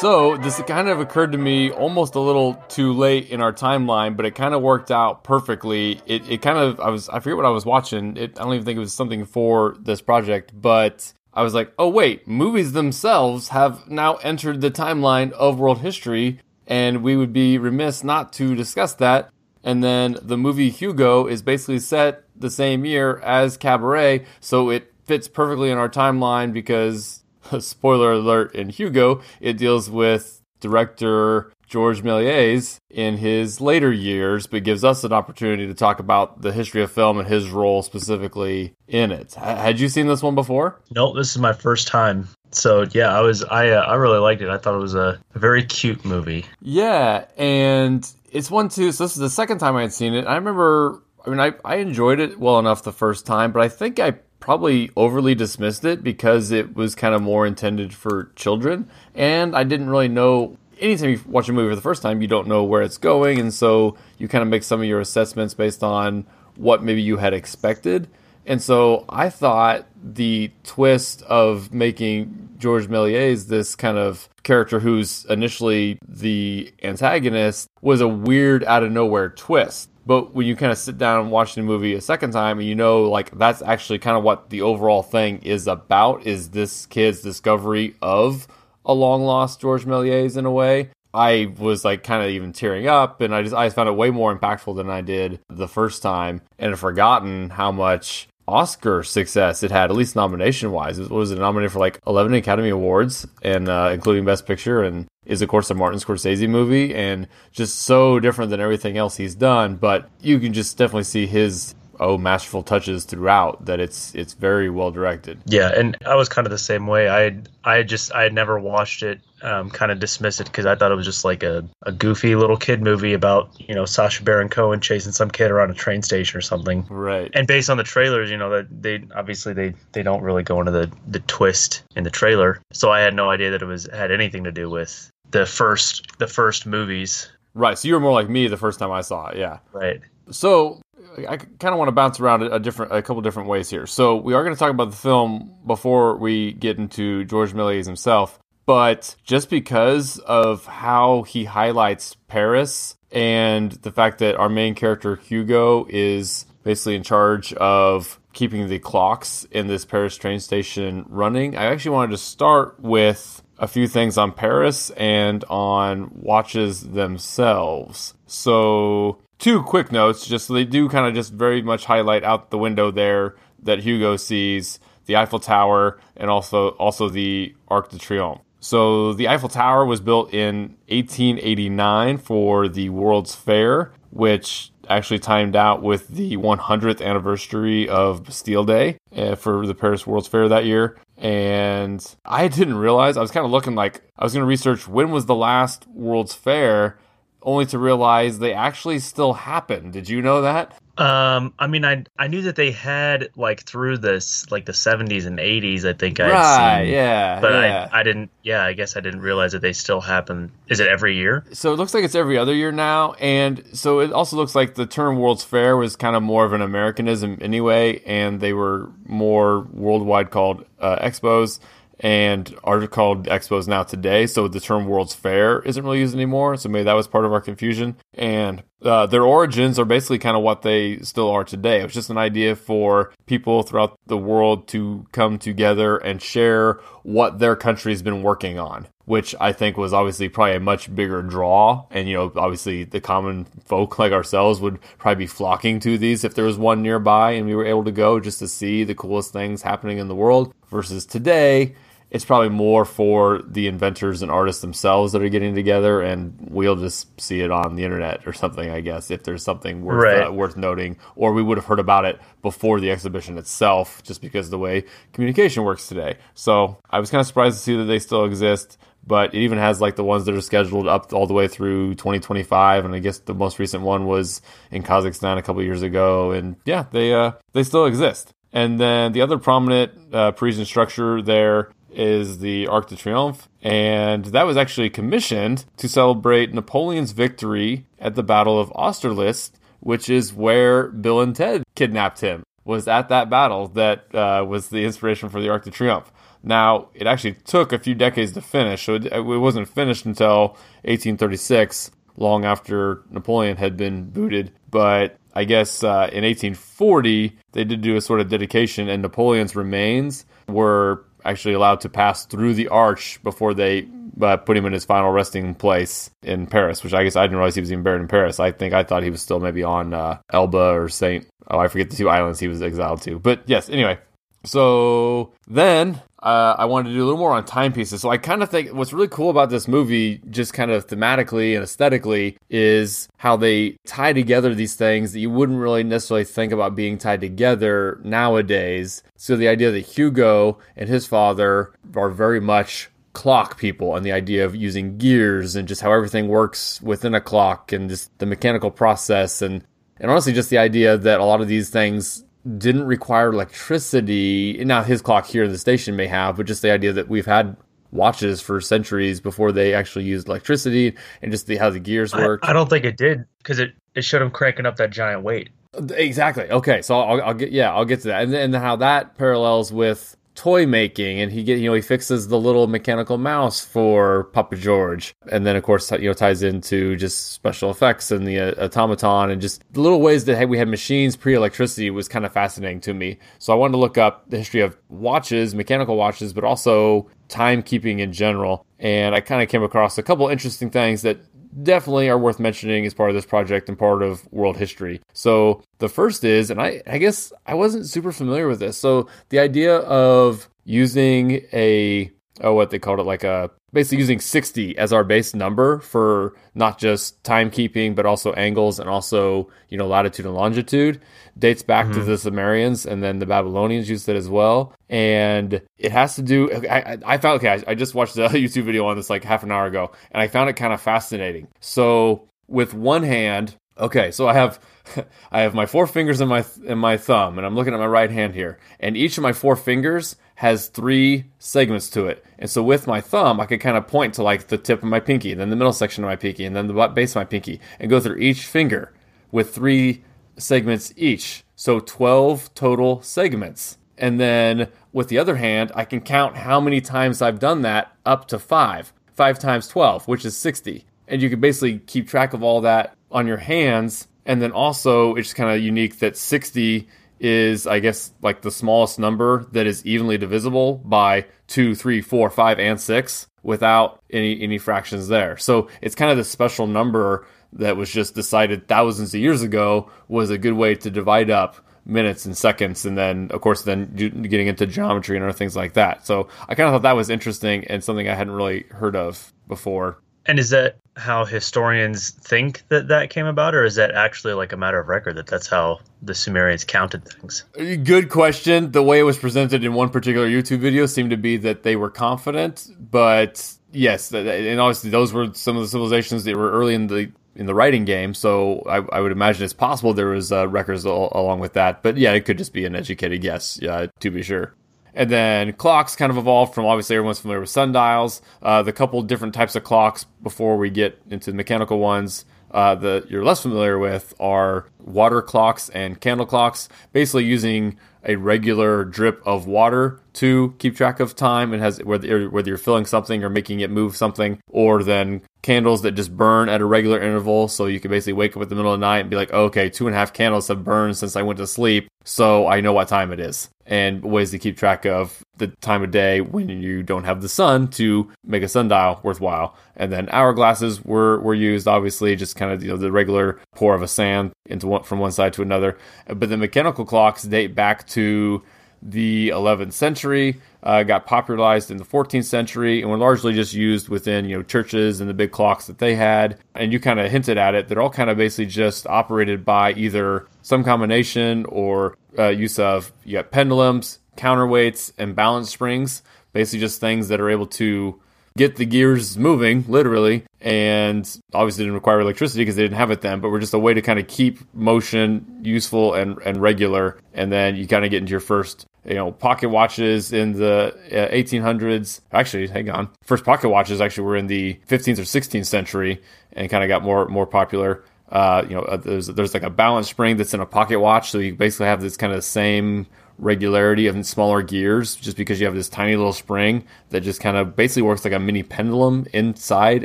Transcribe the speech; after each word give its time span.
So 0.00 0.36
this 0.36 0.60
kind 0.62 0.88
of 0.88 1.00
occurred 1.00 1.32
to 1.32 1.38
me 1.38 1.70
almost 1.70 2.14
a 2.14 2.20
little 2.20 2.54
too 2.68 2.92
late 2.92 3.30
in 3.30 3.40
our 3.40 3.52
timeline, 3.52 4.16
but 4.16 4.26
it 4.26 4.34
kind 4.34 4.52
of 4.52 4.60
worked 4.60 4.90
out 4.90 5.24
perfectly. 5.24 6.00
It, 6.04 6.28
it 6.28 6.42
kind 6.42 6.58
of 6.58 6.78
I 6.78 6.90
was 6.90 7.08
I 7.08 7.20
forget 7.20 7.36
what 7.36 7.46
I 7.46 7.50
was 7.50 7.64
watching. 7.64 8.16
It, 8.16 8.38
I 8.38 8.42
don't 8.42 8.52
even 8.52 8.66
think 8.66 8.76
it 8.76 8.80
was 8.80 8.92
something 8.92 9.24
for 9.24 9.76
this 9.80 10.02
project, 10.02 10.52
but 10.54 11.12
I 11.32 11.42
was 11.42 11.54
like, 11.54 11.72
oh 11.78 11.88
wait, 11.88 12.28
movies 12.28 12.72
themselves 12.72 13.48
have 13.48 13.88
now 13.88 14.16
entered 14.16 14.60
the 14.60 14.70
timeline 14.70 15.32
of 15.32 15.58
world 15.58 15.78
history, 15.78 16.40
and 16.66 17.02
we 17.02 17.16
would 17.16 17.32
be 17.32 17.56
remiss 17.56 18.04
not 18.04 18.32
to 18.34 18.54
discuss 18.54 18.94
that. 18.94 19.30
And 19.62 19.82
then 19.82 20.18
the 20.20 20.36
movie 20.36 20.68
Hugo 20.68 21.26
is 21.26 21.40
basically 21.40 21.78
set 21.78 22.24
the 22.36 22.50
same 22.50 22.84
year 22.84 23.20
as 23.20 23.56
Cabaret, 23.56 24.26
so 24.38 24.68
it 24.68 24.92
fits 25.04 25.28
perfectly 25.28 25.70
in 25.70 25.78
our 25.78 25.88
timeline 25.88 26.52
because 26.52 27.23
spoiler 27.60 28.12
alert 28.12 28.54
in 28.54 28.68
Hugo, 28.68 29.22
it 29.40 29.56
deals 29.56 29.90
with 29.90 30.42
director 30.60 31.52
George 31.66 32.02
Méliès 32.02 32.78
in 32.90 33.16
his 33.16 33.60
later 33.60 33.92
years, 33.92 34.46
but 34.46 34.64
gives 34.64 34.84
us 34.84 35.04
an 35.04 35.12
opportunity 35.12 35.66
to 35.66 35.74
talk 35.74 35.98
about 35.98 36.40
the 36.42 36.52
history 36.52 36.82
of 36.82 36.90
film 36.90 37.18
and 37.18 37.26
his 37.26 37.50
role 37.50 37.82
specifically 37.82 38.74
in 38.86 39.10
it. 39.10 39.34
Had 39.34 39.80
you 39.80 39.88
seen 39.88 40.06
this 40.06 40.22
one 40.22 40.34
before? 40.34 40.80
Nope, 40.90 41.16
this 41.16 41.30
is 41.30 41.38
my 41.38 41.52
first 41.52 41.88
time. 41.88 42.28
So 42.52 42.86
yeah, 42.92 43.16
I 43.16 43.20
was 43.20 43.42
I 43.42 43.70
uh, 43.70 43.80
I 43.80 43.94
really 43.94 44.18
liked 44.18 44.40
it. 44.40 44.48
I 44.48 44.58
thought 44.58 44.74
it 44.74 44.80
was 44.80 44.94
a, 44.94 45.20
a 45.34 45.38
very 45.38 45.64
cute 45.64 46.04
movie. 46.04 46.46
Yeah, 46.62 47.24
and 47.36 48.08
it's 48.30 48.50
one 48.50 48.68
too. 48.68 48.92
So 48.92 49.04
this 49.04 49.12
is 49.12 49.18
the 49.18 49.30
second 49.30 49.58
time 49.58 49.74
I 49.76 49.82
had 49.82 49.92
seen 49.92 50.14
it. 50.14 50.26
I 50.26 50.36
remember. 50.36 51.00
I 51.26 51.30
mean, 51.30 51.40
I, 51.40 51.54
I 51.64 51.76
enjoyed 51.76 52.20
it 52.20 52.38
well 52.38 52.58
enough 52.58 52.82
the 52.82 52.92
first 52.92 53.24
time, 53.24 53.50
but 53.50 53.62
I 53.62 53.68
think 53.68 53.98
I 53.98 54.12
probably 54.44 54.90
overly 54.94 55.34
dismissed 55.34 55.86
it 55.86 56.04
because 56.04 56.50
it 56.50 56.76
was 56.76 56.94
kind 56.94 57.14
of 57.14 57.22
more 57.22 57.46
intended 57.46 57.94
for 57.94 58.30
children. 58.36 58.86
And 59.14 59.56
I 59.56 59.64
didn't 59.64 59.88
really 59.88 60.08
know 60.08 60.58
anytime 60.78 61.08
you 61.08 61.20
watch 61.26 61.48
a 61.48 61.52
movie 61.54 61.70
for 61.70 61.74
the 61.74 61.80
first 61.80 62.02
time, 62.02 62.20
you 62.20 62.28
don't 62.28 62.46
know 62.46 62.62
where 62.62 62.82
it's 62.82 62.98
going. 62.98 63.40
And 63.40 63.54
so 63.54 63.96
you 64.18 64.28
kind 64.28 64.42
of 64.42 64.48
make 64.48 64.62
some 64.62 64.80
of 64.80 64.86
your 64.86 65.00
assessments 65.00 65.54
based 65.54 65.82
on 65.82 66.26
what 66.56 66.82
maybe 66.82 67.00
you 67.00 67.16
had 67.16 67.32
expected. 67.32 68.06
And 68.44 68.60
so 68.60 69.06
I 69.08 69.30
thought 69.30 69.86
the 69.96 70.50
twist 70.62 71.22
of 71.22 71.72
making 71.72 72.50
George 72.58 72.88
Méliès 72.88 73.46
this 73.46 73.74
kind 73.74 73.96
of 73.96 74.28
character 74.42 74.78
who's 74.78 75.24
initially 75.30 75.98
the 76.06 76.70
antagonist 76.82 77.66
was 77.80 78.02
a 78.02 78.08
weird 78.08 78.62
out 78.64 78.82
of 78.82 78.92
nowhere 78.92 79.30
twist. 79.30 79.88
But 80.06 80.34
when 80.34 80.46
you 80.46 80.56
kind 80.56 80.72
of 80.72 80.78
sit 80.78 80.98
down 80.98 81.20
and 81.20 81.30
watch 81.30 81.54
the 81.54 81.62
movie 81.62 81.94
a 81.94 82.00
second 82.00 82.32
time 82.32 82.58
and 82.58 82.68
you 82.68 82.74
know 82.74 83.04
like 83.04 83.30
that's 83.38 83.62
actually 83.62 83.98
kind 83.98 84.16
of 84.16 84.22
what 84.22 84.50
the 84.50 84.62
overall 84.62 85.02
thing 85.02 85.38
is 85.42 85.66
about 85.66 86.26
is 86.26 86.50
this 86.50 86.86
kid's 86.86 87.22
discovery 87.22 87.96
of 88.02 88.46
a 88.84 88.92
long 88.92 89.22
lost 89.22 89.60
George 89.60 89.84
Méliès 89.84 90.36
in 90.36 90.44
a 90.44 90.50
way. 90.50 90.90
I 91.14 91.54
was 91.58 91.84
like 91.84 92.02
kind 92.02 92.24
of 92.24 92.30
even 92.30 92.52
tearing 92.52 92.88
up 92.88 93.20
and 93.20 93.34
I 93.34 93.42
just 93.42 93.54
I 93.54 93.70
found 93.70 93.88
it 93.88 93.92
way 93.92 94.10
more 94.10 94.36
impactful 94.36 94.76
than 94.76 94.90
I 94.90 95.00
did 95.00 95.40
the 95.48 95.68
first 95.68 96.02
time 96.02 96.42
and 96.58 96.78
forgotten 96.78 97.50
how 97.50 97.70
much 97.70 98.28
Oscar 98.46 99.02
success 99.02 99.62
it 99.62 99.70
had, 99.70 99.90
at 99.90 99.96
least 99.96 100.16
nomination 100.16 100.70
wise. 100.70 100.98
It 100.98 101.10
was 101.10 101.30
nominated 101.30 101.72
for 101.72 101.78
like 101.78 101.98
11 102.06 102.34
Academy 102.34 102.68
Awards, 102.68 103.26
and 103.42 103.68
uh, 103.68 103.90
including 103.92 104.24
Best 104.24 104.46
Picture, 104.46 104.82
and 104.82 105.06
is 105.24 105.40
of 105.40 105.48
course 105.48 105.70
a 105.70 105.74
Martin 105.74 105.98
Scorsese 105.98 106.48
movie, 106.48 106.94
and 106.94 107.26
just 107.52 107.80
so 107.80 108.20
different 108.20 108.50
than 108.50 108.60
everything 108.60 108.96
else 108.98 109.16
he's 109.16 109.34
done. 109.34 109.76
But 109.76 110.08
you 110.20 110.38
can 110.38 110.52
just 110.52 110.76
definitely 110.76 111.04
see 111.04 111.26
his 111.26 111.74
oh 112.00 112.18
masterful 112.18 112.62
touches 112.62 113.04
throughout 113.04 113.64
that 113.66 113.80
it's 113.80 114.14
it's 114.14 114.32
very 114.34 114.70
well 114.70 114.90
directed. 114.90 115.40
Yeah, 115.46 115.72
and 115.74 115.96
I 116.06 116.14
was 116.14 116.28
kind 116.28 116.46
of 116.46 116.50
the 116.50 116.58
same 116.58 116.86
way. 116.86 117.08
I 117.08 117.36
I 117.64 117.82
just 117.82 118.14
I 118.14 118.22
had 118.22 118.32
never 118.32 118.58
watched 118.58 119.02
it, 119.02 119.20
um, 119.42 119.70
kind 119.70 119.92
of 119.92 120.00
dismissed 120.00 120.40
it 120.40 120.44
because 120.46 120.66
I 120.66 120.74
thought 120.74 120.92
it 120.92 120.94
was 120.96 121.06
just 121.06 121.24
like 121.24 121.42
a, 121.42 121.64
a 121.82 121.92
goofy 121.92 122.34
little 122.34 122.56
kid 122.56 122.82
movie 122.82 123.12
about 123.12 123.50
you 123.58 123.74
know 123.74 123.84
Sacha 123.84 124.22
Baron 124.22 124.48
Cohen 124.48 124.80
chasing 124.80 125.12
some 125.12 125.30
kid 125.30 125.50
around 125.50 125.70
a 125.70 125.74
train 125.74 126.02
station 126.02 126.38
or 126.38 126.42
something. 126.42 126.86
Right. 126.88 127.30
And 127.34 127.46
based 127.46 127.70
on 127.70 127.76
the 127.76 127.84
trailers, 127.84 128.30
you 128.30 128.36
know 128.36 128.50
that 128.50 128.82
they 128.82 129.04
obviously 129.14 129.52
they 129.52 129.74
they 129.92 130.02
don't 130.02 130.22
really 130.22 130.42
go 130.42 130.60
into 130.60 130.72
the 130.72 130.90
the 131.06 131.20
twist 131.20 131.82
in 131.96 132.04
the 132.04 132.10
trailer, 132.10 132.60
so 132.72 132.90
I 132.90 133.00
had 133.00 133.14
no 133.14 133.30
idea 133.30 133.50
that 133.50 133.62
it 133.62 133.66
was 133.66 133.88
had 133.92 134.10
anything 134.10 134.44
to 134.44 134.52
do 134.52 134.68
with 134.70 135.10
the 135.30 135.46
first 135.46 136.06
the 136.18 136.28
first 136.28 136.66
movies. 136.66 137.30
Right. 137.54 137.78
So 137.78 137.88
you 137.88 137.94
were 137.94 138.00
more 138.00 138.12
like 138.12 138.28
me 138.28 138.48
the 138.48 138.56
first 138.56 138.78
time 138.78 138.90
I 138.90 139.02
saw 139.02 139.28
it. 139.28 139.38
Yeah. 139.38 139.58
Right. 139.72 140.00
So 140.30 140.80
I 141.16 141.36
kind 141.36 141.72
of 141.72 141.78
want 141.78 141.88
to 141.88 141.92
bounce 141.92 142.20
around 142.20 142.42
a 142.42 142.58
different, 142.58 142.92
a 142.92 143.02
couple 143.02 143.22
different 143.22 143.48
ways 143.48 143.70
here. 143.70 143.86
So 143.86 144.16
we 144.16 144.34
are 144.34 144.42
going 144.42 144.54
to 144.54 144.58
talk 144.58 144.70
about 144.70 144.90
the 144.90 144.96
film 144.96 145.54
before 145.66 146.16
we 146.16 146.52
get 146.52 146.78
into 146.78 147.24
George 147.24 147.52
Méliès 147.52 147.86
himself, 147.86 148.38
but 148.66 149.14
just 149.24 149.50
because 149.50 150.18
of 150.18 150.66
how 150.66 151.22
he 151.22 151.44
highlights 151.44 152.16
Paris 152.28 152.96
and 153.12 153.72
the 153.72 153.92
fact 153.92 154.18
that 154.18 154.36
our 154.36 154.48
main 154.48 154.74
character 154.74 155.16
Hugo 155.16 155.86
is 155.88 156.46
basically 156.64 156.96
in 156.96 157.02
charge 157.02 157.52
of 157.54 158.18
keeping 158.32 158.68
the 158.68 158.78
clocks 158.78 159.46
in 159.50 159.68
this 159.68 159.84
Paris 159.84 160.16
train 160.16 160.40
station 160.40 161.04
running, 161.08 161.56
I 161.56 161.66
actually 161.66 161.92
wanted 161.92 162.12
to 162.12 162.18
start 162.18 162.80
with 162.80 163.42
a 163.58 163.68
few 163.68 163.86
things 163.86 164.18
on 164.18 164.32
Paris 164.32 164.90
and 164.90 165.44
on 165.48 166.10
watches 166.12 166.80
themselves. 166.82 168.14
So 168.26 169.18
two 169.44 169.62
quick 169.62 169.92
notes, 169.92 170.26
just 170.26 170.46
so 170.46 170.54
they 170.54 170.64
do 170.64 170.88
kind 170.88 171.06
of 171.06 171.12
just 171.12 171.30
very 171.30 171.60
much 171.60 171.84
highlight 171.84 172.24
out 172.24 172.48
the 172.48 172.56
window 172.56 172.90
there 172.90 173.34
that 173.62 173.80
Hugo 173.80 174.16
sees 174.16 174.80
the 175.04 175.16
Eiffel 175.16 175.38
Tower 175.38 176.00
and 176.16 176.30
also 176.30 176.70
also 176.70 177.10
the 177.10 177.54
Arc 177.68 177.90
de 177.90 177.98
Triomphe. 177.98 178.40
So 178.60 179.12
the 179.12 179.28
Eiffel 179.28 179.50
Tower 179.50 179.84
was 179.84 180.00
built 180.00 180.32
in 180.32 180.76
1889 180.88 182.16
for 182.16 182.68
the 182.68 182.88
World's 182.88 183.34
Fair, 183.34 183.92
which 184.08 184.72
actually 184.88 185.18
timed 185.18 185.56
out 185.56 185.82
with 185.82 186.08
the 186.08 186.38
100th 186.38 187.04
anniversary 187.04 187.86
of 187.86 188.24
Bastille 188.24 188.64
Day 188.64 188.96
uh, 189.14 189.34
for 189.34 189.66
the 189.66 189.74
Paris 189.74 190.06
World's 190.06 190.28
Fair 190.28 190.48
that 190.48 190.64
year. 190.64 190.96
And 191.18 192.02
I 192.24 192.48
didn't 192.48 192.78
realize 192.78 193.18
I 193.18 193.20
was 193.20 193.30
kind 193.30 193.44
of 193.44 193.52
looking 193.52 193.74
like 193.74 194.00
I 194.18 194.24
was 194.24 194.32
going 194.32 194.42
to 194.42 194.46
research 194.46 194.88
when 194.88 195.10
was 195.10 195.26
the 195.26 195.34
last 195.34 195.86
World's 195.88 196.34
Fair, 196.34 196.98
only 197.44 197.66
to 197.66 197.78
realize 197.78 198.38
they 198.38 198.54
actually 198.54 198.98
still 198.98 199.34
happen. 199.34 199.90
Did 199.90 200.08
you 200.08 200.22
know 200.22 200.42
that? 200.42 200.78
Um, 200.96 201.54
I 201.58 201.66
mean, 201.66 201.84
I 201.84 202.04
I 202.16 202.28
knew 202.28 202.42
that 202.42 202.54
they 202.54 202.70
had 202.70 203.30
like 203.36 203.64
through 203.64 203.98
this 203.98 204.48
like 204.52 204.64
the 204.64 204.72
seventies 204.72 205.26
and 205.26 205.40
eighties. 205.40 205.84
I 205.84 205.92
think 205.92 206.20
I 206.20 206.30
right, 206.30 206.84
seen, 206.84 206.94
yeah, 206.94 207.40
but 207.40 207.50
yeah. 207.50 207.88
I 207.90 208.00
I 208.00 208.02
didn't. 208.04 208.30
Yeah, 208.44 208.64
I 208.64 208.74
guess 208.74 208.96
I 208.96 209.00
didn't 209.00 209.20
realize 209.20 209.52
that 209.52 209.62
they 209.62 209.72
still 209.72 210.00
happen. 210.00 210.52
Is 210.68 210.78
it 210.78 210.86
every 210.86 211.16
year? 211.16 211.44
So 211.52 211.72
it 211.72 211.76
looks 211.76 211.94
like 211.94 212.04
it's 212.04 212.14
every 212.14 212.38
other 212.38 212.54
year 212.54 212.70
now, 212.70 213.14
and 213.14 213.64
so 213.72 213.98
it 213.98 214.12
also 214.12 214.36
looks 214.36 214.54
like 214.54 214.76
the 214.76 214.86
term 214.86 215.18
World's 215.18 215.42
Fair 215.42 215.76
was 215.76 215.96
kind 215.96 216.14
of 216.14 216.22
more 216.22 216.44
of 216.44 216.52
an 216.52 216.62
Americanism 216.62 217.38
anyway, 217.40 218.00
and 218.06 218.40
they 218.40 218.52
were 218.52 218.88
more 219.04 219.66
worldwide 219.72 220.30
called 220.30 220.64
uh, 220.78 220.96
expos 221.00 221.58
and 222.00 222.54
are 222.64 222.86
called 222.86 223.26
expos 223.26 223.68
now 223.68 223.82
today. 223.82 224.26
So 224.26 224.48
the 224.48 224.60
term 224.60 224.86
World's 224.86 225.14
Fair 225.14 225.60
isn't 225.62 225.84
really 225.84 226.00
used 226.00 226.14
anymore. 226.14 226.56
So 226.56 226.68
maybe 226.68 226.84
that 226.84 226.94
was 226.94 227.08
part 227.08 227.24
of 227.24 227.32
our 227.32 227.40
confusion. 227.40 227.96
And 228.14 228.62
uh, 228.82 229.06
their 229.06 229.22
origins 229.22 229.78
are 229.78 229.84
basically 229.84 230.18
kind 230.18 230.36
of 230.36 230.42
what 230.42 230.62
they 230.62 230.98
still 230.98 231.30
are 231.30 231.44
today. 231.44 231.80
It 231.80 231.84
was 231.84 231.94
just 231.94 232.10
an 232.10 232.18
idea 232.18 232.56
for 232.56 233.12
people 233.26 233.62
throughout 233.62 233.98
the 234.06 234.18
world 234.18 234.68
to 234.68 235.06
come 235.12 235.38
together 235.38 235.96
and 235.96 236.20
share 236.20 236.80
what 237.02 237.38
their 237.38 237.56
country's 237.56 238.02
been 238.02 238.22
working 238.22 238.58
on. 238.58 238.88
Which 239.06 239.34
I 239.38 239.52
think 239.52 239.76
was 239.76 239.92
obviously 239.92 240.30
probably 240.30 240.56
a 240.56 240.60
much 240.60 240.94
bigger 240.94 241.20
draw. 241.20 241.86
And, 241.90 242.08
you 242.08 242.16
know, 242.16 242.32
obviously 242.36 242.84
the 242.84 243.02
common 243.02 243.44
folk 243.66 243.98
like 243.98 244.12
ourselves 244.12 244.60
would 244.60 244.80
probably 244.96 245.24
be 245.24 245.28
flocking 245.28 245.78
to 245.80 245.98
these 245.98 246.24
if 246.24 246.34
there 246.34 246.46
was 246.46 246.56
one 246.56 246.82
nearby 246.82 247.32
and 247.32 247.46
we 247.46 247.54
were 247.54 247.66
able 247.66 247.84
to 247.84 247.92
go 247.92 248.18
just 248.18 248.38
to 248.38 248.48
see 248.48 248.82
the 248.82 248.94
coolest 248.94 249.30
things 249.30 249.60
happening 249.60 249.98
in 249.98 250.08
the 250.08 250.14
world. 250.14 250.54
Versus 250.70 251.04
today, 251.06 251.74
it's 252.14 252.24
probably 252.24 252.48
more 252.48 252.84
for 252.84 253.40
the 253.44 253.66
inventors 253.66 254.22
and 254.22 254.30
artists 254.30 254.60
themselves 254.62 255.12
that 255.12 255.20
are 255.20 255.28
getting 255.28 255.52
together, 255.56 256.00
and 256.00 256.36
we'll 256.48 256.76
just 256.76 257.20
see 257.20 257.40
it 257.40 257.50
on 257.50 257.74
the 257.74 257.82
internet 257.82 258.20
or 258.24 258.32
something, 258.32 258.70
I 258.70 258.80
guess, 258.80 259.10
if 259.10 259.24
there's 259.24 259.42
something 259.42 259.82
worth 259.82 260.04
Right. 260.04 260.28
uh, 260.28 260.32
worth 260.32 260.56
noting, 260.56 260.96
or 261.16 261.32
we 261.32 261.42
would 261.42 261.58
have 261.58 261.64
heard 261.64 261.80
about 261.80 262.04
it 262.04 262.20
before 262.40 262.78
the 262.78 262.92
exhibition 262.92 263.36
itself, 263.36 264.00
just 264.04 264.22
because 264.22 264.46
of 264.46 264.52
the 264.52 264.58
way 264.58 264.84
communication 265.12 265.64
works 265.64 265.88
today. 265.88 266.16
So 266.34 266.78
I 266.88 267.00
was 267.00 267.10
kind 267.10 267.20
of 267.20 267.26
surprised 267.26 267.56
to 267.58 267.62
see 267.64 267.76
that 267.76 267.84
they 267.84 267.98
still 267.98 268.24
exist. 268.24 268.78
But 269.06 269.34
it 269.34 269.40
even 269.40 269.58
has 269.58 269.82
like 269.82 269.96
the 269.96 270.04
ones 270.04 270.24
that 270.24 270.34
are 270.34 270.40
scheduled 270.40 270.88
up 270.88 271.12
all 271.12 271.26
the 271.26 271.34
way 271.34 271.46
through 271.46 271.96
2025, 271.96 272.86
and 272.86 272.94
I 272.94 273.00
guess 273.00 273.18
the 273.18 273.34
most 273.34 273.58
recent 273.58 273.82
one 273.82 274.06
was 274.06 274.40
in 274.70 274.82
Kazakhstan 274.82 275.36
a 275.36 275.42
couple 275.42 275.62
years 275.62 275.82
ago. 275.82 276.30
And 276.30 276.56
yeah, 276.64 276.86
they 276.90 277.12
uh, 277.12 277.32
they 277.52 277.64
still 277.64 277.84
exist. 277.84 278.32
And 278.50 278.80
then 278.80 279.12
the 279.12 279.20
other 279.20 279.36
prominent 279.36 279.92
uh, 280.14 280.30
Parisian 280.30 280.64
structure 280.64 281.20
there 281.20 281.70
is 281.94 282.38
the 282.38 282.66
Arc 282.66 282.88
de 282.88 282.96
Triomphe, 282.96 283.48
and 283.62 284.26
that 284.26 284.44
was 284.44 284.56
actually 284.56 284.90
commissioned 284.90 285.64
to 285.78 285.88
celebrate 285.88 286.52
Napoleon's 286.52 287.12
victory 287.12 287.86
at 287.98 288.14
the 288.14 288.22
Battle 288.22 288.58
of 288.60 288.72
Austerlitz, 288.74 289.52
which 289.80 290.08
is 290.08 290.32
where 290.32 290.88
Bill 290.88 291.20
and 291.20 291.34
Ted 291.34 291.62
kidnapped 291.74 292.20
him. 292.20 292.44
was 292.64 292.88
at 292.88 293.08
that 293.10 293.28
battle 293.28 293.68
that 293.68 294.14
uh, 294.14 294.44
was 294.46 294.68
the 294.68 294.84
inspiration 294.84 295.28
for 295.28 295.40
the 295.40 295.50
Arc 295.50 295.64
de 295.64 295.70
Triomphe. 295.70 296.10
Now, 296.42 296.88
it 296.94 297.06
actually 297.06 297.34
took 297.44 297.72
a 297.72 297.78
few 297.78 297.94
decades 297.94 298.32
to 298.32 298.42
finish, 298.42 298.84
so 298.84 298.94
it, 298.94 299.06
it 299.06 299.22
wasn't 299.22 299.68
finished 299.68 300.04
until 300.04 300.48
1836, 300.84 301.90
long 302.16 302.44
after 302.44 303.02
Napoleon 303.10 303.56
had 303.56 303.76
been 303.76 304.10
booted. 304.10 304.52
But 304.70 305.18
I 305.34 305.44
guess 305.44 305.82
uh, 305.82 306.08
in 306.12 306.22
1840, 306.22 307.36
they 307.52 307.64
did 307.64 307.80
do 307.80 307.96
a 307.96 308.00
sort 308.00 308.20
of 308.20 308.28
dedication, 308.28 308.88
and 308.88 309.02
Napoleon's 309.02 309.56
remains 309.56 310.26
were 310.48 311.04
actually 311.24 311.54
allowed 311.54 311.80
to 311.80 311.88
pass 311.88 312.26
through 312.26 312.54
the 312.54 312.68
arch 312.68 313.22
before 313.22 313.54
they 313.54 313.88
uh, 314.20 314.36
put 314.36 314.56
him 314.56 314.66
in 314.66 314.72
his 314.72 314.84
final 314.84 315.10
resting 315.10 315.54
place 315.54 316.10
in 316.22 316.46
Paris, 316.46 316.84
which 316.84 316.94
I 316.94 317.04
guess 317.04 317.16
I 317.16 317.22
didn't 317.24 317.36
realize 317.38 317.54
he 317.54 317.60
was 317.60 317.72
even 317.72 317.82
buried 317.82 318.00
in 318.00 318.08
Paris. 318.08 318.38
I 318.40 318.52
think 318.52 318.74
I 318.74 318.84
thought 318.84 319.02
he 319.02 319.10
was 319.10 319.22
still 319.22 319.40
maybe 319.40 319.62
on 319.62 319.94
uh, 319.94 320.18
Elba 320.32 320.58
or 320.74 320.88
Saint. 320.88 321.26
Oh, 321.48 321.58
I 321.58 321.68
forget 321.68 321.90
the 321.90 321.96
two 321.96 322.08
islands 322.08 322.40
he 322.40 322.48
was 322.48 322.62
exiled 322.62 323.02
to. 323.02 323.18
But 323.18 323.42
yes, 323.46 323.68
anyway. 323.68 323.98
So 324.44 325.32
then 325.46 326.02
uh, 326.24 326.56
I 326.58 326.64
wanted 326.64 326.88
to 326.88 326.94
do 326.94 327.02
a 327.02 327.04
little 327.04 327.18
more 327.18 327.34
on 327.34 327.44
timepieces. 327.44 328.00
So 328.00 328.08
I 328.08 328.16
kind 328.16 328.42
of 328.42 328.48
think 328.50 328.72
what's 328.72 328.94
really 328.94 329.08
cool 329.08 329.28
about 329.28 329.50
this 329.50 329.68
movie, 329.68 330.22
just 330.30 330.54
kind 330.54 330.70
of 330.70 330.86
thematically 330.86 331.54
and 331.54 331.62
aesthetically, 331.62 332.38
is 332.48 333.08
how 333.18 333.36
they 333.36 333.76
tie 333.86 334.14
together 334.14 334.54
these 334.54 334.74
things 334.74 335.12
that 335.12 335.20
you 335.20 335.28
wouldn't 335.28 335.58
really 335.58 335.84
necessarily 335.84 336.24
think 336.24 336.50
about 336.50 336.74
being 336.74 336.96
tied 336.96 337.20
together 337.20 338.00
nowadays. 338.02 339.02
So 339.16 339.36
the 339.36 339.48
idea 339.48 339.70
that 339.70 339.80
Hugo 339.80 340.58
and 340.76 340.88
his 340.88 341.06
father 341.06 341.74
are 341.94 342.10
very 342.10 342.40
much 342.40 342.88
clock 343.12 343.58
people 343.58 343.94
and 343.94 344.04
the 344.04 344.12
idea 344.12 344.46
of 344.46 344.56
using 344.56 344.96
gears 344.96 345.54
and 345.54 345.68
just 345.68 345.82
how 345.82 345.92
everything 345.92 346.26
works 346.28 346.80
within 346.80 347.14
a 347.14 347.20
clock 347.20 347.70
and 347.70 347.88
just 347.90 348.10
the 348.18 348.26
mechanical 348.26 348.72
process 348.72 349.40
and 349.40 349.64
and 350.00 350.10
honestly 350.10 350.32
just 350.32 350.50
the 350.50 350.58
idea 350.58 350.98
that 350.98 351.20
a 351.20 351.24
lot 351.24 351.40
of 351.40 351.46
these 351.46 351.70
things 351.70 352.24
didn't 352.58 352.84
require 352.84 353.32
electricity. 353.32 354.62
Now, 354.64 354.82
his 354.82 355.00
clock 355.00 355.26
here 355.26 355.44
in 355.44 355.52
the 355.52 355.58
station 355.58 355.96
may 355.96 356.06
have, 356.06 356.36
but 356.36 356.46
just 356.46 356.62
the 356.62 356.70
idea 356.70 356.92
that 356.92 357.08
we've 357.08 357.26
had 357.26 357.56
watches 357.90 358.40
for 358.40 358.60
centuries 358.60 359.20
before 359.20 359.52
they 359.52 359.72
actually 359.72 360.04
used 360.04 360.28
electricity 360.28 360.94
and 361.22 361.30
just 361.30 361.46
the, 361.46 361.56
how 361.56 361.70
the 361.70 361.80
gears 361.80 362.12
work. 362.12 362.40
I, 362.42 362.50
I 362.50 362.52
don't 362.52 362.68
think 362.68 362.84
it 362.84 362.96
did 362.96 363.24
because 363.38 363.58
it, 363.58 363.72
it 363.94 364.04
showed 364.04 364.20
him 364.20 364.30
cranking 364.30 364.66
up 364.66 364.76
that 364.76 364.90
giant 364.90 365.22
weight. 365.22 365.50
Exactly. 365.90 366.44
Okay, 366.50 366.82
so 366.82 367.00
I'll, 367.00 367.22
I'll 367.22 367.34
get 367.34 367.50
yeah, 367.50 367.72
I'll 367.74 367.84
get 367.84 368.02
to 368.02 368.08
that, 368.08 368.22
and 368.22 368.32
then 368.32 368.52
how 368.52 368.76
that 368.76 369.16
parallels 369.16 369.72
with 369.72 370.16
toy 370.34 370.66
making 370.66 371.20
and 371.20 371.30
he 371.30 371.44
get 371.44 371.58
you 371.58 371.68
know 371.68 371.74
he 371.74 371.80
fixes 371.80 372.28
the 372.28 372.38
little 372.38 372.66
mechanical 372.66 373.18
mouse 373.18 373.64
for 373.64 374.24
Papa 374.32 374.56
George. 374.56 375.14
And 375.30 375.46
then 375.46 375.56
of 375.56 375.62
course 375.62 375.90
you 375.92 376.08
know 376.08 376.12
ties 376.12 376.42
into 376.42 376.96
just 376.96 377.32
special 377.32 377.70
effects 377.70 378.10
and 378.10 378.26
the 378.26 378.40
uh, 378.40 378.64
automaton 378.64 379.30
and 379.30 379.40
just 379.40 379.62
the 379.72 379.80
little 379.80 380.00
ways 380.00 380.24
that 380.24 380.36
hey, 380.36 380.46
we 380.46 380.58
had 380.58 380.68
machines 380.68 381.16
pre-electricity 381.16 381.90
was 381.90 382.08
kind 382.08 382.24
of 382.24 382.32
fascinating 382.32 382.80
to 382.80 382.94
me. 382.94 383.18
So 383.38 383.52
I 383.52 383.56
wanted 383.56 383.72
to 383.72 383.78
look 383.78 383.98
up 383.98 384.28
the 384.28 384.38
history 384.38 384.60
of 384.60 384.76
watches 384.88 385.54
mechanical 385.54 385.96
watches 385.96 386.32
but 386.32 386.44
also 386.44 387.08
timekeeping 387.28 388.00
in 388.00 388.12
general. 388.12 388.66
And 388.78 389.14
I 389.14 389.20
kind 389.20 389.42
of 389.42 389.48
came 389.48 389.62
across 389.62 389.98
a 389.98 390.02
couple 390.02 390.28
interesting 390.28 390.70
things 390.70 391.02
that 391.02 391.18
definitely 391.62 392.08
are 392.08 392.18
worth 392.18 392.40
mentioning 392.40 392.84
as 392.86 392.94
part 392.94 393.10
of 393.10 393.14
this 393.14 393.26
project 393.26 393.68
and 393.68 393.78
part 393.78 394.02
of 394.02 394.30
world 394.32 394.56
history. 394.56 395.00
So 395.12 395.62
the 395.78 395.88
first 395.88 396.24
is, 396.24 396.50
and 396.50 396.60
I, 396.60 396.82
I 396.86 396.98
guess 396.98 397.32
I 397.46 397.54
wasn't 397.54 397.86
super 397.86 398.12
familiar 398.12 398.48
with 398.48 398.60
this. 398.60 398.76
So 398.76 399.08
the 399.28 399.38
idea 399.38 399.76
of 399.78 400.48
using 400.64 401.42
a 401.52 402.10
oh 402.40 402.54
what 402.54 402.70
they 402.70 402.78
called 402.78 402.98
it 402.98 403.04
like 403.04 403.22
a 403.22 403.50
basically 403.72 403.98
using 403.98 404.20
60 404.20 404.78
as 404.78 404.92
our 404.92 405.04
base 405.04 405.34
number 405.34 405.80
for 405.80 406.34
not 406.54 406.78
just 406.78 407.22
timekeeping 407.22 407.94
but 407.94 408.06
also 408.06 408.32
angles 408.32 408.78
and 408.80 408.88
also 408.88 409.48
you 409.68 409.76
know 409.76 409.86
latitude 409.86 410.26
and 410.26 410.34
longitude 410.34 411.00
dates 411.38 411.62
back 411.62 411.86
mm-hmm. 411.86 411.94
to 411.94 412.04
the 412.04 412.18
sumerians 412.18 412.86
and 412.86 413.02
then 413.02 413.18
the 413.18 413.26
babylonians 413.26 413.88
used 413.88 414.08
it 414.08 414.16
as 414.16 414.28
well 414.28 414.72
and 414.88 415.62
it 415.78 415.92
has 415.92 416.16
to 416.16 416.22
do 416.22 416.50
i, 416.70 416.98
I 417.04 417.18
found 417.18 417.36
okay 417.36 417.48
I, 417.48 417.72
I 417.72 417.74
just 417.74 417.94
watched 417.94 418.16
a 418.16 418.28
youtube 418.28 418.64
video 418.64 418.86
on 418.86 418.96
this 418.96 419.10
like 419.10 419.24
half 419.24 419.42
an 419.42 419.50
hour 419.50 419.66
ago 419.66 419.92
and 420.10 420.22
i 420.22 420.28
found 420.28 420.50
it 420.50 420.54
kind 420.54 420.72
of 420.72 420.80
fascinating 420.80 421.48
so 421.60 422.28
with 422.46 422.74
one 422.74 423.02
hand 423.02 423.56
okay 423.78 424.10
so 424.10 424.28
i 424.28 424.34
have 424.34 424.60
I 425.32 425.40
have 425.40 425.54
my 425.54 425.66
four 425.66 425.86
fingers 425.86 426.20
in 426.20 426.28
my 426.28 426.44
in 426.64 426.78
my 426.78 426.96
thumb, 426.96 427.38
and 427.38 427.46
I'm 427.46 427.54
looking 427.54 427.74
at 427.74 427.80
my 427.80 427.86
right 427.86 428.10
hand 428.10 428.34
here. 428.34 428.58
And 428.80 428.96
each 428.96 429.16
of 429.16 429.22
my 429.22 429.32
four 429.32 429.56
fingers 429.56 430.16
has 430.36 430.68
three 430.68 431.26
segments 431.38 431.88
to 431.90 432.06
it. 432.06 432.24
And 432.38 432.50
so 432.50 432.62
with 432.62 432.86
my 432.86 433.00
thumb, 433.00 433.40
I 433.40 433.46
could 433.46 433.60
kind 433.60 433.76
of 433.76 433.86
point 433.86 434.14
to 434.14 434.22
like 434.22 434.48
the 434.48 434.58
tip 434.58 434.82
of 434.82 434.88
my 434.88 435.00
pinky, 435.00 435.32
then 435.34 435.50
the 435.50 435.56
middle 435.56 435.72
section 435.72 436.04
of 436.04 436.08
my 436.08 436.16
pinky, 436.16 436.44
and 436.44 436.54
then 436.54 436.66
the 436.66 436.88
base 436.88 437.12
of 437.12 437.16
my 437.16 437.24
pinky, 437.24 437.60
and 437.78 437.90
go 437.90 438.00
through 438.00 438.16
each 438.16 438.44
finger 438.46 438.92
with 439.30 439.54
three 439.54 440.04
segments 440.36 440.92
each. 440.96 441.44
So 441.56 441.80
12 441.80 442.54
total 442.54 443.02
segments. 443.02 443.78
And 443.96 444.18
then 444.18 444.68
with 444.92 445.08
the 445.08 445.18
other 445.18 445.36
hand, 445.36 445.72
I 445.74 445.84
can 445.84 446.00
count 446.00 446.36
how 446.36 446.60
many 446.60 446.80
times 446.80 447.22
I've 447.22 447.38
done 447.38 447.62
that 447.62 447.92
up 448.04 448.28
to 448.28 448.38
five. 448.38 448.92
Five 449.12 449.38
times 449.38 449.68
12, 449.68 450.08
which 450.08 450.24
is 450.24 450.36
60. 450.36 450.84
And 451.06 451.22
you 451.22 451.30
can 451.30 451.40
basically 451.40 451.78
keep 451.78 452.08
track 452.08 452.32
of 452.32 452.42
all 452.42 452.62
that 452.62 452.96
on 453.10 453.26
your 453.26 453.36
hands. 453.36 454.08
And 454.26 454.42
then 454.42 454.50
also, 454.50 455.14
it's 455.14 455.34
kind 455.34 455.50
of 455.50 455.62
unique 455.62 456.00
that 456.00 456.16
60 456.16 456.88
is, 457.20 457.66
I 457.66 457.78
guess, 457.78 458.12
like 458.22 458.42
the 458.42 458.50
smallest 458.50 458.98
number 458.98 459.46
that 459.52 459.66
is 459.66 459.84
evenly 459.86 460.18
divisible 460.18 460.82
by 460.84 461.26
two, 461.46 461.74
three, 461.74 462.00
four, 462.00 462.30
five, 462.30 462.58
and 462.58 462.80
six 462.80 463.28
without 463.42 464.00
any 464.10 464.40
any 464.42 464.58
fractions 464.58 465.08
there. 465.08 465.36
So 465.36 465.68
it's 465.80 465.94
kind 465.94 466.10
of 466.10 466.16
the 466.16 466.24
special 466.24 466.66
number 466.66 467.26
that 467.54 467.76
was 467.76 467.90
just 467.90 468.14
decided 468.14 468.68
thousands 468.68 469.14
of 469.14 469.20
years 469.20 469.42
ago 469.42 469.90
was 470.08 470.30
a 470.30 470.38
good 470.38 470.54
way 470.54 470.74
to 470.74 470.90
divide 470.90 471.30
up 471.30 471.56
minutes 471.86 472.24
and 472.24 472.36
seconds 472.36 472.86
and 472.86 472.96
then 472.96 473.30
of 473.32 473.40
course 473.40 473.62
then 473.62 473.94
getting 473.94 474.46
into 474.46 474.66
geometry 474.66 475.16
and 475.16 475.24
other 475.24 475.34
things 475.34 475.54
like 475.54 475.74
that 475.74 476.06
so 476.06 476.26
i 476.48 476.54
kind 476.54 476.66
of 476.66 476.72
thought 476.72 476.82
that 476.82 476.96
was 476.96 477.10
interesting 477.10 477.62
and 477.66 477.84
something 477.84 478.08
i 478.08 478.14
hadn't 478.14 478.32
really 478.32 478.64
heard 478.70 478.96
of 478.96 479.34
before 479.48 479.98
and 480.26 480.38
is 480.38 480.50
that 480.50 480.78
how 480.96 481.24
historians 481.24 482.10
think 482.10 482.62
that 482.68 482.88
that 482.88 483.10
came 483.10 483.26
about, 483.26 483.54
or 483.54 483.64
is 483.64 483.74
that 483.74 483.90
actually 483.92 484.32
like 484.34 484.52
a 484.52 484.56
matter 484.56 484.78
of 484.78 484.88
record 484.88 485.16
that 485.16 485.26
that's 485.26 485.46
how 485.46 485.80
the 486.02 486.14
Sumerians 486.14 486.64
counted 486.64 487.04
things? 487.04 487.44
Good 487.82 488.08
question. 488.08 488.72
The 488.72 488.82
way 488.82 489.00
it 489.00 489.02
was 489.02 489.18
presented 489.18 489.64
in 489.64 489.74
one 489.74 489.90
particular 489.90 490.28
YouTube 490.28 490.60
video 490.60 490.86
seemed 490.86 491.10
to 491.10 491.16
be 491.16 491.36
that 491.38 491.62
they 491.62 491.76
were 491.76 491.90
confident, 491.90 492.68
but 492.78 493.54
yes, 493.72 494.12
and 494.12 494.60
obviously 494.60 494.90
those 494.90 495.12
were 495.12 495.34
some 495.34 495.56
of 495.56 495.62
the 495.62 495.68
civilizations 495.68 496.24
that 496.24 496.36
were 496.36 496.52
early 496.52 496.74
in 496.74 496.86
the 496.86 497.12
in 497.36 497.46
the 497.46 497.54
writing 497.54 497.84
game. 497.84 498.14
So 498.14 498.62
I, 498.66 498.96
I 498.96 499.00
would 499.00 499.12
imagine 499.12 499.44
it's 499.44 499.52
possible 499.52 499.94
there 499.94 500.08
was 500.08 500.32
uh, 500.32 500.48
records 500.48 500.86
al- 500.86 501.10
along 501.12 501.40
with 501.40 501.54
that. 501.54 501.82
But 501.82 501.96
yeah, 501.96 502.12
it 502.12 502.24
could 502.24 502.38
just 502.38 502.52
be 502.52 502.64
an 502.64 502.74
educated 502.74 503.20
guess, 503.20 503.58
yeah, 503.60 503.86
to 504.00 504.10
be 504.10 504.22
sure. 504.22 504.54
And 504.94 505.10
then 505.10 505.52
clocks 505.54 505.96
kind 505.96 506.10
of 506.10 506.18
evolved 506.18 506.54
from 506.54 506.66
obviously 506.66 506.96
everyone's 506.96 507.18
familiar 507.18 507.40
with 507.40 507.50
sundials. 507.50 508.22
Uh, 508.42 508.62
the 508.62 508.72
couple 508.72 509.02
different 509.02 509.34
types 509.34 509.56
of 509.56 509.64
clocks 509.64 510.04
before 510.22 510.56
we 510.56 510.70
get 510.70 511.00
into 511.10 511.30
the 511.30 511.36
mechanical 511.36 511.80
ones 511.80 512.24
uh, 512.52 512.76
that 512.76 513.10
you're 513.10 513.24
less 513.24 513.42
familiar 513.42 513.78
with 513.78 514.14
are 514.20 514.66
water 514.78 515.20
clocks 515.20 515.68
and 515.70 516.00
candle 516.00 516.24
clocks, 516.24 516.68
basically 516.92 517.24
using 517.24 517.76
a 518.04 518.14
regular 518.14 518.84
drip 518.84 519.20
of 519.26 519.46
water 519.46 520.00
to 520.12 520.54
keep 520.58 520.76
track 520.76 521.00
of 521.00 521.16
time 521.16 521.52
and 521.52 521.60
has 521.60 521.82
whether 521.82 522.30
whether 522.30 522.48
you're 522.48 522.58
filling 522.58 522.86
something 522.86 523.24
or 523.24 523.28
making 523.30 523.60
it 523.60 523.70
move 523.70 523.96
something 523.96 524.38
or 524.48 524.84
then 524.84 525.20
candles 525.44 525.82
that 525.82 525.92
just 525.92 526.16
burn 526.16 526.48
at 526.48 526.62
a 526.62 526.64
regular 526.64 527.00
interval. 527.00 527.48
So 527.48 527.66
you 527.66 527.78
can 527.78 527.90
basically 527.90 528.14
wake 528.14 528.34
up 528.36 528.42
in 528.42 528.48
the 528.48 528.54
middle 528.54 528.72
of 528.72 528.80
the 528.80 528.86
night 528.86 529.00
and 529.00 529.10
be 529.10 529.16
like 529.16 529.32
okay 529.32 529.68
two 529.68 529.86
and 529.86 529.94
a 529.94 529.98
half 529.98 530.12
candles 530.12 530.48
have 530.48 530.64
burned 530.64 530.96
since 530.96 531.14
i 531.14 531.22
went 531.22 531.36
to 531.38 531.46
sleep. 531.46 531.88
So 532.04 532.48
i 532.48 532.60
know 532.60 532.72
what 532.72 532.88
time 532.88 533.12
it 533.12 533.20
is. 533.20 533.50
And 533.66 534.02
ways 534.02 534.30
to 534.32 534.38
keep 534.38 534.58
track 534.58 534.84
of 534.84 535.22
the 535.36 535.48
time 535.48 535.82
of 535.82 535.90
day 535.90 536.20
when 536.20 536.48
you 536.48 536.82
don't 536.82 537.04
have 537.04 537.22
the 537.22 537.28
sun 537.28 537.68
to 537.68 538.10
make 538.24 538.42
a 538.42 538.48
sundial 538.48 539.00
worthwhile. 539.02 539.56
And 539.76 539.92
then 539.92 540.06
hourglasses 540.06 540.84
were 540.84 541.20
were 541.20 541.34
used 541.34 541.68
obviously 541.68 542.16
just 542.16 542.36
kind 542.36 542.50
of 542.50 542.62
you 542.62 542.70
know 542.70 542.76
the 542.76 542.90
regular 542.90 543.38
pour 543.54 543.74
of 543.74 543.82
a 543.82 543.88
sand 543.88 544.32
into 544.46 544.66
one 544.66 544.82
from 544.82 544.98
one 544.98 545.12
side 545.12 545.34
to 545.34 545.42
another. 545.42 545.78
But 546.06 546.30
the 546.30 546.36
mechanical 546.36 546.84
clocks 546.84 547.22
date 547.22 547.54
back 547.54 547.86
to 547.88 548.42
the 548.84 549.30
11th 549.30 549.72
century, 549.72 550.40
uh, 550.62 550.82
got 550.82 551.06
popularized 551.06 551.70
in 551.70 551.78
the 551.78 551.84
14th 551.84 552.24
century, 552.24 552.82
and 552.82 552.90
were 552.90 552.98
largely 552.98 553.32
just 553.32 553.54
used 553.54 553.88
within 553.88 554.26
you 554.26 554.36
know 554.36 554.42
churches 554.42 555.00
and 555.00 555.08
the 555.08 555.14
big 555.14 555.32
clocks 555.32 555.66
that 555.66 555.78
they 555.78 555.94
had. 555.94 556.38
And 556.54 556.72
you 556.72 556.78
kind 556.78 557.00
of 557.00 557.10
hinted 557.10 557.38
at 557.38 557.54
it; 557.54 557.68
they're 557.68 557.80
all 557.80 557.90
kind 557.90 558.10
of 558.10 558.18
basically 558.18 558.46
just 558.46 558.86
operated 558.86 559.44
by 559.44 559.72
either 559.72 560.26
some 560.42 560.62
combination 560.62 561.46
or 561.46 561.96
uh, 562.18 562.28
use 562.28 562.58
of 562.58 562.92
you 563.04 563.14
got 563.14 563.30
pendulums, 563.30 563.98
counterweights, 564.16 564.92
and 564.98 565.16
balance 565.16 565.50
springs. 565.50 566.02
Basically, 566.32 566.60
just 566.60 566.80
things 566.80 567.08
that 567.08 567.20
are 567.20 567.30
able 567.30 567.46
to 567.46 568.00
get 568.36 568.56
the 568.56 568.66
gears 568.66 569.16
moving, 569.16 569.64
literally. 569.68 570.24
And 570.40 571.08
obviously 571.32 571.64
didn't 571.64 571.74
require 571.74 572.00
electricity 572.00 572.42
because 572.42 572.56
they 572.56 572.62
didn't 572.62 572.76
have 572.76 572.90
it 572.90 573.00
then, 573.00 573.20
but 573.20 573.30
were 573.30 573.38
just 573.38 573.54
a 573.54 573.58
way 573.58 573.74
to 573.74 573.80
kind 573.80 573.98
of 573.98 574.08
keep 574.08 574.40
motion 574.54 575.40
useful 575.42 575.94
and, 575.94 576.18
and 576.18 576.42
regular. 576.42 576.98
And 577.14 577.32
then 577.32 577.56
you 577.56 577.66
kind 577.66 577.84
of 577.84 577.90
get 577.90 577.98
into 577.98 578.10
your 578.10 578.20
first 578.20 578.66
you 578.86 578.94
know, 578.94 579.12
pocket 579.12 579.48
watches 579.48 580.12
in 580.12 580.32
the 580.32 580.74
uh, 580.92 581.14
1800s. 581.14 582.00
Actually, 582.12 582.48
hang 582.48 582.70
on. 582.70 582.90
First 583.02 583.24
pocket 583.24 583.48
watches 583.48 583.80
actually 583.80 584.04
were 584.04 584.16
in 584.16 584.26
the 584.26 584.58
15th 584.68 584.98
or 584.98 585.02
16th 585.02 585.46
century 585.46 586.02
and 586.32 586.50
kind 586.50 586.62
of 586.62 586.68
got 586.68 586.82
more 586.82 587.06
more 587.08 587.26
popular. 587.26 587.84
Uh, 588.10 588.44
you 588.48 588.54
know, 588.54 588.62
uh, 588.62 588.76
there's 588.76 589.06
there's 589.08 589.34
like 589.34 589.42
a 589.42 589.50
balance 589.50 589.88
spring 589.88 590.16
that's 590.16 590.34
in 590.34 590.40
a 590.40 590.46
pocket 590.46 590.78
watch, 590.78 591.10
so 591.10 591.18
you 591.18 591.34
basically 591.34 591.66
have 591.66 591.80
this 591.80 591.96
kind 591.96 592.12
of 592.12 592.22
same 592.22 592.86
regularity 593.18 593.86
of 593.86 594.06
smaller 594.06 594.42
gears, 594.42 594.96
just 594.96 595.16
because 595.16 595.40
you 595.40 595.46
have 595.46 595.54
this 595.54 595.68
tiny 595.68 595.96
little 595.96 596.12
spring 596.12 596.64
that 596.90 597.00
just 597.00 597.20
kind 597.20 597.36
of 597.36 597.56
basically 597.56 597.82
works 597.82 598.04
like 598.04 598.12
a 598.12 598.18
mini 598.18 598.42
pendulum 598.42 599.06
inside 599.12 599.84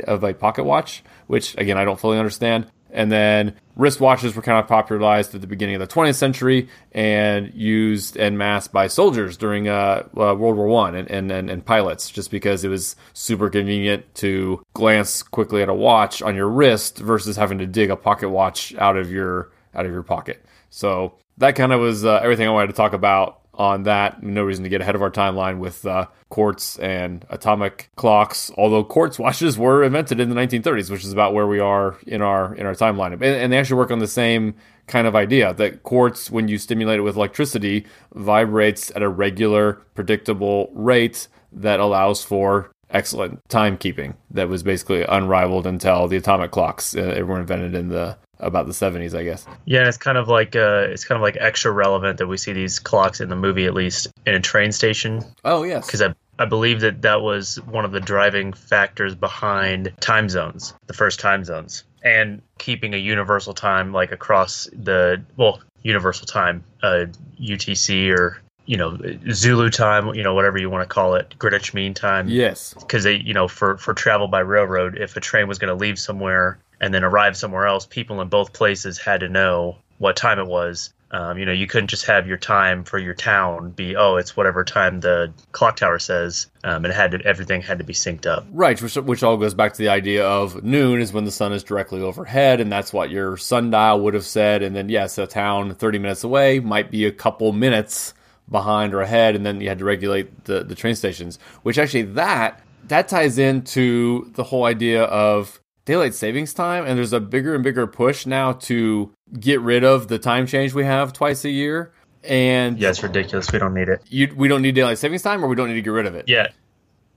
of 0.00 0.22
a 0.22 0.34
pocket 0.34 0.64
watch, 0.64 1.02
which 1.26 1.56
again 1.56 1.78
I 1.78 1.84
don't 1.84 1.98
fully 1.98 2.18
understand. 2.18 2.70
And 2.92 3.10
then 3.10 3.54
wristwatches 3.78 4.34
were 4.34 4.42
kind 4.42 4.58
of 4.58 4.66
popularized 4.66 5.34
at 5.34 5.40
the 5.40 5.46
beginning 5.46 5.76
of 5.76 5.80
the 5.80 5.86
20th 5.86 6.16
century 6.16 6.68
and 6.92 7.52
used 7.54 8.16
en 8.16 8.36
masse 8.36 8.68
by 8.68 8.86
soldiers 8.88 9.36
during 9.36 9.68
uh, 9.68 10.04
uh, 10.16 10.34
World 10.34 10.56
War 10.56 10.66
One 10.66 10.94
and, 10.94 11.10
and, 11.10 11.30
and, 11.30 11.50
and 11.50 11.64
pilots, 11.64 12.10
just 12.10 12.30
because 12.30 12.64
it 12.64 12.68
was 12.68 12.96
super 13.12 13.48
convenient 13.48 14.14
to 14.16 14.64
glance 14.74 15.22
quickly 15.22 15.62
at 15.62 15.68
a 15.68 15.74
watch 15.74 16.22
on 16.22 16.34
your 16.34 16.48
wrist 16.48 16.98
versus 16.98 17.36
having 17.36 17.58
to 17.58 17.66
dig 17.66 17.90
a 17.90 17.96
pocket 17.96 18.30
watch 18.30 18.74
out 18.76 18.96
of 18.96 19.10
your 19.10 19.50
out 19.74 19.86
of 19.86 19.92
your 19.92 20.02
pocket. 20.02 20.44
So 20.68 21.14
that 21.38 21.56
kind 21.56 21.72
of 21.72 21.80
was 21.80 22.04
uh, 22.04 22.20
everything 22.22 22.46
I 22.46 22.50
wanted 22.50 22.68
to 22.68 22.72
talk 22.74 22.92
about 22.92 23.39
on 23.60 23.82
that. 23.82 24.22
No 24.22 24.42
reason 24.42 24.64
to 24.64 24.70
get 24.70 24.80
ahead 24.80 24.94
of 24.94 25.02
our 25.02 25.10
timeline 25.10 25.58
with 25.58 25.84
uh, 25.84 26.06
quartz 26.30 26.78
and 26.78 27.26
atomic 27.28 27.90
clocks. 27.94 28.50
Although 28.56 28.82
quartz 28.84 29.18
watches 29.24 29.58
were 29.58 29.84
invented 29.84 30.18
in 30.18 30.30
the 30.30 30.34
1930s, 30.34 30.90
which 30.90 31.04
is 31.04 31.12
about 31.12 31.34
where 31.34 31.46
we 31.46 31.60
are 31.60 31.98
in 32.06 32.22
our 32.22 32.54
in 32.54 32.64
our 32.64 32.72
timeline, 32.72 33.12
and, 33.12 33.22
and 33.22 33.52
they 33.52 33.58
actually 33.58 33.76
work 33.76 33.90
on 33.90 33.98
the 33.98 34.08
same 34.08 34.54
kind 34.86 35.06
of 35.06 35.14
idea 35.14 35.52
that 35.54 35.82
quartz, 35.82 36.30
when 36.30 36.48
you 36.48 36.56
stimulate 36.56 36.98
it 36.98 37.02
with 37.02 37.16
electricity, 37.16 37.86
vibrates 38.14 38.90
at 38.96 39.02
a 39.02 39.08
regular, 39.08 39.74
predictable 39.94 40.70
rate 40.74 41.28
that 41.52 41.80
allows 41.80 42.24
for 42.24 42.72
excellent 42.88 43.46
timekeeping 43.48 44.16
that 44.30 44.48
was 44.48 44.62
basically 44.62 45.02
unrivaled 45.02 45.66
until 45.66 46.08
the 46.08 46.16
atomic 46.16 46.50
clocks 46.50 46.96
uh, 46.96 47.22
were 47.24 47.38
invented 47.38 47.74
in 47.74 47.88
the 47.88 48.16
about 48.40 48.66
the 48.66 48.72
70s, 48.72 49.16
I 49.16 49.24
guess. 49.24 49.46
Yeah, 49.64 49.80
and 49.80 49.88
it's 49.88 49.96
kind 49.96 50.18
of 50.18 50.28
like 50.28 50.56
uh, 50.56 50.86
it's 50.88 51.04
kind 51.04 51.16
of 51.16 51.22
like 51.22 51.36
extra 51.40 51.70
relevant 51.70 52.18
that 52.18 52.26
we 52.26 52.36
see 52.36 52.52
these 52.52 52.78
clocks 52.78 53.20
in 53.20 53.28
the 53.28 53.36
movie, 53.36 53.66
at 53.66 53.74
least 53.74 54.08
in 54.26 54.34
a 54.34 54.40
train 54.40 54.72
station. 54.72 55.22
Oh 55.44 55.62
yes, 55.62 55.86
because 55.86 56.02
I 56.02 56.14
I 56.38 56.46
believe 56.46 56.80
that 56.80 57.02
that 57.02 57.20
was 57.20 57.56
one 57.66 57.84
of 57.84 57.92
the 57.92 58.00
driving 58.00 58.54
factors 58.54 59.14
behind 59.14 59.92
time 60.00 60.28
zones, 60.28 60.72
the 60.86 60.94
first 60.94 61.20
time 61.20 61.44
zones, 61.44 61.84
and 62.02 62.40
keeping 62.58 62.94
a 62.94 62.96
universal 62.96 63.52
time 63.52 63.92
like 63.92 64.10
across 64.10 64.66
the 64.72 65.22
well 65.36 65.60
universal 65.82 66.26
time, 66.26 66.64
uh, 66.82 67.06
UTC 67.40 68.10
or 68.16 68.40
you 68.64 68.76
know 68.76 68.98
Zulu 69.32 69.68
time, 69.68 70.14
you 70.14 70.22
know 70.22 70.34
whatever 70.34 70.58
you 70.58 70.70
want 70.70 70.88
to 70.88 70.92
call 70.92 71.14
it, 71.14 71.34
Greenwich 71.38 71.74
Mean 71.74 71.92
Time. 71.92 72.28
Yes, 72.28 72.72
because 72.72 73.04
they 73.04 73.16
you 73.16 73.34
know 73.34 73.46
for 73.46 73.76
for 73.76 73.92
travel 73.92 74.26
by 74.26 74.40
railroad, 74.40 74.96
if 74.96 75.16
a 75.16 75.20
train 75.20 75.46
was 75.46 75.58
going 75.58 75.68
to 75.68 75.74
leave 75.74 75.98
somewhere 75.98 76.58
and 76.80 76.92
then 76.94 77.04
arrive 77.04 77.36
somewhere 77.36 77.66
else, 77.66 77.86
people 77.86 78.20
in 78.20 78.28
both 78.28 78.52
places 78.52 78.98
had 78.98 79.20
to 79.20 79.28
know 79.28 79.76
what 79.98 80.16
time 80.16 80.38
it 80.38 80.46
was. 80.46 80.92
Um, 81.12 81.38
you 81.38 81.44
know, 81.44 81.52
you 81.52 81.66
couldn't 81.66 81.88
just 81.88 82.06
have 82.06 82.28
your 82.28 82.36
time 82.36 82.84
for 82.84 82.96
your 82.96 83.14
town 83.14 83.70
be 83.70 83.96
oh, 83.96 84.14
it's 84.16 84.36
whatever 84.36 84.62
time 84.62 85.00
the 85.00 85.32
clock 85.50 85.76
tower 85.76 85.98
says. 85.98 86.46
Um, 86.62 86.84
and 86.84 86.86
it 86.86 86.94
had 86.94 87.10
to, 87.10 87.20
everything 87.22 87.62
had 87.62 87.78
to 87.78 87.84
be 87.84 87.94
synced 87.94 88.26
up. 88.26 88.46
Right, 88.52 88.80
which 88.80 88.94
which 88.94 89.22
all 89.24 89.36
goes 89.36 89.52
back 89.52 89.72
to 89.72 89.78
the 89.78 89.88
idea 89.88 90.24
of 90.24 90.62
noon 90.62 91.00
is 91.00 91.12
when 91.12 91.24
the 91.24 91.32
sun 91.32 91.52
is 91.52 91.64
directly 91.64 92.00
overhead, 92.00 92.60
and 92.60 92.70
that's 92.70 92.92
what 92.92 93.10
your 93.10 93.36
sundial 93.36 94.00
would 94.02 94.14
have 94.14 94.24
said. 94.24 94.62
And 94.62 94.76
then 94.76 94.88
yes, 94.88 95.18
a 95.18 95.26
town 95.26 95.74
thirty 95.74 95.98
minutes 95.98 96.22
away 96.22 96.60
might 96.60 96.92
be 96.92 97.04
a 97.06 97.12
couple 97.12 97.52
minutes 97.52 98.14
behind 98.48 98.94
or 98.94 99.00
ahead, 99.00 99.34
and 99.34 99.44
then 99.44 99.60
you 99.60 99.68
had 99.68 99.78
to 99.80 99.84
regulate 99.84 100.44
the 100.44 100.62
the 100.62 100.76
train 100.76 100.94
stations. 100.94 101.40
Which 101.64 101.76
actually 101.76 102.02
that 102.02 102.62
that 102.86 103.08
ties 103.08 103.36
into 103.36 104.30
the 104.34 104.44
whole 104.44 104.64
idea 104.64 105.04
of 105.04 105.59
daylight 105.84 106.14
savings 106.14 106.54
time 106.54 106.84
and 106.84 106.98
there's 106.98 107.12
a 107.12 107.20
bigger 107.20 107.54
and 107.54 107.64
bigger 107.64 107.86
push 107.86 108.26
now 108.26 108.52
to 108.52 109.12
get 109.38 109.60
rid 109.60 109.84
of 109.84 110.08
the 110.08 110.18
time 110.18 110.46
change 110.46 110.74
we 110.74 110.84
have 110.84 111.12
twice 111.12 111.44
a 111.44 111.50
year. 111.50 111.92
And 112.22 112.78
yeah 112.78 112.90
it's 112.90 113.02
ridiculous. 113.02 113.50
We 113.52 113.58
don't 113.58 113.74
need 113.74 113.88
it. 113.88 114.02
you, 114.08 114.32
we 114.36 114.48
don't 114.48 114.62
need 114.62 114.74
daylight 114.74 114.98
savings 114.98 115.22
time 115.22 115.44
or 115.44 115.48
we 115.48 115.56
don't 115.56 115.68
need 115.68 115.74
to 115.74 115.82
get 115.82 115.90
rid 115.90 116.06
of 116.06 116.14
it? 116.14 116.26
Yeah. 116.28 116.48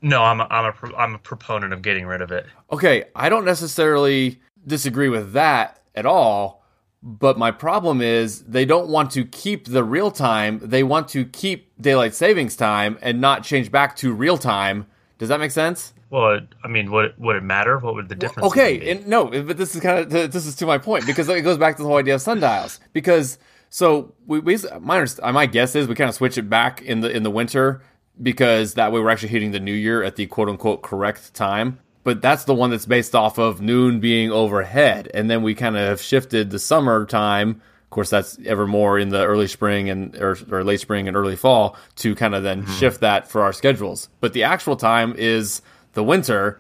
No 0.01 0.21
i'm 0.21 0.41
a, 0.41 0.47
I'm 0.49 0.65
a 0.65 0.95
i'm 0.95 1.15
a 1.15 1.19
proponent 1.19 1.73
of 1.73 1.81
getting 1.81 2.05
rid 2.05 2.21
of 2.21 2.31
it. 2.31 2.45
Okay 2.71 3.05
i 3.15 3.29
don't 3.29 3.45
necessarily 3.45 4.39
disagree 4.65 5.09
with 5.09 5.33
that 5.33 5.81
at 5.95 6.05
all 6.05 6.63
but 7.05 7.37
my 7.37 7.51
problem 7.51 8.01
is 8.01 8.43
they 8.43 8.63
don't 8.63 8.87
want 8.87 9.11
to 9.11 9.25
keep 9.25 9.65
the 9.65 9.83
real 9.83 10.09
time. 10.09 10.61
They 10.63 10.83
want 10.83 11.09
to 11.09 11.25
keep 11.25 11.69
daylight 11.79 12.15
savings 12.15 12.55
time 12.55 12.97
and 13.01 13.19
not 13.19 13.43
change 13.43 13.71
back 13.71 13.97
to 13.97 14.13
real 14.13 14.37
time. 14.37 14.87
Does 15.17 15.27
that 15.27 15.41
make 15.41 15.51
sense 15.51 15.93
well, 16.13 16.41
I 16.63 16.67
mean, 16.67 16.91
would 16.91 17.15
would 17.17 17.37
it 17.37 17.43
matter? 17.43 17.79
What 17.79 17.95
would 17.95 18.07
the 18.07 18.13
difference? 18.13 18.45
okay, 18.51 18.91
and 18.91 19.07
no, 19.07 19.25
but 19.25 19.57
this 19.57 19.73
is 19.73 19.81
kind 19.81 19.97
of 19.97 20.31
this 20.31 20.45
is 20.45 20.53
to 20.57 20.67
my 20.67 20.77
point 20.77 21.07
because 21.07 21.27
it 21.27 21.41
goes 21.41 21.57
back 21.57 21.77
to 21.77 21.81
the 21.81 21.87
whole 21.87 21.97
idea 21.97 22.13
of 22.13 22.21
sundials. 22.21 22.79
Because 22.93 23.39
so 23.71 24.13
we, 24.27 24.37
we 24.39 24.59
my 24.79 25.07
my 25.31 25.47
guess 25.47 25.75
is 25.75 25.87
we 25.87 25.95
kind 25.95 26.09
of 26.09 26.13
switch 26.13 26.37
it 26.37 26.47
back 26.47 26.83
in 26.83 27.01
the 27.01 27.09
in 27.09 27.23
the 27.23 27.31
winter 27.31 27.81
because 28.21 28.75
that 28.75 28.91
way 28.91 28.99
we're 28.99 29.09
actually 29.09 29.29
hitting 29.29 29.53
the 29.53 29.59
new 29.59 29.73
year 29.73 30.03
at 30.03 30.15
the 30.15 30.27
quote 30.27 30.49
unquote 30.49 30.83
correct 30.83 31.33
time. 31.33 31.79
But 32.03 32.21
that's 32.21 32.43
the 32.43 32.53
one 32.53 32.69
that's 32.69 32.85
based 32.85 33.15
off 33.15 33.39
of 33.39 33.59
noon 33.59 33.99
being 33.99 34.31
overhead, 34.31 35.09
and 35.15 35.31
then 35.31 35.41
we 35.41 35.55
kind 35.55 35.75
of 35.75 35.81
have 35.81 36.01
shifted 36.01 36.51
the 36.51 36.59
summer 36.59 37.07
time. 37.07 37.59
Of 37.85 37.89
course, 37.89 38.11
that's 38.11 38.37
ever 38.45 38.67
more 38.67 38.99
in 38.99 39.09
the 39.09 39.25
early 39.25 39.47
spring 39.47 39.89
and 39.89 40.15
or, 40.17 40.37
or 40.51 40.63
late 40.63 40.79
spring 40.79 41.07
and 41.07 41.17
early 41.17 41.35
fall 41.35 41.75
to 41.95 42.13
kind 42.13 42.35
of 42.35 42.43
then 42.43 42.61
mm-hmm. 42.61 42.73
shift 42.73 43.01
that 43.01 43.31
for 43.31 43.41
our 43.41 43.53
schedules. 43.53 44.09
But 44.19 44.33
the 44.33 44.43
actual 44.43 44.75
time 44.75 45.15
is 45.17 45.63
the 45.93 46.03
winter 46.03 46.59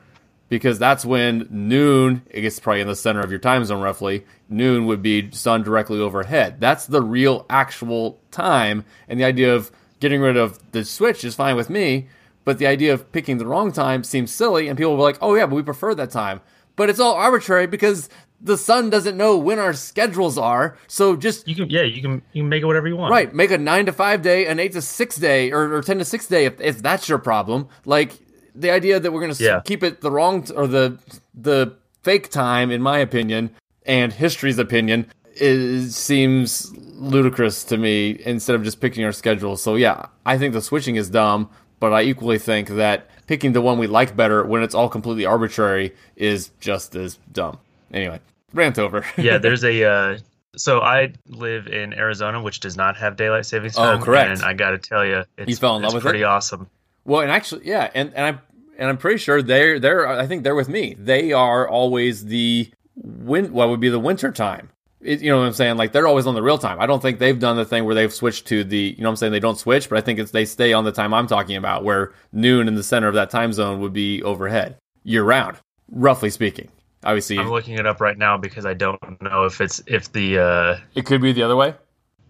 because 0.49 0.77
that's 0.77 1.03
when 1.03 1.47
noon, 1.49 2.21
it 2.29 2.41
gets 2.41 2.59
probably 2.59 2.81
in 2.81 2.87
the 2.87 2.95
center 2.95 3.21
of 3.21 3.31
your 3.31 3.39
time 3.39 3.65
zone 3.65 3.81
roughly, 3.81 4.23
noon 4.49 4.85
would 4.85 5.01
be 5.01 5.31
sun 5.31 5.63
directly 5.63 5.99
overhead. 5.99 6.59
That's 6.59 6.85
the 6.85 7.01
real 7.01 7.45
actual 7.49 8.21
time. 8.29 8.85
And 9.07 9.19
the 9.19 9.23
idea 9.23 9.55
of 9.55 9.71
getting 9.99 10.21
rid 10.21 10.37
of 10.37 10.59
the 10.71 10.85
switch 10.85 11.23
is 11.23 11.33
fine 11.33 11.55
with 11.55 11.71
me, 11.71 12.07
but 12.45 12.59
the 12.59 12.67
idea 12.67 12.93
of 12.93 13.11
picking 13.11 13.39
the 13.39 13.47
wrong 13.47 13.71
time 13.71 14.03
seems 14.03 14.31
silly. 14.31 14.67
And 14.67 14.77
people 14.77 14.91
will 14.91 14.99
be 14.99 15.03
like, 15.03 15.17
oh, 15.21 15.33
yeah, 15.33 15.47
but 15.47 15.55
we 15.55 15.63
prefer 15.63 15.95
that 15.95 16.11
time. 16.11 16.41
But 16.75 16.89
it's 16.89 16.99
all 16.99 17.15
arbitrary 17.15 17.65
because 17.65 18.09
the 18.39 18.57
sun 18.57 18.89
doesn't 18.89 19.15
know 19.15 19.37
when 19.37 19.57
our 19.57 19.73
schedules 19.73 20.37
are. 20.37 20.77
So 20.87 21.15
just 21.15 21.47
you 21.47 21.55
can 21.55 21.69
yeah 21.69 21.83
you 21.83 22.01
can 22.01 22.21
you 22.33 22.41
can 22.41 22.49
make 22.49 22.61
it 22.61 22.65
whatever 22.65 22.87
you 22.87 22.97
want. 22.97 23.11
Right, 23.11 23.33
make 23.33 23.51
a 23.51 23.57
nine 23.57 23.85
to 23.85 23.93
five 23.93 24.21
day, 24.21 24.47
an 24.47 24.59
eight 24.59 24.73
to 24.73 24.81
six 24.81 25.15
day, 25.15 25.51
or, 25.51 25.73
or 25.75 25.81
ten 25.81 25.99
to 25.99 26.05
six 26.05 26.27
day 26.27 26.45
if 26.45 26.59
if 26.59 26.81
that's 26.81 27.07
your 27.07 27.19
problem. 27.19 27.69
Like 27.85 28.13
the 28.55 28.71
idea 28.71 28.99
that 28.99 29.11
we're 29.11 29.21
going 29.21 29.33
to 29.33 29.43
yeah. 29.43 29.61
keep 29.63 29.83
it 29.83 30.01
the 30.01 30.11
wrong 30.11 30.43
t- 30.43 30.53
or 30.53 30.67
the 30.67 30.97
the 31.33 31.75
fake 32.03 32.29
time, 32.29 32.71
in 32.71 32.81
my 32.81 32.99
opinion, 32.99 33.49
and 33.85 34.13
history's 34.13 34.59
opinion, 34.59 35.07
is 35.35 35.95
seems 35.95 36.75
ludicrous 36.77 37.63
to 37.65 37.77
me. 37.77 38.21
Instead 38.25 38.55
of 38.55 38.63
just 38.63 38.79
picking 38.79 39.03
our 39.03 39.11
schedule, 39.11 39.57
so 39.57 39.75
yeah, 39.75 40.07
I 40.25 40.37
think 40.37 40.53
the 40.53 40.61
switching 40.61 40.95
is 40.95 41.09
dumb, 41.09 41.49
but 41.79 41.93
I 41.93 42.03
equally 42.03 42.39
think 42.39 42.69
that 42.69 43.09
picking 43.27 43.53
the 43.53 43.61
one 43.61 43.77
we 43.77 43.87
like 43.87 44.15
better 44.15 44.43
when 44.43 44.63
it's 44.63 44.75
all 44.75 44.89
completely 44.89 45.25
arbitrary 45.25 45.93
is 46.15 46.51
just 46.59 46.95
as 46.95 47.19
dumb. 47.31 47.57
Anyway, 47.91 48.19
rant 48.53 48.79
over. 48.79 49.05
yeah, 49.17 49.37
there's 49.37 49.63
a. 49.63 49.83
Uh, 49.83 50.17
so 50.55 50.81
I 50.81 51.13
live 51.27 51.67
in 51.67 51.93
Arizona, 51.93 52.41
which 52.41 52.59
does 52.59 52.77
not 52.77 52.95
have 52.97 53.15
daylight 53.15 53.45
savings 53.47 53.75
oh, 53.77 53.83
time. 53.83 54.01
Oh, 54.01 54.05
correct. 54.05 54.29
And 54.29 54.43
I 54.43 54.53
got 54.53 54.71
to 54.71 54.77
tell 54.77 55.03
you, 55.03 55.23
it's, 55.37 55.49
you 55.49 55.55
fell 55.55 55.75
in 55.77 55.81
love 55.81 55.95
with 55.95 56.03
pretty 56.03 56.21
it? 56.21 56.25
awesome. 56.25 56.69
Well, 57.05 57.21
and 57.21 57.31
actually, 57.31 57.67
yeah, 57.67 57.89
and 57.93 58.13
and 58.13 58.25
I 58.35 58.39
and 58.77 58.89
I'm 58.89 58.97
pretty 58.97 59.17
sure 59.17 59.41
they're 59.41 59.79
they're 59.79 60.07
I 60.07 60.27
think 60.27 60.43
they're 60.43 60.55
with 60.55 60.69
me. 60.69 60.95
They 60.97 61.31
are 61.31 61.67
always 61.67 62.25
the 62.25 62.71
win. 62.95 63.53
What 63.53 63.69
would 63.69 63.79
be 63.79 63.89
the 63.89 63.99
winter 63.99 64.31
time? 64.31 64.69
It, 65.01 65.21
you 65.21 65.29
know 65.29 65.39
what 65.39 65.47
I'm 65.47 65.53
saying? 65.53 65.75
Like 65.75 65.91
they're 65.91 66.07
always 66.07 66.25
on 66.27 66.35
the 66.35 66.41
real 66.41 66.57
time. 66.57 66.79
I 66.79 66.85
don't 66.85 67.01
think 67.01 67.19
they've 67.19 67.37
done 67.37 67.57
the 67.57 67.65
thing 67.65 67.83
where 67.83 67.93
they've 67.93 68.13
switched 68.13 68.47
to 68.47 68.63
the. 68.63 68.95
You 68.97 69.03
know 69.03 69.09
what 69.09 69.13
I'm 69.13 69.15
saying? 69.17 69.31
They 69.33 69.39
don't 69.39 69.57
switch, 69.57 69.89
but 69.89 69.97
I 69.97 70.01
think 70.01 70.19
it's 70.19 70.31
they 70.31 70.45
stay 70.45 70.71
on 70.73 70.85
the 70.85 70.91
time 70.91 71.13
I'm 71.13 71.27
talking 71.27 71.57
about, 71.57 71.83
where 71.83 72.13
noon 72.31 72.67
in 72.67 72.75
the 72.75 72.83
center 72.83 73.07
of 73.07 73.15
that 73.15 73.29
time 73.29 73.51
zone 73.51 73.81
would 73.81 73.93
be 73.93 74.23
overhead 74.23 74.77
year 75.03 75.23
round, 75.23 75.57
roughly 75.91 76.29
speaking. 76.29 76.69
Obviously, 77.03 77.37
I'm 77.37 77.49
looking 77.49 77.77
it 77.77 77.85
up 77.85 77.99
right 77.99 78.17
now 78.17 78.37
because 78.37 78.65
I 78.65 78.73
don't 78.73 79.21
know 79.21 79.43
if 79.43 79.59
it's 79.59 79.83
if 79.87 80.11
the. 80.13 80.39
uh 80.39 80.77
It 80.95 81.05
could 81.05 81.21
be 81.21 81.33
the 81.33 81.43
other 81.43 81.57
way. 81.57 81.75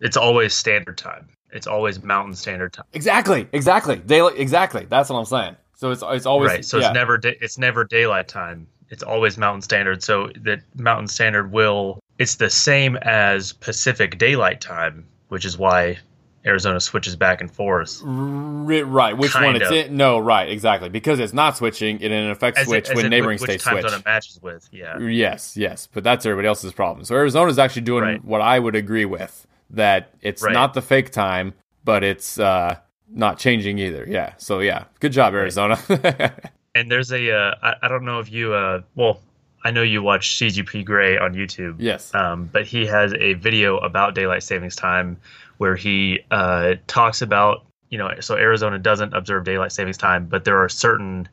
It's 0.01 0.17
always 0.17 0.53
standard 0.53 0.97
time. 0.97 1.29
It's 1.53 1.67
always 1.67 2.03
Mountain 2.03 2.33
Standard 2.33 2.73
Time. 2.73 2.85
Exactly, 2.93 3.47
exactly, 3.51 3.97
daily, 3.97 4.37
exactly. 4.39 4.85
That's 4.89 5.09
what 5.09 5.17
I'm 5.17 5.25
saying. 5.25 5.55
So 5.75 5.91
it's 5.91 6.03
it's 6.05 6.25
always 6.25 6.49
right. 6.49 6.65
So 6.65 6.79
yeah. 6.79 6.87
it's 6.87 6.93
never 6.93 7.19
it's 7.23 7.57
never 7.57 7.83
daylight 7.83 8.27
time. 8.27 8.67
It's 8.89 9.03
always 9.03 9.37
Mountain 9.37 9.61
Standard. 9.61 10.03
So 10.03 10.29
that 10.41 10.61
Mountain 10.75 11.07
Standard 11.07 11.51
will 11.51 11.99
it's 12.17 12.35
the 12.35 12.49
same 12.49 12.95
as 12.97 13.53
Pacific 13.53 14.17
Daylight 14.17 14.61
Time, 14.61 15.05
which 15.29 15.45
is 15.45 15.57
why 15.57 15.99
Arizona 16.45 16.79
switches 16.79 17.15
back 17.15 17.41
and 17.41 17.51
forth. 17.51 18.01
Right. 18.03 19.17
Which 19.17 19.31
kind 19.31 19.45
one 19.45 19.55
it's 19.61 19.71
in? 19.71 19.95
No, 19.95 20.19
right, 20.19 20.49
exactly. 20.49 20.89
Because 20.89 21.19
it's 21.19 21.33
not 21.33 21.57
switching, 21.57 22.01
it 22.01 22.11
in 22.11 22.29
effect 22.29 22.59
switch 22.59 22.89
it, 22.89 22.95
when 22.95 23.09
neighboring 23.09 23.39
which 23.39 23.49
states 23.49 23.63
time 23.63 23.81
switch. 23.81 23.93
It 23.93 24.05
matches 24.05 24.41
with, 24.41 24.67
yeah. 24.71 24.99
Yes, 24.99 25.55
yes. 25.55 25.87
But 25.91 26.03
that's 26.03 26.25
everybody 26.25 26.47
else's 26.47 26.73
problem. 26.73 27.05
So 27.05 27.15
Arizona's 27.15 27.59
actually 27.59 27.83
doing 27.83 28.03
right. 28.03 28.25
what 28.25 28.41
I 28.41 28.59
would 28.59 28.75
agree 28.75 29.05
with 29.05 29.47
that 29.73 30.13
it's 30.21 30.43
right. 30.43 30.53
not 30.53 30.73
the 30.73 30.81
fake 30.81 31.11
time, 31.11 31.53
but 31.83 32.03
it's 32.03 32.39
uh, 32.39 32.77
not 33.09 33.37
changing 33.37 33.79
either. 33.79 34.05
Yeah. 34.07 34.33
So 34.37 34.59
yeah, 34.59 34.85
good 34.99 35.11
job, 35.11 35.33
Arizona. 35.33 35.79
and 36.75 36.89
there's 36.89 37.11
a 37.11 37.31
uh, 37.31 37.55
I, 37.61 37.75
I 37.83 37.87
don't 37.87 38.05
know 38.05 38.19
if 38.19 38.31
you 38.31 38.53
uh, 38.53 38.81
well 38.95 39.19
I 39.63 39.71
know 39.71 39.81
you 39.81 40.01
watch 40.01 40.35
CGP 40.35 40.85
Grey 40.85 41.17
on 41.17 41.33
YouTube. 41.33 41.75
Yes. 41.79 42.13
Um, 42.13 42.49
but 42.51 42.65
he 42.65 42.85
has 42.85 43.13
a 43.13 43.33
video 43.33 43.77
about 43.77 44.15
daylight 44.15 44.43
savings 44.43 44.75
time 44.75 45.17
where 45.57 45.75
he 45.75 46.19
uh, 46.31 46.75
talks 46.87 47.21
about 47.21 47.65
you 47.89 47.97
know 47.97 48.11
so 48.19 48.35
Arizona 48.35 48.79
doesn't 48.79 49.13
observe 49.13 49.43
daylight 49.43 49.71
savings 49.71 49.97
time, 49.97 50.25
but 50.25 50.45
there 50.45 50.57
are 50.57 50.69
certain 50.69 51.27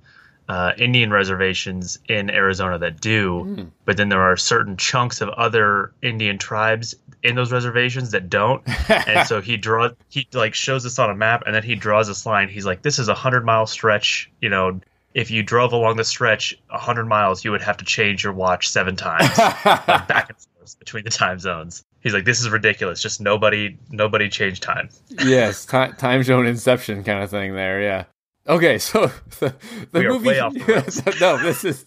uh, 0.53 0.73
Indian 0.79 1.11
reservations 1.13 1.99
in 2.09 2.29
Arizona 2.29 2.77
that 2.79 3.01
do, 3.01 3.45
Mm. 3.47 3.71
but 3.85 3.97
then 3.97 4.09
there 4.09 4.21
are 4.23 4.37
certain 4.37 4.77
chunks 4.77 5.21
of 5.21 5.29
other 5.31 5.93
Indian 6.03 6.39
tribes 6.39 6.95
in 7.23 7.37
those 7.37 7.53
reservations 7.53 8.11
that 8.11 8.29
don't. 8.29 8.63
and 9.07 9.29
so 9.29 9.41
he 9.41 9.57
draws, 9.67 9.93
he 10.09 10.27
like 10.33 10.55
shows 10.55 10.83
this 10.83 10.99
on 10.99 11.09
a 11.09 11.15
map, 11.15 11.45
and 11.47 11.55
then 11.55 11.63
he 11.63 11.75
draws 11.77 12.09
this 12.09 12.27
line. 12.27 12.49
He's 12.49 12.67
like, 12.67 12.83
"This 12.83 12.99
is 12.99 13.07
a 13.09 13.15
hundred 13.15 13.45
mile 13.45 13.67
stretch. 13.67 14.29
You 14.41 14.49
know, 14.49 14.81
if 15.15 15.31
you 15.31 15.43
drove 15.43 15.73
along 15.73 15.97
the 15.99 16.05
stretch 16.05 16.57
a 16.71 16.79
hundred 16.79 17.07
miles, 17.07 17.45
you 17.45 17.51
would 17.53 17.63
have 17.63 17.77
to 17.77 17.85
change 17.85 18.25
your 18.25 18.33
watch 18.33 18.69
seven 18.69 18.97
times, 18.97 19.31
like 19.39 20.09
back 20.09 20.31
and 20.31 20.39
forth 20.59 20.79
between 20.81 21.05
the 21.05 21.11
time 21.11 21.39
zones." 21.39 21.85
He's 22.03 22.15
like, 22.15 22.25
"This 22.25 22.41
is 22.41 22.49
ridiculous. 22.51 23.01
Just 23.03 23.21
nobody, 23.21 23.77
nobody 23.91 24.29
change 24.29 24.59
time." 24.61 24.89
yes, 25.25 25.65
ti 25.67 25.89
time 25.99 26.23
zone 26.25 26.47
inception 26.47 27.05
kind 27.05 27.23
of 27.23 27.31
thing 27.31 27.55
there. 27.55 27.81
Yeah. 27.83 28.05
Okay, 28.49 28.79
so 28.79 29.07
the, 29.39 29.55
the 29.93 30.03
movie. 30.03 30.31
the 30.31 31.17
no, 31.21 31.37
this 31.43 31.65
is 31.65 31.85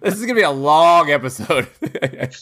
this 0.00 0.14
is 0.14 0.22
gonna 0.22 0.34
be 0.34 0.42
a 0.42 0.50
long 0.50 1.10
episode. 1.10 1.68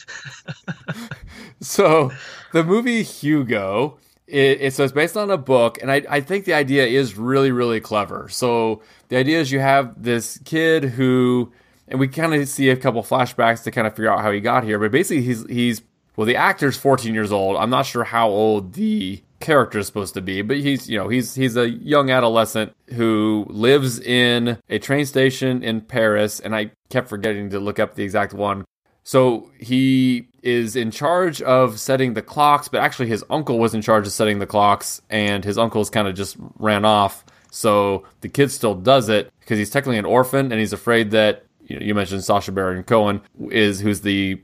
so 1.60 2.12
the 2.52 2.64
movie 2.64 3.02
Hugo. 3.02 3.98
It, 4.26 4.62
it, 4.62 4.74
so 4.74 4.84
it's 4.84 4.92
based 4.92 5.18
on 5.18 5.30
a 5.30 5.36
book, 5.36 5.82
and 5.82 5.92
I, 5.92 6.02
I 6.08 6.20
think 6.22 6.46
the 6.46 6.54
idea 6.54 6.86
is 6.86 7.14
really, 7.14 7.52
really 7.52 7.78
clever. 7.78 8.30
So 8.30 8.80
the 9.08 9.18
idea 9.18 9.38
is 9.38 9.52
you 9.52 9.60
have 9.60 10.02
this 10.02 10.38
kid 10.46 10.82
who, 10.82 11.52
and 11.88 12.00
we 12.00 12.08
kind 12.08 12.34
of 12.34 12.48
see 12.48 12.70
a 12.70 12.76
couple 12.76 13.02
flashbacks 13.02 13.64
to 13.64 13.70
kind 13.70 13.86
of 13.86 13.94
figure 13.94 14.10
out 14.10 14.22
how 14.22 14.30
he 14.30 14.40
got 14.40 14.64
here. 14.64 14.78
But 14.78 14.92
basically, 14.92 15.24
he's 15.24 15.44
he's 15.46 15.82
well, 16.16 16.26
the 16.26 16.36
actor's 16.36 16.76
14 16.76 17.12
years 17.12 17.32
old. 17.32 17.56
I'm 17.56 17.70
not 17.70 17.86
sure 17.86 18.04
how 18.04 18.28
old 18.28 18.74
the 18.74 19.22
character 19.44 19.78
is 19.78 19.86
supposed 19.86 20.14
to 20.14 20.22
be, 20.22 20.40
but 20.40 20.56
he's 20.56 20.88
you 20.88 20.96
know 20.96 21.08
he's 21.08 21.34
he's 21.34 21.56
a 21.56 21.68
young 21.68 22.10
adolescent 22.10 22.74
who 22.94 23.46
lives 23.50 24.00
in 24.00 24.58
a 24.70 24.78
train 24.78 25.04
station 25.04 25.62
in 25.62 25.82
Paris, 25.82 26.40
and 26.40 26.56
I 26.56 26.70
kept 26.88 27.08
forgetting 27.08 27.50
to 27.50 27.60
look 27.60 27.78
up 27.78 27.94
the 27.94 28.02
exact 28.02 28.32
one. 28.32 28.64
So 29.04 29.50
he 29.60 30.28
is 30.42 30.76
in 30.76 30.90
charge 30.90 31.42
of 31.42 31.78
setting 31.78 32.14
the 32.14 32.22
clocks, 32.22 32.68
but 32.68 32.80
actually 32.80 33.08
his 33.08 33.22
uncle 33.28 33.58
was 33.58 33.74
in 33.74 33.82
charge 33.82 34.06
of 34.06 34.12
setting 34.14 34.38
the 34.38 34.46
clocks, 34.46 35.02
and 35.10 35.44
his 35.44 35.58
uncle's 35.58 35.90
kind 35.90 36.08
of 36.08 36.14
just 36.14 36.36
ran 36.58 36.86
off. 36.86 37.22
So 37.50 38.04
the 38.22 38.30
kid 38.30 38.50
still 38.50 38.74
does 38.74 39.10
it 39.10 39.30
because 39.40 39.58
he's 39.58 39.70
technically 39.70 39.98
an 39.98 40.06
orphan, 40.06 40.52
and 40.52 40.58
he's 40.58 40.72
afraid 40.72 41.10
that 41.10 41.44
you, 41.66 41.78
know, 41.78 41.84
you 41.84 41.94
mentioned 41.94 42.24
Sacha 42.24 42.50
Baron 42.50 42.82
Cohen 42.82 43.20
is 43.50 43.78
who's 43.78 44.00
the 44.00 44.40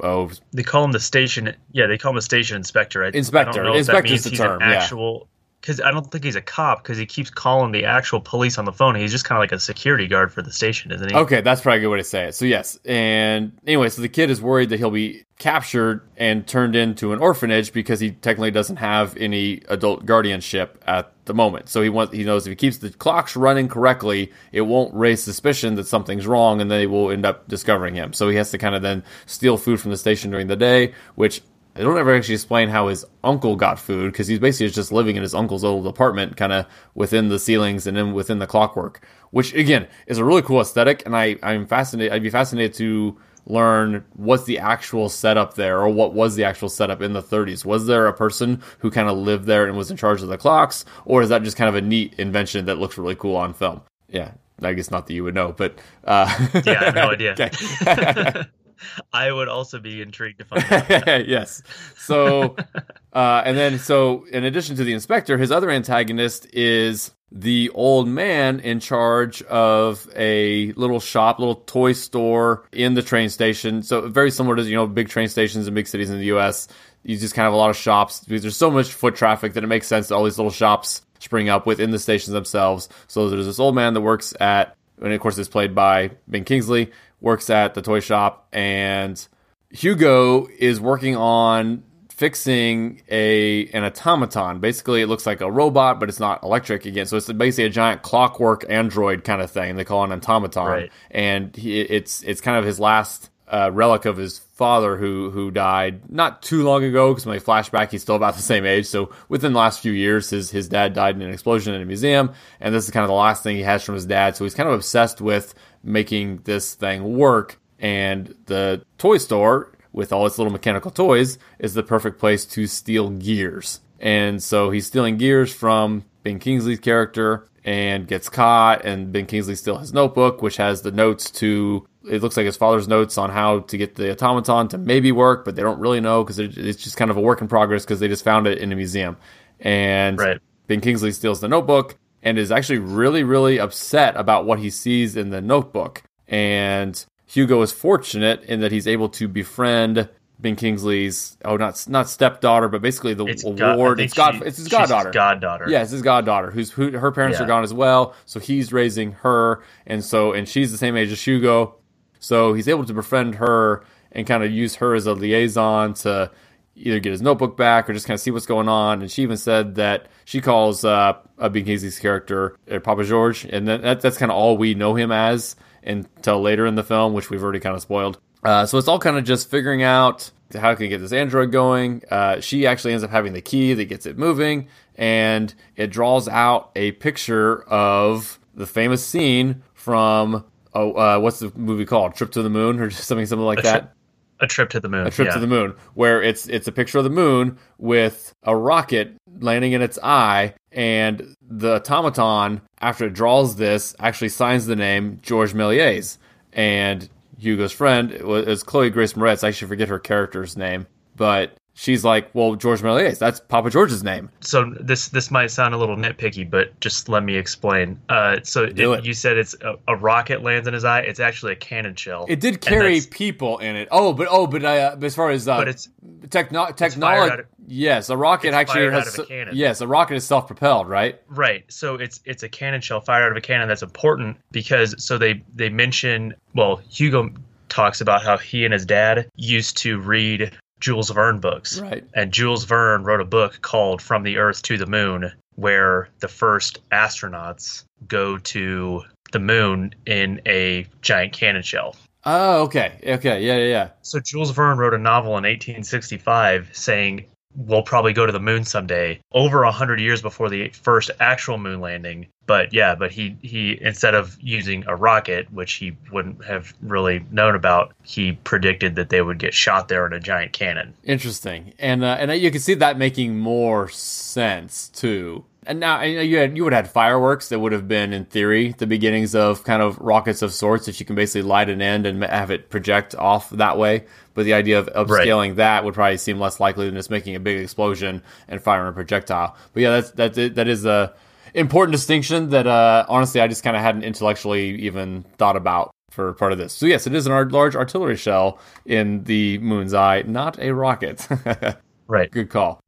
oh 0.00 0.30
They 0.52 0.62
call 0.62 0.84
him 0.84 0.92
the 0.92 1.00
station. 1.00 1.54
Yeah, 1.72 1.86
they 1.86 1.98
call 1.98 2.12
him 2.12 2.16
a 2.18 2.22
station 2.22 2.56
inspector. 2.56 3.04
I, 3.04 3.08
Inspector. 3.08 3.50
I 3.50 3.52
don't 3.54 3.64
know 3.64 3.76
if 3.76 3.86
that 3.86 4.04
means 4.04 4.24
the 4.24 4.30
he's 4.30 4.38
term, 4.38 4.60
an 4.60 4.70
yeah. 4.70 4.76
actual. 4.78 5.28
Because 5.64 5.80
I 5.80 5.92
don't 5.92 6.10
think 6.10 6.24
he's 6.24 6.36
a 6.36 6.42
cop. 6.42 6.82
Because 6.82 6.98
he 6.98 7.06
keeps 7.06 7.30
calling 7.30 7.72
the 7.72 7.86
actual 7.86 8.20
police 8.20 8.58
on 8.58 8.66
the 8.66 8.72
phone. 8.72 8.96
He's 8.96 9.10
just 9.10 9.24
kind 9.24 9.38
of 9.38 9.40
like 9.40 9.52
a 9.52 9.58
security 9.58 10.06
guard 10.06 10.30
for 10.30 10.42
the 10.42 10.52
station, 10.52 10.92
isn't 10.92 11.08
he? 11.08 11.16
Okay, 11.16 11.40
that's 11.40 11.62
probably 11.62 11.78
a 11.78 11.80
good 11.80 11.88
way 11.88 11.98
to 11.98 12.04
say 12.04 12.26
it. 12.26 12.34
So 12.34 12.44
yes, 12.44 12.78
and 12.84 13.52
anyway, 13.66 13.88
so 13.88 14.02
the 14.02 14.10
kid 14.10 14.28
is 14.28 14.42
worried 14.42 14.68
that 14.68 14.78
he'll 14.78 14.90
be 14.90 15.24
captured 15.38 16.06
and 16.18 16.46
turned 16.46 16.76
into 16.76 17.14
an 17.14 17.18
orphanage 17.18 17.72
because 17.72 17.98
he 17.98 18.10
technically 18.10 18.50
doesn't 18.50 18.76
have 18.76 19.16
any 19.16 19.62
adult 19.68 20.04
guardianship 20.04 20.82
at 20.86 21.12
the 21.24 21.34
moment. 21.34 21.70
So 21.70 21.80
he 21.80 21.88
wants 21.88 22.12
he 22.12 22.24
knows 22.24 22.46
if 22.46 22.50
he 22.50 22.56
keeps 22.56 22.78
the 22.78 22.90
clocks 22.90 23.34
running 23.34 23.68
correctly, 23.68 24.32
it 24.52 24.60
won't 24.60 24.94
raise 24.94 25.22
suspicion 25.22 25.76
that 25.76 25.86
something's 25.86 26.26
wrong, 26.26 26.60
and 26.60 26.70
they 26.70 26.86
will 26.86 27.10
end 27.10 27.24
up 27.24 27.48
discovering 27.48 27.94
him. 27.94 28.12
So 28.12 28.28
he 28.28 28.36
has 28.36 28.50
to 28.50 28.58
kind 28.58 28.74
of 28.74 28.82
then 28.82 29.02
steal 29.24 29.56
food 29.56 29.80
from 29.80 29.90
the 29.90 29.96
station 29.96 30.30
during 30.30 30.46
the 30.46 30.56
day, 30.56 30.92
which 31.14 31.42
they 31.74 31.82
don't 31.82 31.98
ever 31.98 32.14
actually 32.14 32.34
explain 32.34 32.68
how 32.68 32.88
his 32.88 33.04
uncle 33.22 33.56
got 33.56 33.78
food 33.78 34.12
because 34.12 34.26
he's 34.28 34.38
basically 34.38 34.70
just 34.70 34.92
living 34.92 35.16
in 35.16 35.22
his 35.22 35.34
uncle's 35.34 35.64
old 35.64 35.86
apartment, 35.86 36.36
kind 36.36 36.52
of 36.52 36.66
within 36.94 37.28
the 37.28 37.38
ceilings 37.38 37.86
and 37.86 37.96
then 37.96 38.12
within 38.12 38.38
the 38.38 38.46
clockwork. 38.46 39.04
Which 39.30 39.52
again 39.54 39.88
is 40.06 40.18
a 40.18 40.24
really 40.24 40.42
cool 40.42 40.60
aesthetic, 40.60 41.04
and 41.04 41.16
I 41.16 41.36
I'm 41.42 41.66
fascinated. 41.66 42.12
I'd 42.12 42.22
be 42.22 42.30
fascinated 42.30 42.74
to 42.74 43.18
learn 43.46 44.04
what's 44.14 44.44
the 44.44 44.58
actual 44.58 45.08
setup 45.08 45.54
there, 45.54 45.80
or 45.80 45.88
what 45.90 46.14
was 46.14 46.34
the 46.36 46.44
actual 46.44 46.68
setup 46.68 47.02
in 47.02 47.12
the 47.12 47.22
30s. 47.22 47.64
Was 47.64 47.86
there 47.86 48.06
a 48.06 48.12
person 48.12 48.62
who 48.78 48.90
kind 48.90 49.08
of 49.08 49.18
lived 49.18 49.44
there 49.44 49.66
and 49.66 49.76
was 49.76 49.90
in 49.90 49.96
charge 49.96 50.22
of 50.22 50.28
the 50.28 50.38
clocks, 50.38 50.84
or 51.04 51.20
is 51.22 51.28
that 51.28 51.42
just 51.42 51.56
kind 51.56 51.68
of 51.68 51.74
a 51.74 51.80
neat 51.82 52.14
invention 52.16 52.64
that 52.66 52.78
looks 52.78 52.96
really 52.96 53.14
cool 53.16 53.36
on 53.36 53.52
film? 53.52 53.82
Yeah, 54.08 54.30
I 54.62 54.72
guess 54.72 54.90
not 54.90 55.06
that 55.08 55.12
you 55.14 55.24
would 55.24 55.34
know, 55.34 55.52
but 55.52 55.78
uh, 56.04 56.26
Yeah, 56.64 56.80
I 56.80 56.84
have 56.84 56.94
no 56.94 57.10
idea. 57.10 58.46
I 59.12 59.30
would 59.30 59.48
also 59.48 59.78
be 59.78 60.02
intrigued 60.02 60.38
to 60.38 60.44
find 60.44 60.64
out. 60.72 61.28
yes. 61.28 61.62
So, 61.96 62.56
uh, 63.12 63.42
and 63.44 63.56
then, 63.56 63.78
so 63.78 64.24
in 64.32 64.44
addition 64.44 64.76
to 64.76 64.84
the 64.84 64.92
inspector, 64.92 65.38
his 65.38 65.50
other 65.50 65.70
antagonist 65.70 66.46
is 66.52 67.12
the 67.34 67.68
old 67.70 68.08
man 68.08 68.60
in 68.60 68.78
charge 68.78 69.42
of 69.42 70.08
a 70.14 70.72
little 70.72 71.00
shop, 71.00 71.40
little 71.40 71.56
toy 71.56 71.92
store 71.92 72.64
in 72.72 72.94
the 72.94 73.02
train 73.02 73.28
station. 73.28 73.82
So, 73.82 74.08
very 74.08 74.30
similar 74.30 74.56
to, 74.56 74.62
you 74.62 74.76
know, 74.76 74.86
big 74.86 75.08
train 75.08 75.28
stations 75.28 75.66
in 75.66 75.74
big 75.74 75.88
cities 75.88 76.10
in 76.10 76.18
the 76.18 76.26
U.S. 76.26 76.68
You 77.02 77.18
just 77.18 77.34
kind 77.34 77.44
of 77.44 77.50
have 77.50 77.54
a 77.54 77.58
lot 77.58 77.70
of 77.70 77.76
shops 77.76 78.20
because 78.20 78.42
there's 78.42 78.56
so 78.56 78.70
much 78.70 78.92
foot 78.92 79.16
traffic 79.16 79.54
that 79.54 79.64
it 79.64 79.66
makes 79.66 79.88
sense 79.88 80.08
that 80.08 80.14
all 80.14 80.24
these 80.24 80.38
little 80.38 80.52
shops 80.52 81.02
spring 81.18 81.48
up 81.48 81.66
within 81.66 81.90
the 81.90 81.98
stations 81.98 82.32
themselves. 82.32 82.88
So, 83.08 83.28
there's 83.28 83.46
this 83.46 83.58
old 83.58 83.74
man 83.74 83.94
that 83.94 84.00
works 84.00 84.32
at, 84.40 84.76
and 85.02 85.12
of 85.12 85.20
course, 85.20 85.36
it's 85.36 85.48
played 85.48 85.74
by 85.74 86.12
Ben 86.28 86.44
Kingsley, 86.44 86.92
works 87.24 87.50
at 87.50 87.74
the 87.74 87.82
toy 87.82 88.00
shop, 88.00 88.46
and 88.52 89.26
Hugo 89.70 90.46
is 90.58 90.80
working 90.80 91.16
on 91.16 91.82
fixing 92.10 93.02
a 93.10 93.66
an 93.72 93.82
automaton. 93.84 94.60
Basically, 94.60 95.02
it 95.02 95.06
looks 95.08 95.26
like 95.26 95.40
a 95.40 95.50
robot, 95.50 95.98
but 95.98 96.08
it's 96.08 96.20
not 96.20 96.42
electric 96.44 96.84
again. 96.86 97.06
So 97.06 97.16
it's 97.16 97.32
basically 97.32 97.64
a 97.64 97.70
giant 97.70 98.02
clockwork 98.02 98.64
android 98.68 99.24
kind 99.24 99.42
of 99.42 99.50
thing. 99.50 99.74
They 99.76 99.84
call 99.84 100.02
it 100.04 100.12
an 100.12 100.20
automaton, 100.20 100.66
Right. 100.66 100.92
and 101.10 101.54
he, 101.56 101.80
it's 101.80 102.22
it's 102.22 102.40
kind 102.40 102.56
of 102.56 102.64
his 102.64 102.78
last 102.78 103.30
uh, 103.48 103.70
relic 103.72 104.04
of 104.04 104.16
his 104.16 104.38
father 104.38 104.96
who 104.96 105.30
who 105.30 105.50
died 105.50 106.08
not 106.10 106.40
too 106.42 106.62
long 106.62 106.84
ago. 106.84 107.10
Because 107.12 107.26
when 107.26 107.36
they 107.36 107.44
flashback, 107.44 107.90
he's 107.90 108.02
still 108.02 108.14
about 108.16 108.36
the 108.36 108.42
same 108.42 108.64
age. 108.64 108.86
So 108.86 109.10
within 109.28 109.52
the 109.52 109.58
last 109.58 109.80
few 109.80 109.92
years, 109.92 110.30
his 110.30 110.50
his 110.50 110.68
dad 110.68 110.92
died 110.94 111.16
in 111.16 111.22
an 111.22 111.32
explosion 111.32 111.74
in 111.74 111.82
a 111.82 111.84
museum, 111.84 112.32
and 112.60 112.72
this 112.74 112.84
is 112.84 112.90
kind 112.90 113.02
of 113.04 113.08
the 113.08 113.14
last 113.14 113.42
thing 113.42 113.56
he 113.56 113.62
has 113.62 113.82
from 113.82 113.96
his 113.96 114.06
dad. 114.06 114.36
So 114.36 114.44
he's 114.44 114.54
kind 114.54 114.68
of 114.68 114.74
obsessed 114.76 115.20
with 115.20 115.52
making 115.84 116.38
this 116.44 116.74
thing 116.74 117.16
work. 117.16 117.60
And 117.78 118.34
the 118.46 118.84
toy 118.98 119.18
store 119.18 119.72
with 119.92 120.12
all 120.12 120.26
its 120.26 120.38
little 120.38 120.52
mechanical 120.52 120.90
toys 120.90 121.38
is 121.58 121.74
the 121.74 121.82
perfect 121.82 122.18
place 122.18 122.44
to 122.46 122.66
steal 122.66 123.10
gears. 123.10 123.80
And 124.00 124.42
so 124.42 124.70
he's 124.70 124.86
stealing 124.86 125.16
gears 125.16 125.52
from 125.54 126.04
Ben 126.22 126.38
Kingsley's 126.38 126.80
character 126.80 127.48
and 127.64 128.06
gets 128.06 128.28
caught. 128.28 128.84
And 128.84 129.12
Ben 129.12 129.26
Kingsley 129.26 129.54
still 129.54 129.78
has 129.78 129.92
notebook, 129.92 130.42
which 130.42 130.56
has 130.56 130.82
the 130.82 130.90
notes 130.90 131.30
to. 131.32 131.86
It 132.10 132.22
looks 132.22 132.36
like 132.36 132.44
his 132.44 132.56
father's 132.56 132.86
notes 132.86 133.16
on 133.16 133.30
how 133.30 133.60
to 133.60 133.78
get 133.78 133.94
the 133.94 134.12
automaton 134.12 134.68
to 134.68 134.78
maybe 134.78 135.10
work, 135.10 135.44
but 135.44 135.56
they 135.56 135.62
don't 135.62 135.78
really 135.78 136.00
know 136.00 136.22
because 136.22 136.38
it's 136.38 136.82
just 136.82 136.98
kind 136.98 137.10
of 137.10 137.16
a 137.16 137.20
work 137.20 137.40
in 137.40 137.48
progress 137.48 137.84
because 137.84 137.98
they 137.98 138.08
just 138.08 138.24
found 138.24 138.46
it 138.46 138.58
in 138.58 138.72
a 138.72 138.76
museum. 138.76 139.16
And 139.60 140.18
Right. 140.18 140.38
Ben 140.66 140.80
Kingsley 140.80 141.12
steals 141.12 141.40
the 141.40 141.48
notebook 141.48 141.96
and 142.24 142.36
is 142.38 142.50
actually 142.50 142.78
really, 142.80 143.22
really 143.22 143.58
upset 143.60 144.16
about 144.16 144.44
what 144.46 144.58
he 144.58 144.70
sees 144.70 145.14
in 145.16 145.30
the 145.30 145.40
notebook. 145.40 146.02
And 146.26 147.04
Hugo 147.26 147.62
is 147.62 147.70
fortunate 147.70 148.42
in 148.44 148.60
that 148.60 148.72
he's 148.72 148.88
able 148.88 149.08
to 149.10 149.28
befriend 149.28 150.08
Ben 150.40 150.56
Kingsley's 150.56 151.38
oh 151.44 151.56
not 151.56 151.86
not 151.88 152.08
stepdaughter, 152.08 152.68
but 152.68 152.82
basically 152.82 153.14
the 153.14 153.24
It's 153.26 153.44
ward. 153.44 154.00
It's 154.00 154.14
god. 154.14 154.34
she- 154.34 154.44
it's 154.44 154.56
his 154.58 154.68
goddaughter. 154.68 155.10
goddaughter. 155.12 155.66
Yeah, 155.68 155.82
it's 155.82 155.92
his 155.92 156.02
goddaughter, 156.02 156.50
who's 156.50 156.72
who 156.72 156.90
her 156.98 157.12
parents 157.12 157.38
Yeah. 157.38 157.44
are 157.44 157.46
gone 157.48 157.62
as 157.62 157.72
well. 157.72 158.14
So 158.26 158.40
he's 158.40 158.72
raising 158.72 159.12
her, 159.22 159.62
and 159.86 160.04
so 160.04 160.32
and 160.32 160.48
she's 160.48 160.72
the 160.72 160.78
same 160.78 160.96
age 160.96 161.12
as 161.12 161.24
Hugo. 161.24 161.76
So 162.18 162.52
he's 162.54 162.68
able 162.68 162.84
to 162.84 162.92
befriend 162.94 163.36
her 163.36 163.84
and 164.12 164.26
kind 164.26 164.42
of 164.42 164.50
use 164.50 164.76
her 164.76 164.94
as 164.94 165.06
a 165.06 165.12
liaison 165.12 165.94
to 165.94 166.30
either 166.76 167.00
get 167.00 167.12
his 167.12 167.22
notebook 167.22 167.56
back 167.56 167.88
or 167.88 167.92
just 167.92 168.06
kind 168.06 168.14
of 168.14 168.20
see 168.20 168.30
what's 168.30 168.46
going 168.46 168.68
on. 168.68 169.02
And 169.02 169.10
she 169.10 169.22
even 169.22 169.36
said 169.36 169.76
that 169.76 170.08
she 170.24 170.40
calls 170.40 170.84
uh, 170.84 171.14
Kingsley's 171.40 171.98
character 171.98 172.56
uh, 172.70 172.78
Papa 172.80 173.04
George, 173.04 173.44
and 173.44 173.68
that, 173.68 173.82
that 173.82 174.00
that's 174.00 174.16
kind 174.16 174.30
of 174.30 174.36
all 174.36 174.56
we 174.56 174.74
know 174.74 174.94
him 174.94 175.12
as 175.12 175.56
until 175.82 176.40
later 176.40 176.66
in 176.66 176.74
the 176.74 176.82
film, 176.82 177.12
which 177.12 177.30
we've 177.30 177.42
already 177.42 177.60
kind 177.60 177.76
of 177.76 177.82
spoiled. 177.82 178.18
Uh, 178.42 178.66
so 178.66 178.78
it's 178.78 178.88
all 178.88 178.98
kind 178.98 179.16
of 179.16 179.24
just 179.24 179.50
figuring 179.50 179.82
out 179.82 180.30
how 180.54 180.74
can 180.74 180.88
get 180.88 180.98
this 180.98 181.12
android 181.12 181.50
going. 181.50 182.02
Uh, 182.10 182.40
she 182.40 182.66
actually 182.66 182.92
ends 182.92 183.02
up 183.02 183.10
having 183.10 183.32
the 183.32 183.40
key 183.40 183.74
that 183.74 183.86
gets 183.86 184.06
it 184.06 184.18
moving, 184.18 184.68
and 184.96 185.54
it 185.76 185.88
draws 185.88 186.28
out 186.28 186.70
a 186.76 186.92
picture 186.92 187.62
of 187.64 188.38
the 188.54 188.66
famous 188.66 189.04
scene 189.04 189.62
from 189.72 190.44
oh, 190.74 190.92
uh, 190.92 191.18
what's 191.18 191.38
the 191.38 191.52
movie 191.56 191.84
called? 191.84 192.14
Trip 192.14 192.30
to 192.32 192.42
the 192.42 192.50
Moon 192.50 192.80
or 192.80 192.90
something 192.90 193.26
something 193.26 193.46
like 193.46 193.62
that. 193.62 193.93
A 194.40 194.46
trip 194.46 194.70
to 194.70 194.80
the 194.80 194.88
moon. 194.88 195.06
A 195.06 195.10
trip 195.10 195.28
yeah. 195.28 195.34
to 195.34 195.40
the 195.40 195.46
moon, 195.46 195.74
where 195.94 196.22
it's 196.22 196.48
it's 196.48 196.66
a 196.66 196.72
picture 196.72 196.98
of 196.98 197.04
the 197.04 197.10
moon 197.10 197.58
with 197.78 198.32
a 198.42 198.56
rocket 198.56 199.14
landing 199.40 199.72
in 199.72 199.82
its 199.82 199.98
eye, 200.02 200.54
and 200.72 201.34
the 201.40 201.76
automaton, 201.76 202.60
after 202.80 203.06
it 203.06 203.12
draws 203.12 203.56
this, 203.56 203.94
actually 203.98 204.28
signs 204.28 204.66
the 204.66 204.76
name 204.76 205.18
George 205.22 205.52
Méliès. 205.52 206.18
And 206.52 207.08
Hugo's 207.38 207.72
friend, 207.72 208.12
was 208.22 208.62
Chloe 208.62 208.90
Grace 208.90 209.14
Moretz. 209.14 209.44
I 209.44 209.48
actually 209.48 209.68
forget 209.68 209.88
her 209.88 209.98
character's 209.98 210.56
name, 210.56 210.86
but 211.16 211.56
she's 211.74 212.04
like, 212.04 212.34
"Well, 212.34 212.54
George 212.54 212.80
Méliès, 212.80 213.18
that's 213.18 213.40
Papa 213.40 213.68
George's 213.68 214.02
name." 214.02 214.30
So 214.40 214.72
this 214.80 215.08
this 215.08 215.30
might 215.30 215.48
sound 215.48 215.74
a 215.74 215.78
little 215.78 215.96
nitpicky, 215.96 216.48
but 216.48 216.78
just 216.80 217.08
let 217.08 217.22
me 217.22 217.36
explain. 217.36 218.00
Uh, 218.08 218.38
so 218.42 218.64
it, 218.64 218.78
it. 218.78 219.04
you 219.04 219.12
said 219.12 219.36
it's 219.36 219.54
a, 219.60 219.74
a, 219.88 219.96
rocket 219.96 220.42
lands 220.42 220.66
in 220.66 220.74
his 220.74 220.84
eye. 220.84 221.00
It's 221.00 221.20
actually 221.20 221.52
a 221.52 221.56
cannon 221.56 221.94
shell. 221.94 222.24
It 222.28 222.40
did 222.40 222.60
carry 222.60 223.00
people 223.02 223.58
in 223.58 223.76
it. 223.76 223.88
Oh, 223.90 224.12
but 224.12 224.28
oh, 224.30 224.46
but 224.46 224.64
uh, 224.64 224.96
as 225.02 225.14
far 225.14 225.30
as 225.30 225.46
uh, 225.46 225.58
but 225.58 225.68
it's 225.68 225.88
techno- 226.30 226.72
technology. 226.72 227.42
Yes, 227.66 228.10
a 228.10 228.16
rocket 228.16 228.52
actually 228.52 228.90
has. 228.90 229.18
A 229.18 229.46
yes, 229.52 229.80
a 229.80 229.86
rocket 229.86 230.14
is 230.14 230.26
self-propelled, 230.26 230.88
right? 230.88 231.20
Right. 231.28 231.64
So 231.68 231.94
it's 231.96 232.20
it's 232.24 232.42
a 232.42 232.48
cannon 232.48 232.80
shell 232.80 233.00
fired 233.00 233.24
out 233.24 233.30
of 233.30 233.36
a 233.36 233.40
cannon. 233.40 233.68
That's 233.68 233.82
important 233.82 234.36
because 234.52 234.94
so 235.02 235.18
they 235.18 235.42
they 235.54 235.68
mention 235.68 236.34
well 236.54 236.76
Hugo 236.90 237.30
talks 237.70 238.00
about 238.00 238.22
how 238.22 238.36
he 238.36 238.64
and 238.64 238.72
his 238.72 238.86
dad 238.86 239.28
used 239.36 239.76
to 239.78 239.98
read 239.98 240.52
Jules 240.84 241.08
Verne 241.08 241.40
books. 241.40 241.80
Right. 241.80 242.04
And 242.12 242.30
Jules 242.30 242.64
Verne 242.64 243.04
wrote 243.04 243.22
a 243.22 243.24
book 243.24 243.62
called 243.62 244.02
From 244.02 244.22
the 244.22 244.36
Earth 244.36 244.60
to 244.64 244.76
the 244.76 244.84
Moon, 244.84 245.32
where 245.54 246.10
the 246.20 246.28
first 246.28 246.86
astronauts 246.90 247.84
go 248.06 248.36
to 248.36 249.02
the 249.32 249.38
moon 249.38 249.94
in 250.04 250.42
a 250.46 250.86
giant 251.00 251.32
cannon 251.32 251.62
shell. 251.62 251.96
Oh, 252.26 252.64
okay. 252.64 252.98
Okay. 253.02 253.42
Yeah, 253.42 253.56
yeah, 253.56 253.66
yeah. 253.66 253.88
So 254.02 254.20
Jules 254.20 254.50
Verne 254.50 254.76
wrote 254.76 254.92
a 254.92 254.98
novel 254.98 255.30
in 255.30 255.44
1865 255.44 256.68
saying 256.74 257.24
we'll 257.56 257.82
probably 257.82 258.12
go 258.12 258.26
to 258.26 258.32
the 258.32 258.40
moon 258.40 258.64
someday 258.64 259.20
over 259.32 259.62
a 259.62 259.72
hundred 259.72 260.00
years 260.00 260.22
before 260.22 260.48
the 260.48 260.68
first 260.70 261.10
actual 261.20 261.58
moon 261.58 261.80
landing. 261.80 262.26
But 262.46 262.72
yeah 262.72 262.94
but 262.94 263.10
he 263.10 263.36
he 263.42 263.78
instead 263.80 264.14
of 264.14 264.36
using 264.40 264.84
a 264.86 264.94
rocket 264.94 265.50
which 265.52 265.74
he 265.74 265.96
wouldn't 266.12 266.44
have 266.44 266.74
really 266.82 267.24
known 267.30 267.54
about 267.54 267.94
he 268.02 268.32
predicted 268.32 268.96
that 268.96 269.08
they 269.08 269.22
would 269.22 269.38
get 269.38 269.54
shot 269.54 269.88
there 269.88 270.06
in 270.06 270.12
a 270.12 270.20
giant 270.20 270.52
cannon. 270.52 270.94
Interesting. 271.04 271.72
And 271.78 272.04
uh, 272.04 272.16
and 272.18 272.32
you 272.40 272.50
can 272.50 272.60
see 272.60 272.74
that 272.74 272.98
making 272.98 273.38
more 273.38 273.88
sense 273.88 274.88
too 274.88 275.44
and 275.66 275.80
now 275.80 276.02
you 276.02 276.38
had 276.38 276.56
you 276.56 276.64
would 276.64 276.72
have 276.72 276.86
had 276.86 276.92
fireworks 276.92 277.48
that 277.48 277.58
would 277.58 277.72
have 277.72 277.88
been 277.88 278.12
in 278.12 278.24
theory 278.24 278.74
the 278.78 278.86
beginnings 278.86 279.34
of 279.34 279.64
kind 279.64 279.82
of 279.82 279.98
rockets 279.98 280.42
of 280.42 280.52
sorts 280.52 280.88
if 280.88 281.00
you 281.00 281.06
can 281.06 281.16
basically 281.16 281.42
light 281.42 281.68
an 281.68 281.82
end 281.82 282.06
and 282.06 282.22
have 282.24 282.50
it 282.50 282.70
project 282.70 283.14
off 283.14 283.50
that 283.50 283.78
way. 283.78 284.04
But 284.34 284.44
the 284.44 284.54
idea 284.54 284.78
of 284.78 284.86
upscaling 284.86 285.48
right. 285.48 285.56
that 285.56 285.84
would 285.84 285.94
probably 285.94 286.16
seem 286.16 286.38
less 286.38 286.60
likely 286.60 286.86
than 286.86 286.94
just 286.94 287.10
making 287.10 287.36
a 287.36 287.40
big 287.40 287.60
explosion 287.60 288.22
and 288.48 288.60
firing 288.60 288.88
a 288.88 288.92
projectile. 288.92 289.56
But 289.72 289.82
yeah, 289.82 289.90
that's 290.00 290.10
that 290.12 290.54
that 290.54 290.68
is 290.68 290.84
a 290.84 291.14
important 291.54 291.92
distinction 291.92 292.50
that 292.50 292.66
uh, 292.66 293.06
honestly 293.08 293.40
I 293.40 293.48
just 293.48 293.62
kind 293.62 293.76
of 293.76 293.82
hadn't 293.82 294.02
intellectually 294.02 294.80
even 294.82 295.24
thought 295.38 295.56
about 295.56 295.94
for 296.10 296.32
part 296.34 296.52
of 296.52 296.58
this. 296.58 296.72
So 296.72 296.86
yes, 296.86 297.06
it 297.06 297.14
is 297.14 297.26
an 297.26 297.48
large 297.50 297.74
artillery 297.74 298.16
shell 298.16 298.58
in 298.84 299.24
the 299.24 299.58
moon's 299.58 299.94
eye, 299.94 300.22
not 300.26 300.58
a 300.58 300.72
rocket. 300.72 301.26
right. 302.06 302.30
Good 302.30 302.50
call. 302.50 302.83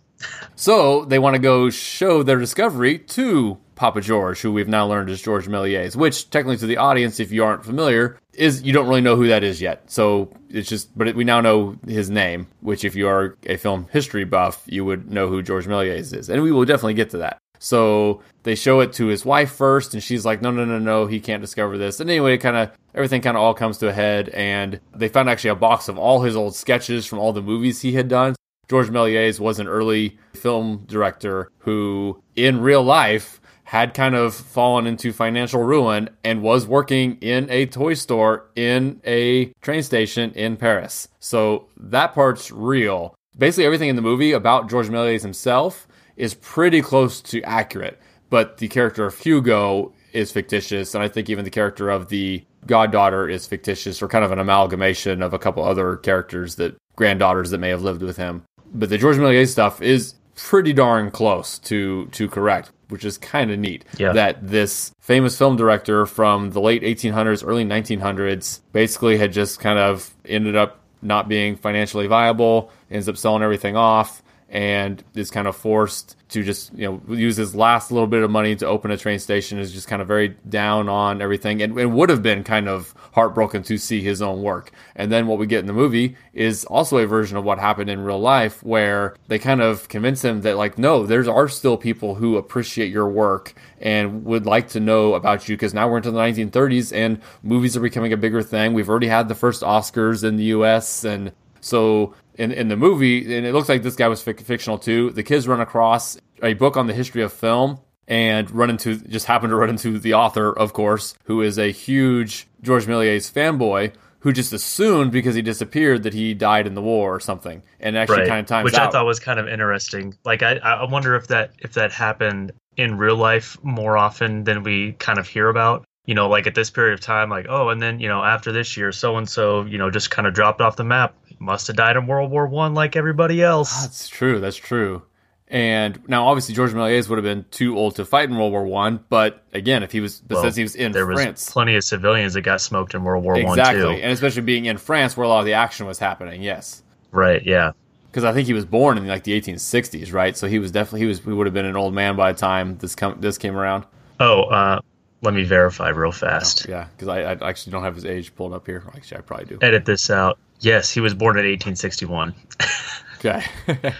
So 0.54 1.04
they 1.04 1.18
want 1.18 1.34
to 1.34 1.40
go 1.40 1.70
show 1.70 2.22
their 2.22 2.38
discovery 2.38 2.98
to 2.98 3.58
Papa 3.74 4.00
George, 4.00 4.40
who 4.40 4.52
we've 4.52 4.68
now 4.68 4.86
learned 4.86 5.10
is 5.10 5.20
George 5.20 5.46
Méliès, 5.46 5.94
which 5.94 6.30
technically 6.30 6.56
to 6.56 6.66
the 6.66 6.78
audience, 6.78 7.20
if 7.20 7.30
you 7.30 7.44
aren't 7.44 7.64
familiar, 7.64 8.18
is 8.32 8.62
you 8.62 8.72
don't 8.72 8.88
really 8.88 9.02
know 9.02 9.16
who 9.16 9.28
that 9.28 9.44
is 9.44 9.60
yet. 9.60 9.90
So 9.90 10.32
it's 10.48 10.68
just, 10.68 10.96
but 10.96 11.14
we 11.14 11.24
now 11.24 11.40
know 11.40 11.76
his 11.86 12.08
name, 12.08 12.46
which 12.60 12.84
if 12.84 12.94
you 12.94 13.06
are 13.06 13.36
a 13.44 13.56
film 13.56 13.86
history 13.92 14.24
buff, 14.24 14.62
you 14.66 14.84
would 14.84 15.10
know 15.10 15.28
who 15.28 15.42
George 15.42 15.66
Méliès 15.66 16.14
is, 16.14 16.30
and 16.30 16.42
we 16.42 16.52
will 16.52 16.64
definitely 16.64 16.94
get 16.94 17.10
to 17.10 17.18
that. 17.18 17.38
So 17.58 18.22
they 18.42 18.54
show 18.54 18.80
it 18.80 18.92
to 18.94 19.06
his 19.06 19.24
wife 19.24 19.50
first, 19.50 19.94
and 19.94 20.02
she's 20.02 20.26
like, 20.26 20.42
"No, 20.42 20.50
no, 20.50 20.64
no, 20.64 20.78
no, 20.78 21.06
he 21.06 21.20
can't 21.20 21.40
discover 21.40 21.78
this." 21.78 22.00
And 22.00 22.10
anyway, 22.10 22.36
kind 22.36 22.56
of 22.56 22.70
everything 22.94 23.22
kind 23.22 23.36
of 23.36 23.42
all 23.42 23.54
comes 23.54 23.78
to 23.78 23.88
a 23.88 23.92
head, 23.92 24.28
and 24.30 24.80
they 24.94 25.08
found 25.08 25.30
actually 25.30 25.50
a 25.50 25.54
box 25.54 25.88
of 25.88 25.98
all 25.98 26.22
his 26.22 26.36
old 26.36 26.54
sketches 26.54 27.06
from 27.06 27.18
all 27.18 27.32
the 27.32 27.42
movies 27.42 27.80
he 27.80 27.92
had 27.92 28.08
done. 28.08 28.34
George 28.68 28.88
Méliès 28.88 29.38
was 29.38 29.58
an 29.60 29.68
early 29.68 30.18
film 30.34 30.84
director 30.86 31.50
who, 31.58 32.20
in 32.34 32.60
real 32.60 32.82
life, 32.82 33.40
had 33.64 33.94
kind 33.94 34.14
of 34.14 34.34
fallen 34.34 34.86
into 34.86 35.12
financial 35.12 35.62
ruin 35.62 36.08
and 36.24 36.42
was 36.42 36.66
working 36.66 37.16
in 37.20 37.48
a 37.50 37.66
toy 37.66 37.94
store 37.94 38.48
in 38.54 39.00
a 39.04 39.46
train 39.60 39.82
station 39.82 40.32
in 40.32 40.56
Paris. 40.56 41.08
So 41.18 41.66
that 41.76 42.14
part's 42.14 42.50
real. 42.50 43.14
Basically, 43.38 43.66
everything 43.66 43.88
in 43.88 43.96
the 43.96 44.02
movie 44.02 44.32
about 44.32 44.70
George 44.70 44.88
Méliès 44.88 45.22
himself 45.22 45.86
is 46.16 46.34
pretty 46.34 46.80
close 46.80 47.20
to 47.20 47.42
accurate, 47.42 48.00
but 48.30 48.58
the 48.58 48.68
character 48.68 49.04
of 49.04 49.18
Hugo 49.18 49.92
is 50.12 50.32
fictitious, 50.32 50.94
and 50.94 51.04
I 51.04 51.08
think 51.08 51.28
even 51.28 51.44
the 51.44 51.50
character 51.50 51.90
of 51.90 52.08
the 52.08 52.44
goddaughter 52.66 53.28
is 53.28 53.46
fictitious, 53.46 54.02
or 54.02 54.08
kind 54.08 54.24
of 54.24 54.32
an 54.32 54.38
amalgamation 54.38 55.22
of 55.22 55.34
a 55.34 55.38
couple 55.38 55.62
other 55.62 55.96
characters 55.96 56.56
that 56.56 56.76
granddaughters 56.96 57.50
that 57.50 57.58
may 57.58 57.68
have 57.68 57.82
lived 57.82 58.02
with 58.02 58.16
him 58.16 58.42
but 58.74 58.88
the 58.88 58.98
George 58.98 59.16
Méliès 59.16 59.48
stuff 59.48 59.80
is 59.82 60.14
pretty 60.36 60.72
darn 60.72 61.10
close 61.10 61.58
to 61.60 62.06
to 62.12 62.28
correct, 62.28 62.70
which 62.88 63.04
is 63.04 63.18
kind 63.18 63.50
of 63.50 63.58
neat. 63.58 63.84
Yeah. 63.98 64.12
That 64.12 64.46
this 64.46 64.92
famous 65.00 65.36
film 65.36 65.56
director 65.56 66.06
from 66.06 66.50
the 66.50 66.60
late 66.60 66.82
1800s, 66.82 67.46
early 67.46 67.64
1900s, 67.64 68.60
basically 68.72 69.18
had 69.18 69.32
just 69.32 69.60
kind 69.60 69.78
of 69.78 70.14
ended 70.24 70.56
up 70.56 70.80
not 71.02 71.28
being 71.28 71.56
financially 71.56 72.06
viable, 72.06 72.70
ends 72.90 73.08
up 73.08 73.16
selling 73.16 73.42
everything 73.42 73.76
off, 73.76 74.22
and 74.48 75.02
is 75.14 75.30
kind 75.30 75.48
of 75.48 75.56
forced 75.56 76.16
to 76.28 76.42
just 76.42 76.72
you 76.74 76.86
know 76.86 77.14
use 77.14 77.36
his 77.36 77.54
last 77.54 77.90
little 77.90 78.06
bit 78.06 78.22
of 78.22 78.30
money 78.30 78.54
to 78.54 78.66
open 78.66 78.90
a 78.90 78.96
train 78.96 79.18
station 79.18 79.58
is 79.58 79.72
just 79.72 79.88
kind 79.88 80.00
of 80.00 80.08
very 80.08 80.36
down 80.48 80.88
on 80.88 81.20
everything. 81.20 81.62
And, 81.62 81.76
and 81.78 81.94
would 81.94 82.10
have 82.10 82.22
been 82.22 82.44
kind 82.44 82.68
of 82.68 82.94
heartbroken 83.12 83.62
to 83.64 83.78
see 83.78 84.02
his 84.02 84.22
own 84.22 84.42
work. 84.42 84.70
And 84.94 85.10
then 85.10 85.26
what 85.26 85.38
we 85.38 85.46
get 85.46 85.60
in 85.60 85.66
the 85.66 85.72
movie 85.72 86.16
is 86.32 86.64
also 86.64 86.98
a 86.98 87.06
version 87.06 87.36
of 87.36 87.44
what 87.44 87.58
happened 87.58 87.90
in 87.90 88.00
real 88.00 88.20
life 88.20 88.62
where 88.62 89.16
they 89.28 89.38
kind 89.38 89.60
of 89.60 89.88
convince 89.88 90.24
him 90.24 90.42
that 90.42 90.56
like 90.56 90.78
no 90.78 91.06
there 91.06 91.28
are 91.30 91.48
still 91.48 91.76
people 91.76 92.14
who 92.14 92.36
appreciate 92.36 92.92
your 92.92 93.08
work 93.08 93.54
and 93.80 94.24
would 94.24 94.46
like 94.46 94.68
to 94.68 94.80
know 94.80 95.14
about 95.14 95.48
you 95.48 95.56
because 95.56 95.74
now 95.74 95.88
we're 95.88 95.96
into 95.96 96.10
the 96.10 96.18
1930s 96.18 96.94
and 96.94 97.20
movies 97.42 97.76
are 97.76 97.80
becoming 97.80 98.12
a 98.12 98.16
bigger 98.16 98.42
thing. 98.42 98.74
We've 98.74 98.88
already 98.88 99.08
had 99.08 99.28
the 99.28 99.34
first 99.34 99.62
oscars 99.62 100.22
in 100.22 100.36
the 100.36 100.44
us 100.46 101.04
and 101.04 101.32
so 101.60 102.14
in, 102.36 102.52
in 102.52 102.68
the 102.68 102.76
movie, 102.76 103.36
and 103.36 103.46
it 103.46 103.52
looks 103.52 103.68
like 103.68 103.82
this 103.82 103.96
guy 103.96 104.08
was 104.08 104.22
fic- 104.22 104.40
fictional 104.40 104.78
too. 104.78 105.10
The 105.10 105.22
kids 105.22 105.48
run 105.48 105.60
across 105.60 106.18
a 106.42 106.54
book 106.54 106.76
on 106.76 106.86
the 106.86 106.94
history 106.94 107.22
of 107.22 107.32
film 107.32 107.80
and 108.08 108.50
run 108.50 108.70
into 108.70 108.96
just 108.96 109.26
happen 109.26 109.50
to 109.50 109.56
run 109.56 109.68
into 109.68 109.98
the 109.98 110.14
author, 110.14 110.52
of 110.52 110.72
course, 110.72 111.14
who 111.24 111.42
is 111.42 111.58
a 111.58 111.70
huge 111.70 112.46
George 112.62 112.86
Méliès 112.86 113.30
fanboy 113.32 113.92
who 114.20 114.32
just 114.32 114.52
assumed 114.52 115.12
because 115.12 115.36
he 115.36 115.42
disappeared 115.42 116.02
that 116.02 116.12
he 116.12 116.34
died 116.34 116.66
in 116.66 116.74
the 116.74 116.82
war 116.82 117.14
or 117.14 117.20
something, 117.20 117.62
and 117.78 117.96
actually 117.96 118.18
right. 118.18 118.28
kind 118.28 118.40
of 118.40 118.46
times 118.46 118.64
which 118.64 118.74
out. 118.74 118.88
I 118.88 118.90
thought 118.90 119.06
was 119.06 119.20
kind 119.20 119.38
of 119.38 119.46
interesting. 119.46 120.14
Like 120.24 120.42
I, 120.42 120.56
I 120.56 120.90
wonder 120.90 121.14
if 121.14 121.28
that 121.28 121.52
if 121.60 121.74
that 121.74 121.92
happened 121.92 122.52
in 122.76 122.98
real 122.98 123.16
life 123.16 123.56
more 123.62 123.96
often 123.96 124.42
than 124.42 124.64
we 124.64 124.92
kind 124.94 125.18
of 125.18 125.28
hear 125.28 125.48
about. 125.48 125.84
You 126.06 126.14
know, 126.14 126.28
like 126.28 126.48
at 126.48 126.56
this 126.56 126.70
period 126.70 126.94
of 126.94 127.00
time, 127.00 127.30
like 127.30 127.46
oh, 127.48 127.68
and 127.68 127.80
then 127.80 128.00
you 128.00 128.08
know 128.08 128.20
after 128.22 128.50
this 128.50 128.76
year, 128.76 128.90
so 128.90 129.16
and 129.16 129.28
so, 129.28 129.64
you 129.64 129.78
know, 129.78 129.90
just 129.90 130.10
kind 130.10 130.26
of 130.26 130.34
dropped 130.34 130.60
off 130.60 130.74
the 130.74 130.84
map 130.84 131.14
must 131.38 131.66
have 131.68 131.76
died 131.76 131.96
in 131.96 132.06
World 132.06 132.30
War 132.30 132.46
One 132.46 132.74
like 132.74 132.96
everybody 132.96 133.42
else. 133.42 133.82
That's 133.82 134.08
true. 134.08 134.40
That's 134.40 134.56
true. 134.56 135.02
And 135.48 136.00
now, 136.08 136.26
obviously, 136.26 136.56
George 136.56 136.72
Méliès 136.72 137.08
would 137.08 137.18
have 137.18 137.24
been 137.24 137.44
too 137.52 137.78
old 137.78 137.94
to 137.96 138.04
fight 138.04 138.28
in 138.28 138.36
World 138.36 138.50
War 138.50 138.64
One. 138.64 139.04
But 139.08 139.44
again, 139.52 139.84
if 139.84 139.92
he 139.92 140.00
was, 140.00 140.22
well, 140.28 140.42
since 140.42 140.56
he 140.56 140.62
was 140.64 140.74
in 140.74 140.90
there 140.90 141.06
France, 141.06 141.46
was 141.46 141.52
plenty 141.52 141.76
of 141.76 141.84
civilians 141.84 142.34
that 142.34 142.40
got 142.40 142.60
smoked 142.60 142.94
in 142.94 143.04
World 143.04 143.22
War 143.22 143.34
One 143.34 143.58
exactly, 143.58 143.82
too. 143.82 143.90
and 143.90 144.10
especially 144.10 144.42
being 144.42 144.64
in 144.64 144.76
France 144.76 145.16
where 145.16 145.24
a 145.24 145.28
lot 145.28 145.40
of 145.40 145.46
the 145.46 145.52
action 145.52 145.86
was 145.86 146.00
happening. 146.00 146.42
Yes, 146.42 146.82
right. 147.12 147.44
Yeah, 147.46 147.72
because 148.10 148.24
I 148.24 148.32
think 148.32 148.48
he 148.48 148.54
was 148.54 148.64
born 148.64 148.98
in 148.98 149.06
like 149.06 149.22
the 149.22 149.40
1860s, 149.40 150.12
right? 150.12 150.36
So 150.36 150.48
he 150.48 150.58
was 150.58 150.72
definitely 150.72 151.00
he 151.00 151.06
was 151.06 151.20
he 151.20 151.30
would 151.30 151.46
have 151.46 151.54
been 151.54 151.64
an 151.64 151.76
old 151.76 151.94
man 151.94 152.16
by 152.16 152.32
the 152.32 152.38
time 152.38 152.78
this 152.78 152.96
come 152.96 153.20
this 153.20 153.38
came 153.38 153.56
around. 153.56 153.84
Oh, 154.18 154.44
uh, 154.44 154.80
let 155.26 155.34
me 155.34 155.44
verify 155.44 155.88
real 155.88 156.12
fast. 156.12 156.66
Oh, 156.66 156.70
yeah, 156.70 156.88
because 156.96 157.08
I, 157.08 157.20
I 157.22 157.48
actually 157.48 157.72
don't 157.72 157.82
have 157.82 157.94
his 157.94 158.04
age 158.04 158.34
pulled 158.34 158.54
up 158.54 158.66
here. 158.66 158.84
Actually, 158.94 159.18
I 159.18 159.20
probably 159.22 159.46
do. 159.46 159.58
Edit 159.60 159.84
this 159.84 160.08
out. 160.08 160.38
Yes, 160.60 160.90
he 160.92 161.00
was 161.00 161.14
born 161.14 161.36
in 161.36 161.44
1861. 161.44 162.34
okay. 163.18 163.44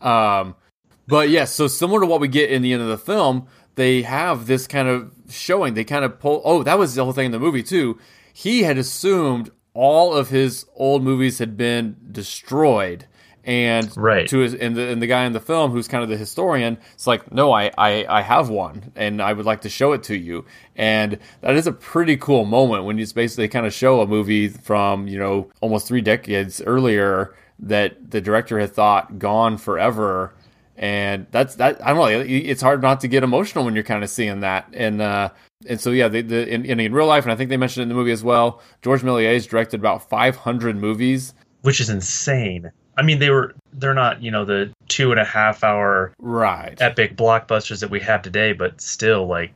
um, 0.00 0.56
but 1.06 1.28
yes, 1.28 1.40
yeah, 1.40 1.44
so 1.44 1.68
similar 1.68 2.00
to 2.00 2.06
what 2.06 2.20
we 2.20 2.28
get 2.28 2.50
in 2.50 2.62
the 2.62 2.72
end 2.72 2.82
of 2.82 2.88
the 2.88 2.98
film, 2.98 3.46
they 3.74 4.02
have 4.02 4.46
this 4.46 4.66
kind 4.66 4.88
of 4.88 5.12
showing. 5.30 5.74
They 5.74 5.84
kind 5.84 6.04
of 6.04 6.18
pull. 6.18 6.42
Oh, 6.44 6.62
that 6.62 6.78
was 6.78 6.94
the 6.94 7.04
whole 7.04 7.12
thing 7.12 7.26
in 7.26 7.32
the 7.32 7.38
movie 7.38 7.62
too. 7.62 7.98
He 8.32 8.62
had 8.62 8.78
assumed 8.78 9.50
all 9.74 10.14
of 10.14 10.30
his 10.30 10.66
old 10.74 11.02
movies 11.02 11.38
had 11.38 11.56
been 11.56 11.96
destroyed 12.10 13.06
and 13.44 13.94
right. 13.96 14.28
to 14.28 14.38
his 14.38 14.54
and 14.54 14.76
the 14.76 14.88
and 14.88 15.02
the 15.02 15.06
guy 15.06 15.24
in 15.24 15.32
the 15.32 15.40
film 15.40 15.72
who's 15.72 15.88
kind 15.88 16.02
of 16.02 16.08
the 16.08 16.16
historian 16.16 16.78
it's 16.92 17.06
like 17.06 17.32
no 17.32 17.52
I, 17.52 17.72
I 17.76 18.06
i 18.08 18.22
have 18.22 18.48
one 18.48 18.92
and 18.94 19.20
i 19.20 19.32
would 19.32 19.46
like 19.46 19.62
to 19.62 19.68
show 19.68 19.92
it 19.92 20.04
to 20.04 20.16
you 20.16 20.44
and 20.76 21.18
that 21.40 21.56
is 21.56 21.66
a 21.66 21.72
pretty 21.72 22.16
cool 22.16 22.44
moment 22.44 22.84
when 22.84 22.98
you 22.98 23.06
basically 23.14 23.48
kind 23.48 23.66
of 23.66 23.72
show 23.72 24.00
a 24.00 24.06
movie 24.06 24.48
from 24.48 25.08
you 25.08 25.18
know 25.18 25.50
almost 25.60 25.88
three 25.88 26.00
decades 26.00 26.62
earlier 26.62 27.34
that 27.58 28.10
the 28.10 28.20
director 28.20 28.60
had 28.60 28.72
thought 28.72 29.18
gone 29.18 29.56
forever 29.56 30.34
and 30.76 31.26
that's 31.30 31.56
that. 31.56 31.84
I 31.84 31.92
don't 31.92 31.98
know. 31.98 32.24
It's 32.26 32.62
hard 32.62 32.82
not 32.82 33.00
to 33.02 33.08
get 33.08 33.22
emotional 33.22 33.64
when 33.64 33.74
you're 33.74 33.84
kind 33.84 34.02
of 34.02 34.10
seeing 34.10 34.40
that, 34.40 34.68
and 34.72 35.00
uh, 35.00 35.28
and 35.66 35.80
so 35.80 35.90
yeah, 35.90 36.08
the, 36.08 36.22
the 36.22 36.48
in, 36.48 36.64
in 36.64 36.92
real 36.92 37.06
life, 37.06 37.24
and 37.24 37.32
I 37.32 37.36
think 37.36 37.50
they 37.50 37.56
mentioned 37.56 37.82
it 37.82 37.84
in 37.84 37.88
the 37.90 37.94
movie 37.94 38.10
as 38.10 38.24
well. 38.24 38.60
George 38.80 39.02
Méliès 39.02 39.48
directed 39.48 39.80
about 39.80 40.08
500 40.08 40.76
movies, 40.76 41.34
which 41.60 41.80
is 41.80 41.90
insane. 41.90 42.72
I 42.96 43.02
mean, 43.02 43.18
they 43.18 43.30
were 43.30 43.54
they're 43.72 43.94
not 43.94 44.22
you 44.22 44.30
know 44.30 44.44
the 44.44 44.70
two 44.88 45.10
and 45.10 45.20
a 45.20 45.24
half 45.24 45.64
hour 45.64 46.12
right 46.18 46.80
epic 46.80 47.16
blockbusters 47.16 47.80
that 47.80 47.90
we 47.90 48.00
have 48.00 48.22
today, 48.22 48.52
but 48.52 48.80
still 48.80 49.26
like 49.26 49.52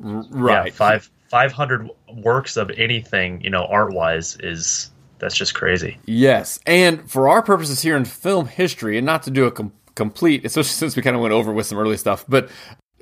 right 0.00 0.66
yeah, 0.66 0.72
five 0.72 1.10
five 1.28 1.52
hundred 1.52 1.88
works 2.16 2.56
of 2.56 2.70
anything 2.76 3.40
you 3.40 3.50
know 3.50 3.64
art 3.66 3.92
wise 3.92 4.36
is 4.40 4.90
that's 5.18 5.36
just 5.36 5.54
crazy. 5.54 5.98
Yes, 6.06 6.58
and 6.66 7.08
for 7.08 7.28
our 7.28 7.42
purposes 7.42 7.82
here 7.82 7.96
in 7.96 8.04
film 8.04 8.46
history, 8.46 8.96
and 8.98 9.06
not 9.06 9.22
to 9.22 9.30
do 9.30 9.44
a 9.44 9.52
com- 9.52 9.72
complete, 9.94 10.44
especially 10.44 10.70
since 10.70 10.96
we 10.96 11.02
kind 11.02 11.14
of 11.14 11.22
went 11.22 11.32
over 11.32 11.52
with 11.52 11.66
some 11.66 11.78
early 11.78 11.96
stuff, 11.96 12.24
but 12.28 12.50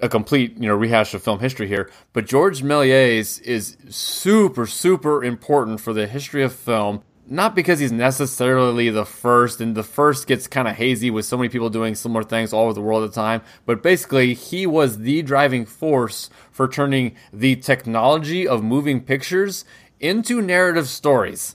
a 0.02 0.08
complete 0.08 0.56
you 0.58 0.68
know 0.68 0.74
rehash 0.74 1.14
of 1.14 1.22
film 1.22 1.40
history 1.40 1.66
here. 1.68 1.90
But 2.12 2.26
George 2.26 2.62
Méliès 2.62 3.40
is 3.42 3.78
super 3.88 4.66
super 4.66 5.24
important 5.24 5.80
for 5.80 5.94
the 5.94 6.06
history 6.06 6.42
of 6.42 6.52
film 6.54 7.02
not 7.30 7.54
because 7.54 7.78
he's 7.78 7.92
necessarily 7.92 8.90
the 8.90 9.06
first, 9.06 9.60
and 9.60 9.76
the 9.76 9.84
first 9.84 10.26
gets 10.26 10.48
kind 10.48 10.66
of 10.66 10.74
hazy 10.74 11.10
with 11.10 11.24
so 11.24 11.36
many 11.36 11.48
people 11.48 11.70
doing 11.70 11.94
similar 11.94 12.24
things 12.24 12.52
all 12.52 12.64
over 12.64 12.74
the 12.74 12.82
world 12.82 13.04
at 13.04 13.10
the 13.10 13.14
time, 13.14 13.40
but 13.64 13.82
basically, 13.82 14.34
he 14.34 14.66
was 14.66 14.98
the 14.98 15.22
driving 15.22 15.64
force 15.64 16.28
for 16.50 16.66
turning 16.66 17.14
the 17.32 17.54
technology 17.54 18.48
of 18.48 18.64
moving 18.64 19.00
pictures 19.00 19.64
into 20.00 20.42
narrative 20.42 20.88
stories. 20.88 21.54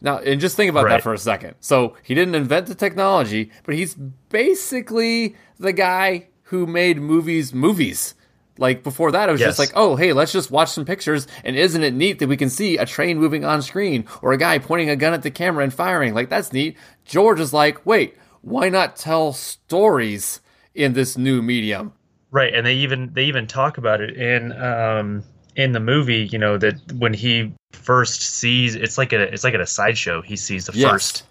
Now, 0.00 0.18
and 0.18 0.40
just 0.40 0.56
think 0.56 0.70
about 0.70 0.84
right. 0.84 0.90
that 0.90 1.02
for 1.02 1.14
a 1.14 1.18
second. 1.18 1.54
So, 1.60 1.96
he 2.02 2.14
didn't 2.14 2.34
invent 2.34 2.66
the 2.66 2.74
technology, 2.74 3.52
but 3.64 3.76
he's 3.76 3.94
basically 3.94 5.36
the 5.58 5.72
guy 5.72 6.26
who 6.44 6.66
made 6.66 7.00
movies 7.00 7.54
movies. 7.54 8.14
Like 8.58 8.82
before 8.82 9.12
that, 9.12 9.28
it 9.28 9.32
was 9.32 9.40
yes. 9.40 9.50
just 9.50 9.58
like, 9.58 9.72
oh, 9.74 9.96
hey, 9.96 10.12
let's 10.12 10.32
just 10.32 10.50
watch 10.50 10.70
some 10.70 10.84
pictures. 10.84 11.26
And 11.44 11.56
isn't 11.56 11.82
it 11.82 11.94
neat 11.94 12.18
that 12.18 12.28
we 12.28 12.36
can 12.36 12.50
see 12.50 12.76
a 12.78 12.86
train 12.86 13.18
moving 13.18 13.44
on 13.44 13.62
screen 13.62 14.06
or 14.22 14.32
a 14.32 14.38
guy 14.38 14.58
pointing 14.58 14.90
a 14.90 14.96
gun 14.96 15.12
at 15.12 15.22
the 15.22 15.30
camera 15.30 15.64
and 15.64 15.72
firing? 15.72 16.14
Like, 16.14 16.28
that's 16.28 16.52
neat. 16.52 16.76
George 17.04 17.40
is 17.40 17.52
like, 17.52 17.84
wait, 17.84 18.16
why 18.42 18.68
not 18.68 18.96
tell 18.96 19.32
stories 19.32 20.40
in 20.74 20.92
this 20.94 21.16
new 21.16 21.42
medium? 21.42 21.92
Right. 22.30 22.52
And 22.54 22.66
they 22.66 22.74
even, 22.74 23.12
they 23.12 23.24
even 23.24 23.46
talk 23.46 23.78
about 23.78 24.00
it 24.00 24.16
in, 24.16 24.52
um, 24.52 25.22
in 25.54 25.72
the 25.72 25.80
movie, 25.80 26.28
you 26.30 26.38
know, 26.38 26.58
that 26.58 26.92
when 26.92 27.14
he 27.14 27.52
first 27.72 28.22
sees, 28.22 28.74
it's 28.74 28.98
like 28.98 29.12
a, 29.12 29.22
it's 29.32 29.44
like 29.44 29.54
at 29.54 29.60
a 29.60 29.66
sideshow. 29.66 30.22
He 30.22 30.36
sees 30.36 30.66
the 30.66 30.76
yes. 30.76 30.90
first, 30.90 31.22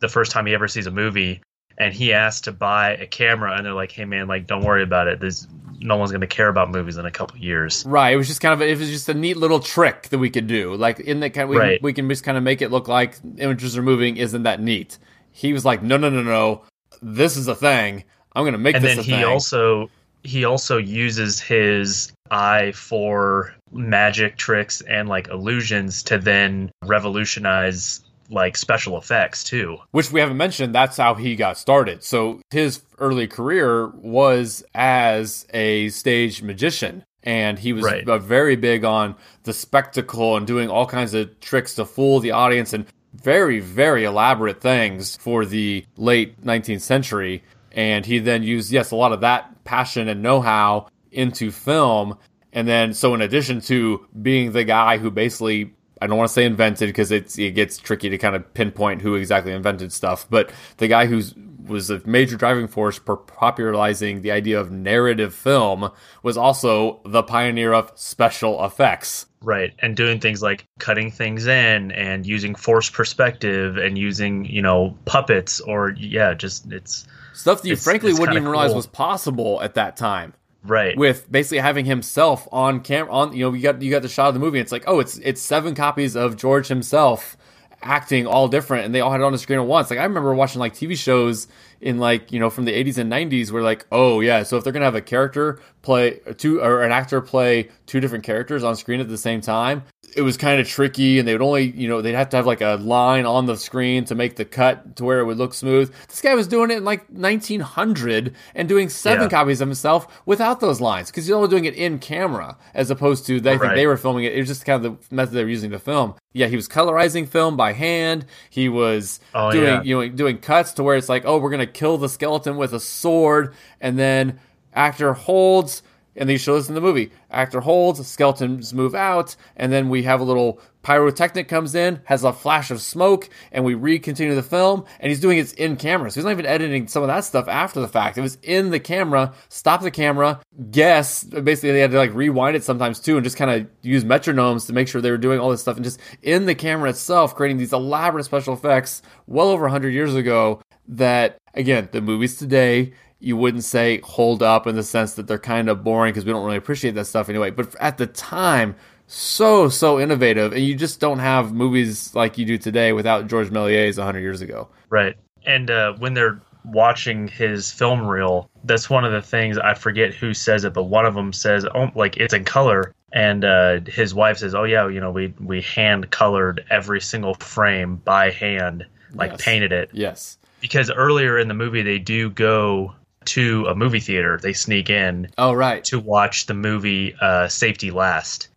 the 0.00 0.08
first 0.08 0.32
time 0.32 0.46
he 0.46 0.54
ever 0.54 0.68
sees 0.68 0.86
a 0.86 0.90
movie 0.90 1.40
and 1.80 1.94
he 1.94 2.12
asked 2.12 2.44
to 2.44 2.52
buy 2.52 2.92
a 2.96 3.06
camera 3.06 3.56
and 3.56 3.64
they're 3.64 3.72
like 3.72 3.90
hey 3.90 4.04
man 4.04 4.28
like 4.28 4.46
don't 4.46 4.62
worry 4.62 4.82
about 4.82 5.08
it 5.08 5.18
there's 5.18 5.48
no 5.80 5.96
one's 5.96 6.10
going 6.10 6.20
to 6.20 6.26
care 6.26 6.48
about 6.48 6.70
movies 6.70 6.98
in 6.98 7.06
a 7.06 7.10
couple 7.10 7.38
years. 7.38 7.84
Right 7.86 8.12
it 8.12 8.16
was 8.16 8.28
just 8.28 8.40
kind 8.40 8.52
of 8.52 8.60
a, 8.60 8.70
it 8.70 8.78
was 8.78 8.90
just 8.90 9.08
a 9.08 9.14
neat 9.14 9.36
little 9.36 9.60
trick 9.60 10.04
that 10.10 10.18
we 10.18 10.30
could 10.30 10.46
do. 10.46 10.74
Like 10.74 11.00
in 11.00 11.20
that 11.20 11.30
kind 11.30 11.44
of, 11.44 11.50
we, 11.50 11.56
right. 11.56 11.82
we 11.82 11.92
can 11.92 12.08
just 12.08 12.22
kind 12.22 12.36
of 12.36 12.44
make 12.44 12.62
it 12.62 12.70
look 12.70 12.88
like 12.88 13.16
images 13.38 13.76
are 13.76 13.82
moving 13.82 14.16
isn't 14.16 14.42
that 14.44 14.60
neat. 14.60 14.98
He 15.32 15.52
was 15.52 15.64
like 15.64 15.82
no 15.82 15.96
no 15.96 16.10
no 16.10 16.22
no. 16.22 16.62
This 17.02 17.36
is 17.36 17.48
a 17.48 17.54
thing. 17.54 18.04
I'm 18.34 18.44
going 18.44 18.52
to 18.52 18.58
make 18.58 18.76
and 18.76 18.84
this 18.84 18.92
And 18.92 18.98
then 19.00 19.04
he 19.04 19.22
thing. 19.22 19.24
also 19.24 19.90
he 20.22 20.44
also 20.44 20.76
uses 20.76 21.40
his 21.40 22.12
eye 22.30 22.72
for 22.72 23.54
magic 23.72 24.36
tricks 24.36 24.82
and 24.82 25.08
like 25.08 25.28
illusions 25.28 26.02
to 26.04 26.18
then 26.18 26.70
revolutionize 26.84 28.04
like 28.30 28.56
special 28.56 28.96
effects 28.96 29.44
too. 29.44 29.78
Which 29.90 30.10
we 30.12 30.20
haven't 30.20 30.36
mentioned, 30.36 30.74
that's 30.74 30.96
how 30.96 31.14
he 31.14 31.36
got 31.36 31.58
started. 31.58 32.02
So 32.02 32.40
his 32.50 32.82
early 32.98 33.26
career 33.26 33.88
was 33.88 34.64
as 34.74 35.46
a 35.52 35.88
stage 35.90 36.42
magician. 36.42 37.04
And 37.22 37.58
he 37.58 37.74
was 37.74 37.84
right. 37.84 38.06
very 38.22 38.56
big 38.56 38.82
on 38.82 39.14
the 39.42 39.52
spectacle 39.52 40.38
and 40.38 40.46
doing 40.46 40.70
all 40.70 40.86
kinds 40.86 41.12
of 41.12 41.38
tricks 41.40 41.74
to 41.74 41.84
fool 41.84 42.20
the 42.20 42.30
audience 42.30 42.72
and 42.72 42.86
very, 43.12 43.60
very 43.60 44.04
elaborate 44.04 44.62
things 44.62 45.16
for 45.16 45.44
the 45.44 45.84
late 45.98 46.42
19th 46.42 46.80
century. 46.80 47.42
And 47.72 48.06
he 48.06 48.20
then 48.20 48.42
used, 48.42 48.72
yes, 48.72 48.90
a 48.90 48.96
lot 48.96 49.12
of 49.12 49.20
that 49.20 49.64
passion 49.64 50.08
and 50.08 50.22
know 50.22 50.40
how 50.40 50.88
into 51.12 51.50
film. 51.50 52.16
And 52.52 52.66
then, 52.66 52.94
so 52.94 53.14
in 53.14 53.20
addition 53.20 53.60
to 53.62 54.06
being 54.20 54.52
the 54.52 54.64
guy 54.64 54.96
who 54.96 55.10
basically 55.10 55.74
I 56.00 56.06
don't 56.06 56.16
want 56.16 56.28
to 56.28 56.32
say 56.32 56.44
invented 56.44 56.88
because 56.88 57.10
it 57.10 57.54
gets 57.54 57.78
tricky 57.78 58.08
to 58.08 58.18
kind 58.18 58.34
of 58.34 58.54
pinpoint 58.54 59.02
who 59.02 59.14
exactly 59.14 59.52
invented 59.52 59.92
stuff, 59.92 60.26
but 60.30 60.50
the 60.78 60.88
guy 60.88 61.06
who 61.06 61.22
was 61.66 61.90
a 61.90 62.00
major 62.06 62.36
driving 62.36 62.66
force 62.66 62.98
for 62.98 63.16
popularizing 63.16 64.22
the 64.22 64.30
idea 64.30 64.58
of 64.58 64.70
narrative 64.70 65.34
film 65.34 65.90
was 66.22 66.36
also 66.36 67.00
the 67.04 67.22
pioneer 67.22 67.72
of 67.72 67.92
special 67.94 68.64
effects. 68.64 69.26
Right, 69.42 69.72
and 69.78 69.96
doing 69.96 70.20
things 70.20 70.42
like 70.42 70.66
cutting 70.78 71.10
things 71.10 71.46
in 71.46 71.92
and 71.92 72.26
using 72.26 72.54
forced 72.54 72.92
perspective 72.92 73.76
and 73.76 73.96
using, 73.96 74.44
you 74.44 74.60
know, 74.62 74.96
puppets 75.04 75.60
or 75.60 75.90
yeah, 75.98 76.34
just 76.34 76.70
it's 76.72 77.06
stuff 77.32 77.62
that 77.62 77.68
you 77.68 77.76
frankly 77.76 78.12
wouldn't 78.12 78.32
even 78.32 78.42
cool. 78.42 78.52
realize 78.52 78.74
was 78.74 78.86
possible 78.86 79.62
at 79.62 79.74
that 79.74 79.96
time 79.96 80.34
right. 80.64 80.96
with 80.96 81.30
basically 81.30 81.58
having 81.58 81.84
himself 81.84 82.48
on 82.52 82.80
camera 82.80 83.12
on 83.12 83.32
you 83.32 83.44
know 83.44 83.52
you 83.52 83.62
got 83.62 83.80
you 83.82 83.90
got 83.90 84.02
the 84.02 84.08
shot 84.08 84.28
of 84.28 84.34
the 84.34 84.40
movie. 84.40 84.58
It's 84.58 84.72
like 84.72 84.84
oh 84.86 85.00
it's 85.00 85.18
it's 85.18 85.40
seven 85.40 85.74
copies 85.74 86.16
of 86.16 86.36
george 86.36 86.68
himself 86.68 87.36
acting 87.82 88.26
all 88.26 88.46
different 88.46 88.84
and 88.84 88.94
they 88.94 89.00
all 89.00 89.10
had 89.10 89.20
it 89.20 89.24
on 89.24 89.32
the 89.32 89.38
screen 89.38 89.58
at 89.58 89.66
once. 89.66 89.90
Like 89.90 89.98
i 89.98 90.04
remember 90.04 90.34
watching 90.34 90.60
like 90.60 90.74
tv 90.74 90.96
shows 90.96 91.46
in 91.80 91.98
like 91.98 92.30
you 92.30 92.38
know 92.38 92.50
from 92.50 92.64
the 92.66 92.72
80s 92.72 92.98
and 92.98 93.10
90s 93.10 93.50
where 93.50 93.62
like 93.62 93.86
oh 93.90 94.20
yeah 94.20 94.42
so 94.42 94.56
if 94.56 94.64
they're 94.64 94.72
gonna 94.72 94.84
have 94.84 94.94
a 94.94 95.00
character 95.00 95.60
play 95.82 96.20
two 96.36 96.60
or 96.60 96.82
an 96.82 96.92
actor 96.92 97.20
play 97.20 97.70
two 97.86 98.00
different 98.00 98.24
characters 98.24 98.62
on 98.62 98.76
screen 98.76 99.00
at 99.00 99.08
the 99.08 99.16
same 99.16 99.40
time 99.40 99.82
it 100.16 100.22
was 100.22 100.36
kind 100.36 100.60
of 100.60 100.68
tricky 100.68 101.18
and 101.18 101.26
they 101.26 101.32
would 101.32 101.42
only 101.42 101.70
you 101.70 101.88
know 101.88 102.02
they'd 102.02 102.14
have 102.14 102.28
to 102.28 102.36
have 102.36 102.46
like 102.46 102.60
a 102.60 102.76
line 102.80 103.26
on 103.26 103.46
the 103.46 103.56
screen 103.56 104.04
to 104.04 104.14
make 104.14 104.36
the 104.36 104.44
cut 104.44 104.96
to 104.96 105.04
where 105.04 105.20
it 105.20 105.24
would 105.24 105.36
look 105.36 105.54
smooth 105.54 105.92
this 106.08 106.20
guy 106.20 106.34
was 106.34 106.46
doing 106.48 106.70
it 106.70 106.78
in 106.78 106.84
like 106.84 107.08
1900 107.10 108.34
and 108.54 108.68
doing 108.68 108.88
seven 108.88 109.24
yeah. 109.24 109.28
copies 109.28 109.60
of 109.60 109.68
himself 109.68 110.22
without 110.26 110.60
those 110.60 110.80
lines 110.80 111.10
because 111.10 111.26
he's 111.26 111.32
only 111.32 111.48
doing 111.48 111.64
it 111.64 111.74
in 111.74 111.98
camera 111.98 112.56
as 112.74 112.90
opposed 112.90 113.26
to 113.26 113.40
they 113.40 113.52
right. 113.52 113.60
think 113.60 113.74
they 113.74 113.86
were 113.86 113.96
filming 113.96 114.24
it 114.24 114.32
it 114.32 114.38
was 114.38 114.48
just 114.48 114.64
kind 114.64 114.84
of 114.84 114.98
the 115.08 115.14
method 115.14 115.34
they 115.34 115.44
were 115.44 115.50
using 115.50 115.70
to 115.70 115.78
film 115.78 116.14
yeah 116.32 116.46
he 116.46 116.56
was 116.56 116.68
colorizing 116.68 117.28
film 117.28 117.56
by 117.56 117.72
hand 117.72 118.24
he 118.48 118.68
was 118.68 119.20
oh, 119.34 119.50
doing 119.50 119.64
yeah. 119.64 119.82
you 119.82 119.94
know 119.94 120.08
doing 120.08 120.38
cuts 120.38 120.72
to 120.72 120.82
where 120.82 120.96
it's 120.96 121.08
like 121.08 121.24
oh 121.24 121.38
we're 121.38 121.50
gonna 121.50 121.66
kill 121.66 121.98
the 121.98 122.08
skeleton 122.08 122.56
with 122.56 122.72
a 122.72 122.80
sword 122.80 123.54
and 123.80 123.98
then 123.98 124.38
actor 124.74 125.12
holds 125.12 125.82
and 126.20 126.28
they 126.28 126.36
show 126.36 126.56
in 126.56 126.74
the 126.74 126.80
movie. 126.80 127.10
Actor 127.30 127.60
holds, 127.60 128.06
skeletons 128.06 128.74
move 128.74 128.94
out, 128.94 129.34
and 129.56 129.72
then 129.72 129.88
we 129.88 130.02
have 130.02 130.20
a 130.20 130.24
little 130.24 130.60
pyrotechnic 130.82 131.48
comes 131.48 131.74
in, 131.74 132.00
has 132.04 132.24
a 132.24 132.32
flash 132.32 132.70
of 132.70 132.82
smoke, 132.82 133.30
and 133.52 133.64
we 133.64 133.72
re-continue 133.74 134.34
the 134.34 134.42
film. 134.42 134.84
And 135.00 135.08
he's 135.08 135.20
doing 135.20 135.38
it 135.38 135.54
in 135.54 135.76
camera, 135.76 136.10
so 136.10 136.16
he's 136.16 136.24
not 136.24 136.32
even 136.32 136.44
editing 136.44 136.88
some 136.88 137.02
of 137.02 137.06
that 137.08 137.24
stuff 137.24 137.48
after 137.48 137.80
the 137.80 137.88
fact. 137.88 138.18
It 138.18 138.20
was 138.20 138.36
in 138.42 138.70
the 138.70 138.78
camera. 138.78 139.32
Stop 139.48 139.80
the 139.80 139.90
camera. 139.90 140.40
Guess 140.70 141.24
basically 141.24 141.72
they 141.72 141.80
had 141.80 141.90
to 141.92 141.96
like 141.96 142.14
rewind 142.14 142.54
it 142.54 142.64
sometimes 142.64 143.00
too, 143.00 143.16
and 143.16 143.24
just 143.24 143.38
kind 143.38 143.50
of 143.50 143.66
use 143.80 144.04
metronomes 144.04 144.66
to 144.66 144.74
make 144.74 144.88
sure 144.88 145.00
they 145.00 145.10
were 145.10 145.16
doing 145.18 145.40
all 145.40 145.50
this 145.50 145.62
stuff, 145.62 145.76
and 145.76 145.84
just 145.84 146.00
in 146.22 146.44
the 146.44 146.54
camera 146.54 146.90
itself, 146.90 147.34
creating 147.34 147.56
these 147.56 147.72
elaborate 147.72 148.24
special 148.24 148.52
effects 148.52 149.00
well 149.26 149.48
over 149.48 149.68
hundred 149.68 149.90
years 149.90 150.14
ago. 150.14 150.60
That 150.92 151.38
again, 151.54 151.88
the 151.92 152.00
movies 152.00 152.36
today 152.36 152.94
you 153.20 153.36
wouldn't 153.36 153.64
say 153.64 154.00
hold 154.00 154.42
up 154.42 154.66
in 154.66 154.74
the 154.74 154.82
sense 154.82 155.14
that 155.14 155.26
they're 155.26 155.38
kind 155.38 155.68
of 155.68 155.84
boring 155.84 156.12
because 156.12 156.24
we 156.24 156.32
don't 156.32 156.44
really 156.44 156.56
appreciate 156.56 156.94
that 156.94 157.04
stuff 157.04 157.28
anyway. 157.28 157.50
But 157.50 157.74
at 157.76 157.98
the 157.98 158.06
time, 158.06 158.74
so 159.06 159.68
so 159.68 160.00
innovative, 160.00 160.52
and 160.52 160.64
you 160.64 160.74
just 160.74 161.00
don't 161.00 161.18
have 161.18 161.52
movies 161.52 162.14
like 162.14 162.38
you 162.38 162.46
do 162.46 162.58
today 162.58 162.92
without 162.92 163.26
George 163.26 163.50
Méliès 163.50 163.98
100 163.98 164.20
years 164.20 164.40
ago. 164.40 164.68
Right, 164.88 165.16
and 165.44 165.70
uh, 165.70 165.94
when 165.94 166.14
they're 166.14 166.40
watching 166.64 167.28
his 167.28 167.70
film 167.70 168.06
reel, 168.06 168.50
that's 168.64 168.88
one 168.90 169.04
of 169.04 169.12
the 169.12 169.22
things 169.22 169.58
I 169.58 169.74
forget 169.74 170.14
who 170.14 170.34
says 170.34 170.64
it, 170.64 170.72
but 170.74 170.84
one 170.84 171.06
of 171.06 171.14
them 171.14 171.32
says, 171.32 171.66
"Oh, 171.74 171.90
like 171.94 172.16
it's 172.16 172.34
in 172.34 172.44
color." 172.44 172.94
And 173.12 173.44
uh, 173.44 173.80
his 173.86 174.14
wife 174.14 174.38
says, 174.38 174.54
"Oh 174.54 174.64
yeah, 174.64 174.88
you 174.88 175.00
know, 175.00 175.10
we 175.10 175.34
we 175.40 175.60
hand 175.60 176.10
colored 176.10 176.64
every 176.70 177.00
single 177.00 177.34
frame 177.34 177.96
by 177.96 178.30
hand, 178.30 178.86
like 179.12 179.32
yes. 179.32 179.42
painted 179.42 179.72
it." 179.72 179.90
Yes. 179.92 180.38
Because 180.60 180.90
earlier 180.90 181.38
in 181.38 181.48
the 181.48 181.54
movie, 181.54 181.82
they 181.82 181.98
do 181.98 182.28
go 182.28 182.94
to 183.26 183.66
a 183.66 183.74
movie 183.74 184.00
theater. 184.00 184.38
They 184.42 184.52
sneak 184.52 184.90
in. 184.90 185.28
Oh 185.38 185.52
right. 185.52 185.84
To 185.84 185.98
watch 185.98 186.46
the 186.46 186.54
movie 186.54 187.14
uh, 187.20 187.48
Safety 187.48 187.90
Last. 187.90 188.48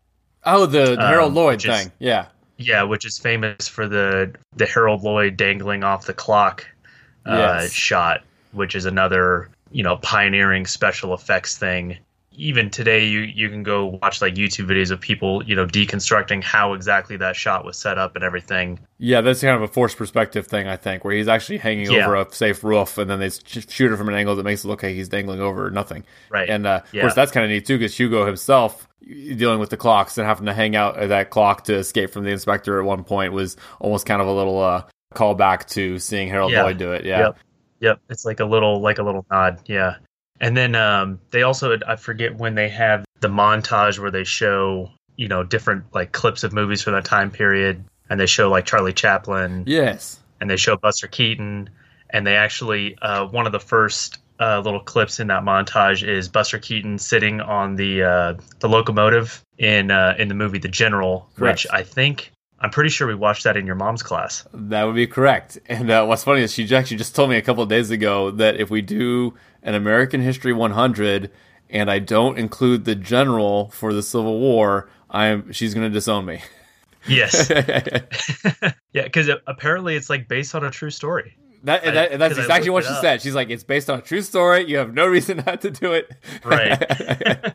Oh, 0.45 0.65
the, 0.65 0.95
the 0.95 1.07
Harold 1.07 1.29
um, 1.29 1.35
Lloyd 1.35 1.61
thing. 1.61 1.87
Is, 1.87 1.91
yeah. 1.99 2.25
Yeah, 2.57 2.83
which 2.83 3.05
is 3.05 3.17
famous 3.17 3.67
for 3.67 3.87
the 3.87 4.33
the 4.55 4.65
Harold 4.65 5.03
Lloyd 5.03 5.37
dangling 5.37 5.83
off 5.83 6.05
the 6.05 6.13
clock 6.13 6.67
uh, 7.25 7.59
yes. 7.61 7.71
shot, 7.71 8.21
which 8.51 8.75
is 8.75 8.85
another 8.85 9.49
you 9.71 9.83
know 9.83 9.97
pioneering 9.97 10.65
special 10.65 11.13
effects 11.13 11.57
thing 11.57 11.97
even 12.35 12.69
today 12.69 13.05
you 13.05 13.19
you 13.19 13.49
can 13.49 13.63
go 13.63 13.99
watch 14.01 14.21
like 14.21 14.35
YouTube 14.35 14.65
videos 14.67 14.91
of 14.91 14.99
people 14.99 15.43
you 15.43 15.55
know 15.55 15.65
deconstructing 15.65 16.43
how 16.43 16.73
exactly 16.73 17.17
that 17.17 17.35
shot 17.35 17.65
was 17.65 17.77
set 17.77 17.97
up 17.97 18.15
and 18.15 18.23
everything. 18.23 18.79
Yeah, 18.97 19.21
that's 19.21 19.41
kind 19.41 19.55
of 19.55 19.61
a 19.61 19.67
forced 19.67 19.97
perspective 19.97 20.47
thing, 20.47 20.67
I 20.67 20.77
think, 20.77 21.03
where 21.03 21.13
he's 21.15 21.27
actually 21.27 21.57
hanging 21.57 21.91
Yeah. 21.91 22.05
over 22.05 22.15
a 22.15 22.31
safe 22.33 22.63
roof, 22.63 22.97
and 22.97 23.09
then 23.09 23.19
they 23.19 23.29
shoot 23.29 23.91
it 23.91 23.97
from 23.97 24.09
an 24.09 24.15
angle 24.15 24.35
that 24.35 24.43
makes 24.43 24.63
it 24.63 24.67
look 24.67 24.81
like 24.83 24.93
he's 24.93 25.09
dangling 25.09 25.41
over 25.41 25.69
nothing. 25.69 26.03
Right. 26.29 26.49
And 26.49 26.65
uh, 26.65 26.81
of 26.93 26.99
course, 27.01 27.13
that's 27.13 27.31
kind 27.31 27.43
of 27.43 27.49
neat 27.49 27.65
too, 27.65 27.77
because 27.77 27.95
Hugo 27.97 28.25
himself 28.25 28.87
dealing 29.35 29.59
with 29.59 29.69
the 29.69 29.75
clocks 29.77 30.17
and 30.17 30.25
having 30.25 30.45
to 30.45 30.53
hang 30.53 30.75
out 30.77 30.97
at 30.97 31.09
that 31.09 31.29
clock 31.29 31.65
to 31.65 31.75
escape 31.75 32.09
from 32.11 32.23
the 32.23 32.29
inspector 32.31 32.79
at 32.79 32.85
one 32.85 33.03
point 33.03 33.33
was 33.33 33.57
almost 33.81 34.05
kind 34.05 34.21
of 34.21 34.27
a 34.27 34.31
little 34.31 34.61
uh, 34.61 34.83
callback 35.13 35.65
to 35.67 35.99
seeing 35.99 36.29
Harold 36.29 36.51
Yeah. 36.53 36.63
Lloyd 36.63 36.77
do 36.77 36.93
it. 36.93 37.03
Yeah. 37.05 37.19
Yep. 37.19 37.37
Yep. 37.81 37.99
It's 38.09 38.23
like 38.23 38.39
a 38.39 38.45
little 38.45 38.79
like 38.79 38.99
a 38.99 39.03
little 39.03 39.25
nod. 39.29 39.59
Yeah. 39.65 39.95
And 40.39 40.57
then 40.57 40.75
um, 40.75 41.19
they 41.31 41.43
also 41.43 41.77
I 41.87 41.95
forget 41.95 42.37
when 42.37 42.55
they 42.55 42.69
have 42.69 43.05
the 43.21 43.27
montage 43.29 43.99
where 43.99 44.11
they 44.11 44.23
show 44.23 44.91
you 45.15 45.27
know 45.27 45.43
different 45.43 45.85
like 45.93 46.11
clips 46.11 46.43
of 46.43 46.53
movies 46.53 46.81
from 46.81 46.93
that 46.93 47.05
time 47.05 47.31
period, 47.31 47.83
and 48.09 48.19
they 48.19 48.25
show 48.25 48.49
like 48.49 48.65
Charlie 48.65 48.93
Chaplin 48.93 49.63
Yes. 49.67 50.19
and 50.41 50.49
they 50.49 50.57
show 50.57 50.75
Buster 50.75 51.07
Keaton, 51.07 51.69
and 52.09 52.27
they 52.27 52.35
actually 52.35 52.97
uh, 53.01 53.25
one 53.27 53.45
of 53.45 53.51
the 53.51 53.59
first 53.59 54.17
uh, 54.39 54.59
little 54.59 54.79
clips 54.79 55.19
in 55.19 55.27
that 55.27 55.43
montage 55.43 56.05
is 56.05 56.27
Buster 56.27 56.57
Keaton 56.57 56.97
sitting 56.97 57.39
on 57.39 57.75
the 57.75 58.03
uh, 58.03 58.33
the 58.59 58.67
locomotive 58.67 59.41
in 59.57 59.91
uh, 59.91 60.15
in 60.17 60.27
the 60.27 60.35
movie 60.35 60.57
The 60.59 60.67
General, 60.67 61.29
Correct. 61.35 61.63
which 61.63 61.67
I 61.71 61.83
think 61.83 62.31
I'm 62.59 62.69
pretty 62.69 62.89
sure 62.89 63.07
we 63.07 63.15
watched 63.15 63.43
that 63.43 63.57
in 63.57 63.65
your 63.65 63.75
mom's 63.75 64.01
class. 64.03 64.45
That 64.53 64.83
would 64.83 64.95
be 64.95 65.07
correct. 65.07 65.59
And 65.67 65.89
uh, 65.91 66.05
what's 66.05 66.23
funny 66.23 66.41
is 66.41 66.53
she 66.53 66.63
actually 66.75 66.97
just 66.97 67.15
told 67.15 67.29
me 67.29 67.35
a 67.35 67.41
couple 67.41 67.61
of 67.61 67.69
days 67.69 67.91
ago 67.91 68.31
that 68.31 68.55
if 68.59 68.69
we 68.69 68.81
do 68.81 69.33
an 69.63 69.75
American 69.75 70.21
History 70.21 70.53
100 70.53 71.29
and 71.69 71.91
I 71.91 71.99
don't 71.99 72.37
include 72.37 72.85
the 72.85 72.95
general 72.95 73.69
for 73.71 73.93
the 73.93 74.01
Civil 74.03 74.39
War, 74.39 74.89
I'm 75.09 75.51
she's 75.51 75.73
going 75.73 75.85
to 75.85 75.93
disown 75.93 76.25
me. 76.25 76.41
Yes, 77.05 77.49
yeah, 78.93 79.03
because 79.03 79.29
apparently 79.45 79.95
it's 79.97 80.09
like 80.09 80.29
based 80.29 80.55
on 80.55 80.63
a 80.63 80.71
true 80.71 80.89
story. 80.89 81.35
That, 81.63 81.85
I- 81.85 81.91
that, 81.91 82.19
that's 82.19 82.37
exactly 82.37 82.69
what 82.69 82.83
she 82.85 82.91
up. 82.91 83.01
said. 83.01 83.21
She's 83.21 83.35
like, 83.35 83.49
it's 83.49 83.63
based 83.63 83.89
on 83.89 83.99
a 83.99 84.01
true 84.01 84.21
story. 84.21 84.65
You 84.69 84.77
have 84.77 84.93
no 84.93 85.05
reason 85.07 85.43
not 85.45 85.61
to 85.61 85.71
do 85.71 85.93
it. 85.93 86.09
Right. 86.43 87.53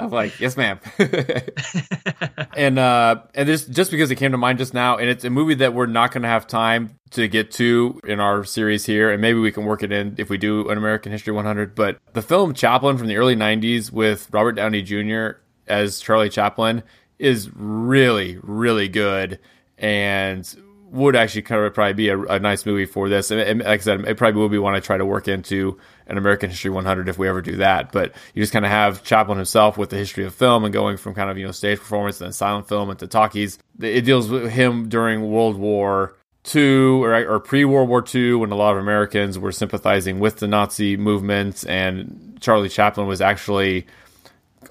I'm 0.00 0.10
like, 0.10 0.40
yes, 0.40 0.56
ma'am. 0.56 0.80
and 2.56 2.78
uh, 2.78 3.22
and 3.34 3.48
this 3.48 3.66
just 3.66 3.90
because 3.90 4.10
it 4.10 4.16
came 4.16 4.32
to 4.32 4.38
mind 4.38 4.58
just 4.58 4.74
now, 4.74 4.96
and 4.96 5.08
it's 5.08 5.24
a 5.24 5.30
movie 5.30 5.54
that 5.54 5.74
we're 5.74 5.86
not 5.86 6.12
going 6.12 6.22
to 6.22 6.28
have 6.28 6.46
time 6.46 6.98
to 7.10 7.28
get 7.28 7.50
to 7.52 8.00
in 8.06 8.20
our 8.20 8.44
series 8.44 8.86
here, 8.86 9.10
and 9.10 9.20
maybe 9.20 9.38
we 9.38 9.52
can 9.52 9.64
work 9.64 9.82
it 9.82 9.92
in 9.92 10.14
if 10.18 10.30
we 10.30 10.38
do 10.38 10.68
an 10.68 10.78
American 10.78 11.12
History 11.12 11.32
100. 11.32 11.74
But 11.74 11.98
the 12.12 12.22
film 12.22 12.54
Chaplin 12.54 12.96
from 12.96 13.08
the 13.08 13.16
early 13.16 13.36
'90s 13.36 13.92
with 13.92 14.28
Robert 14.32 14.52
Downey 14.52 14.82
Jr. 14.82 15.38
as 15.66 16.00
Charlie 16.00 16.30
Chaplin 16.30 16.82
is 17.18 17.50
really, 17.54 18.38
really 18.42 18.88
good, 18.88 19.38
and 19.76 20.48
would 20.90 21.14
actually 21.14 21.42
kind 21.42 21.62
of 21.62 21.72
probably 21.72 21.92
be 21.92 22.08
a, 22.08 22.20
a 22.20 22.38
nice 22.38 22.66
movie 22.66 22.84
for 22.84 23.08
this. 23.08 23.30
And, 23.30 23.40
and 23.40 23.60
like 23.60 23.80
I 23.80 23.82
said, 23.82 24.00
it 24.06 24.16
probably 24.16 24.40
will 24.40 24.48
be 24.48 24.58
one 24.58 24.74
I 24.74 24.80
try 24.80 24.96
to 24.96 25.04
work 25.06 25.28
into 25.28 25.78
an 26.06 26.18
American 26.18 26.50
History 26.50 26.70
100 26.70 27.08
if 27.08 27.16
we 27.16 27.28
ever 27.28 27.40
do 27.40 27.56
that. 27.56 27.92
But 27.92 28.12
you 28.34 28.42
just 28.42 28.52
kind 28.52 28.64
of 28.64 28.70
have 28.72 29.04
Chaplin 29.04 29.38
himself 29.38 29.78
with 29.78 29.90
the 29.90 29.96
history 29.96 30.24
of 30.24 30.34
film 30.34 30.64
and 30.64 30.72
going 30.72 30.96
from 30.96 31.14
kind 31.14 31.30
of 31.30 31.38
you 31.38 31.46
know 31.46 31.52
stage 31.52 31.78
performance 31.78 32.20
and 32.20 32.34
silent 32.34 32.68
film 32.68 32.90
into 32.90 33.06
talkies. 33.06 33.58
It 33.80 34.02
deals 34.02 34.28
with 34.28 34.50
him 34.50 34.88
during 34.88 35.30
World 35.30 35.56
War 35.56 36.16
II 36.54 37.04
or, 37.04 37.14
or 37.14 37.38
pre 37.38 37.64
World 37.64 37.88
War 37.88 38.04
II 38.12 38.34
when 38.34 38.50
a 38.50 38.56
lot 38.56 38.72
of 38.72 38.78
Americans 38.78 39.38
were 39.38 39.52
sympathizing 39.52 40.18
with 40.18 40.38
the 40.38 40.48
Nazi 40.48 40.96
movements, 40.96 41.64
and 41.64 42.36
Charlie 42.40 42.68
Chaplin 42.68 43.06
was 43.06 43.20
actually 43.20 43.86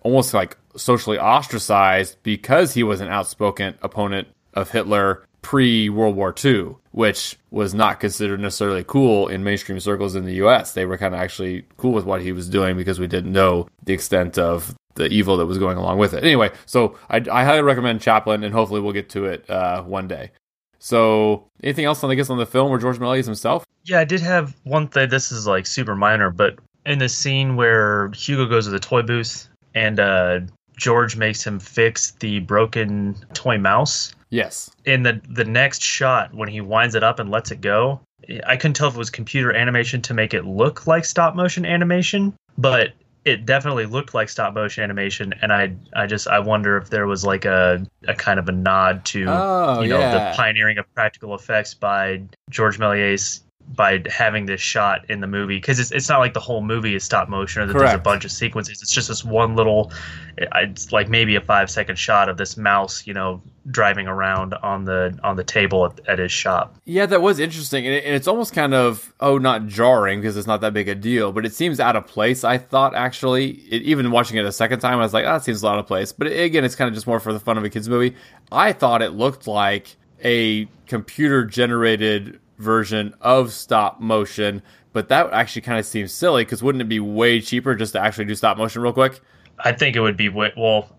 almost 0.03 0.34
like 0.34 0.58
socially 0.75 1.17
ostracized 1.17 2.17
because 2.23 2.73
he 2.73 2.84
was 2.84 2.99
an 2.99 3.08
outspoken 3.08 3.75
opponent 3.82 4.27
of 4.53 4.71
Hitler 4.71 5.23
pre 5.41 5.89
World 5.89 6.15
War 6.15 6.34
II, 6.43 6.75
which 6.91 7.38
was 7.52 7.73
not 7.73 7.99
considered 7.99 8.39
necessarily 8.39 8.84
cool 8.84 9.28
in 9.28 9.43
mainstream 9.43 9.80
circles 9.80 10.15
in 10.15 10.25
the 10.25 10.36
US. 10.36 10.73
They 10.73 10.86
were 10.86 10.97
kind 10.97 11.13
of 11.13 11.19
actually 11.19 11.65
cool 11.78 11.91
with 11.91 12.06
what 12.06 12.21
he 12.21 12.32
was 12.32 12.49
doing 12.49 12.78
because 12.78 12.99
we 12.99 13.08
didn't 13.08 13.32
know 13.32 13.67
the 13.84 13.93
extent 13.93 14.38
of 14.38 14.75
the 14.95 15.08
evil 15.08 15.38
that 15.38 15.45
was 15.45 15.58
going 15.58 15.78
along 15.78 15.97
with 15.97 16.13
it. 16.13 16.23
Anyway, 16.23 16.52
so 16.65 16.97
I, 17.10 17.17
I 17.32 17.43
highly 17.45 17.62
recommend 17.62 18.02
Chaplin, 18.02 18.43
and 18.43 18.54
hopefully 18.54 18.82
we'll 18.82 18.93
get 18.93 19.10
to 19.10 19.25
it 19.25 19.49
uh, 19.49 19.82
one 19.84 20.08
day. 20.08 20.32
So, 20.80 21.47
anything 21.63 21.86
else 21.86 22.04
on 22.04 22.10
I 22.10 22.15
guess 22.15 22.30
on 22.30 22.38
the 22.38 22.45
film 22.45 22.69
where 22.69 22.80
George 22.80 22.99
Méliès 22.99 23.19
is 23.19 23.25
himself? 23.25 23.65
Yeah, 23.84 23.99
I 23.99 24.06
did 24.06 24.21
have 24.21 24.56
one 24.63 24.88
thing. 24.88 25.10
This 25.10 25.32
is 25.32 25.47
like 25.47 25.67
super 25.67 25.95
minor, 25.95 26.30
but 26.30 26.60
in 26.86 26.99
the 26.99 27.10
scene 27.10 27.56
where 27.56 28.10
Hugo 28.10 28.45
goes 28.45 28.65
to 28.65 28.71
the 28.71 28.80
toy 28.80 29.02
booth 29.02 29.47
and 29.75 29.99
uh, 29.99 30.39
George 30.78 31.15
makes 31.15 31.45
him 31.45 31.60
fix 31.60 32.12
the 32.12 32.39
broken 32.39 33.15
toy 33.34 33.58
mouse, 33.58 34.13
Yes. 34.30 34.70
in 34.86 35.04
the 35.04 35.22
the 35.30 35.46
next 35.46 35.82
shot 35.82 36.34
when 36.34 36.50
he 36.50 36.62
winds 36.62 36.96
it 36.96 37.04
up 37.04 37.20
and 37.20 37.30
lets 37.32 37.52
it 37.52 37.62
go, 37.62 38.00
I 38.46 38.58
couldn't 38.58 38.76
tell 38.76 38.88
if 38.89 38.96
it 38.96 38.98
was 38.98 39.10
computer 39.10 39.52
animation 39.54 40.02
to 40.04 40.13
make 40.13 40.34
it 40.34 40.46
look 40.46 40.86
like 40.88 41.06
stop 41.06 41.36
motion 41.36 41.65
animation, 41.65 42.34
but 42.58 42.94
it 43.26 43.46
definitely 43.46 43.86
looked 43.86 44.13
like 44.13 44.30
stop 44.30 44.54
motion 44.54 44.84
animation, 44.84 45.34
and 45.42 45.52
I 45.52 45.74
I 45.96 46.06
just 46.08 46.28
I 46.28 46.39
wonder 46.39 46.78
if 46.78 46.89
there 46.89 47.08
was 47.08 47.26
like 47.26 47.46
a 47.46 47.86
a 48.08 48.13
kind 48.13 48.39
of 48.39 48.48
a 48.48 48.52
nod 48.52 49.04
to 49.06 49.26
Oh, 49.28 49.82
you 49.82 49.89
know 49.89 50.00
yeah. 50.00 50.32
the 50.32 50.38
pioneering 50.38 50.78
of 50.78 50.86
practical 50.94 51.34
effects 51.36 51.74
by 51.74 52.22
George 52.50 52.78
Méliès 52.78 53.42
by 53.67 54.02
having 54.10 54.45
this 54.45 54.62
shot 54.62 55.08
in 55.10 55.22
the 55.22 55.28
movie 55.28 55.58
because 55.58 55.80
it's, 55.80 55.91
it's 55.91 56.10
not 56.10 56.19
like 56.19 56.34
the 56.34 56.39
whole 56.39 56.62
movie 56.62 56.95
is 56.95 57.04
stop 57.04 57.30
motion 57.30 57.62
or 57.62 57.67
that 57.67 57.78
there's 57.78 57.93
a 57.93 58.00
bunch 58.00 58.26
of 58.26 58.32
sequences 58.32 58.82
it's 58.82 58.91
just 58.91 59.10
this 59.10 59.24
one 59.24 59.56
little 59.56 59.91
it's 60.38 60.91
like 60.91 61.08
maybe 61.08 61.36
a 61.36 61.41
five 61.41 61.69
second 61.69 61.95
shot 61.95 62.30
of 62.30 62.38
this 62.38 62.58
mouse 62.58 63.06
you 63.06 63.13
know 63.13 63.41
driving 63.69 64.08
around 64.08 64.54
on 64.56 64.86
the 64.86 65.17
on 65.24 65.36
the 65.36 65.43
table 65.43 65.86
at, 65.86 66.00
at 66.08 66.19
his 66.19 66.32
shop 66.32 66.76
Yeah, 66.86 67.06
that 67.06 67.22
was 67.22 67.39
interesting, 67.39 67.86
and, 67.86 67.95
it, 67.95 68.04
and 68.04 68.15
it's 68.15 68.28
almost 68.28 68.54
kind 68.54 68.74
of 68.74 69.13
oh, 69.19 69.38
not 69.38 69.67
jarring 69.67 70.22
because 70.22 70.38
it's 70.38 70.48
not 70.48 70.62
that 70.62 70.74
big 70.74 70.88
a 70.88 70.95
deal, 70.95 71.32
but 71.32 71.45
it 71.45 71.54
seems 71.54 71.80
out 71.80 71.95
of 71.95 72.08
place. 72.08 72.43
I 72.43 72.58
thought 72.58 72.95
actually, 72.95 73.52
it, 73.69 73.84
even 73.84 74.12
watching 74.12 74.38
it 74.38 74.45
a 74.45 74.52
second 74.52 74.80
time, 74.80 75.00
I 75.00 75.04
was 75.04 75.13
like, 75.13 75.26
ah, 75.26 75.30
oh, 75.30 75.34
that 75.34 75.43
seems 75.43 75.63
out 75.63 75.78
of 75.78 75.88
place. 75.88 76.12
But 76.12 76.28
again, 76.28 76.63
it's 76.63 76.76
kind 76.76 76.88
of 76.88 76.95
just 76.95 77.06
more 77.06 77.19
for 77.19 77.34
the 77.34 77.39
fun 77.39 77.58
of 77.58 77.63
a 77.63 77.69
kids 77.69 77.89
movie. 77.89 78.15
I 78.52 78.74
thought 78.74 79.02
it 79.02 79.12
looked 79.12 79.48
like 79.48 79.95
a 80.24 80.67
computer 80.88 81.45
generated 81.45 82.39
version 82.60 83.15
of 83.22 83.52
stop 83.52 84.00
motion, 84.00 84.62
but 84.93 85.10
that 85.10 85.34
actually 85.34 85.63
kind 85.63 85.80
of 85.80 85.86
seems 85.86 86.13
silly 86.13 86.45
because 86.45 86.62
wouldn't 86.62 86.82
it 86.82 86.89
be 86.89 87.00
way 87.00 87.41
cheaper 87.41 87.74
just 87.74 87.93
to 87.93 88.00
actually 88.00 88.26
do 88.26 88.36
stop 88.36 88.58
motion 88.58 88.82
real 88.82 88.93
quick? 88.93 89.19
i 89.63 89.72
think 89.72 89.95
it 89.95 90.00
would 90.00 90.17
be 90.17 90.30
well 90.30 90.89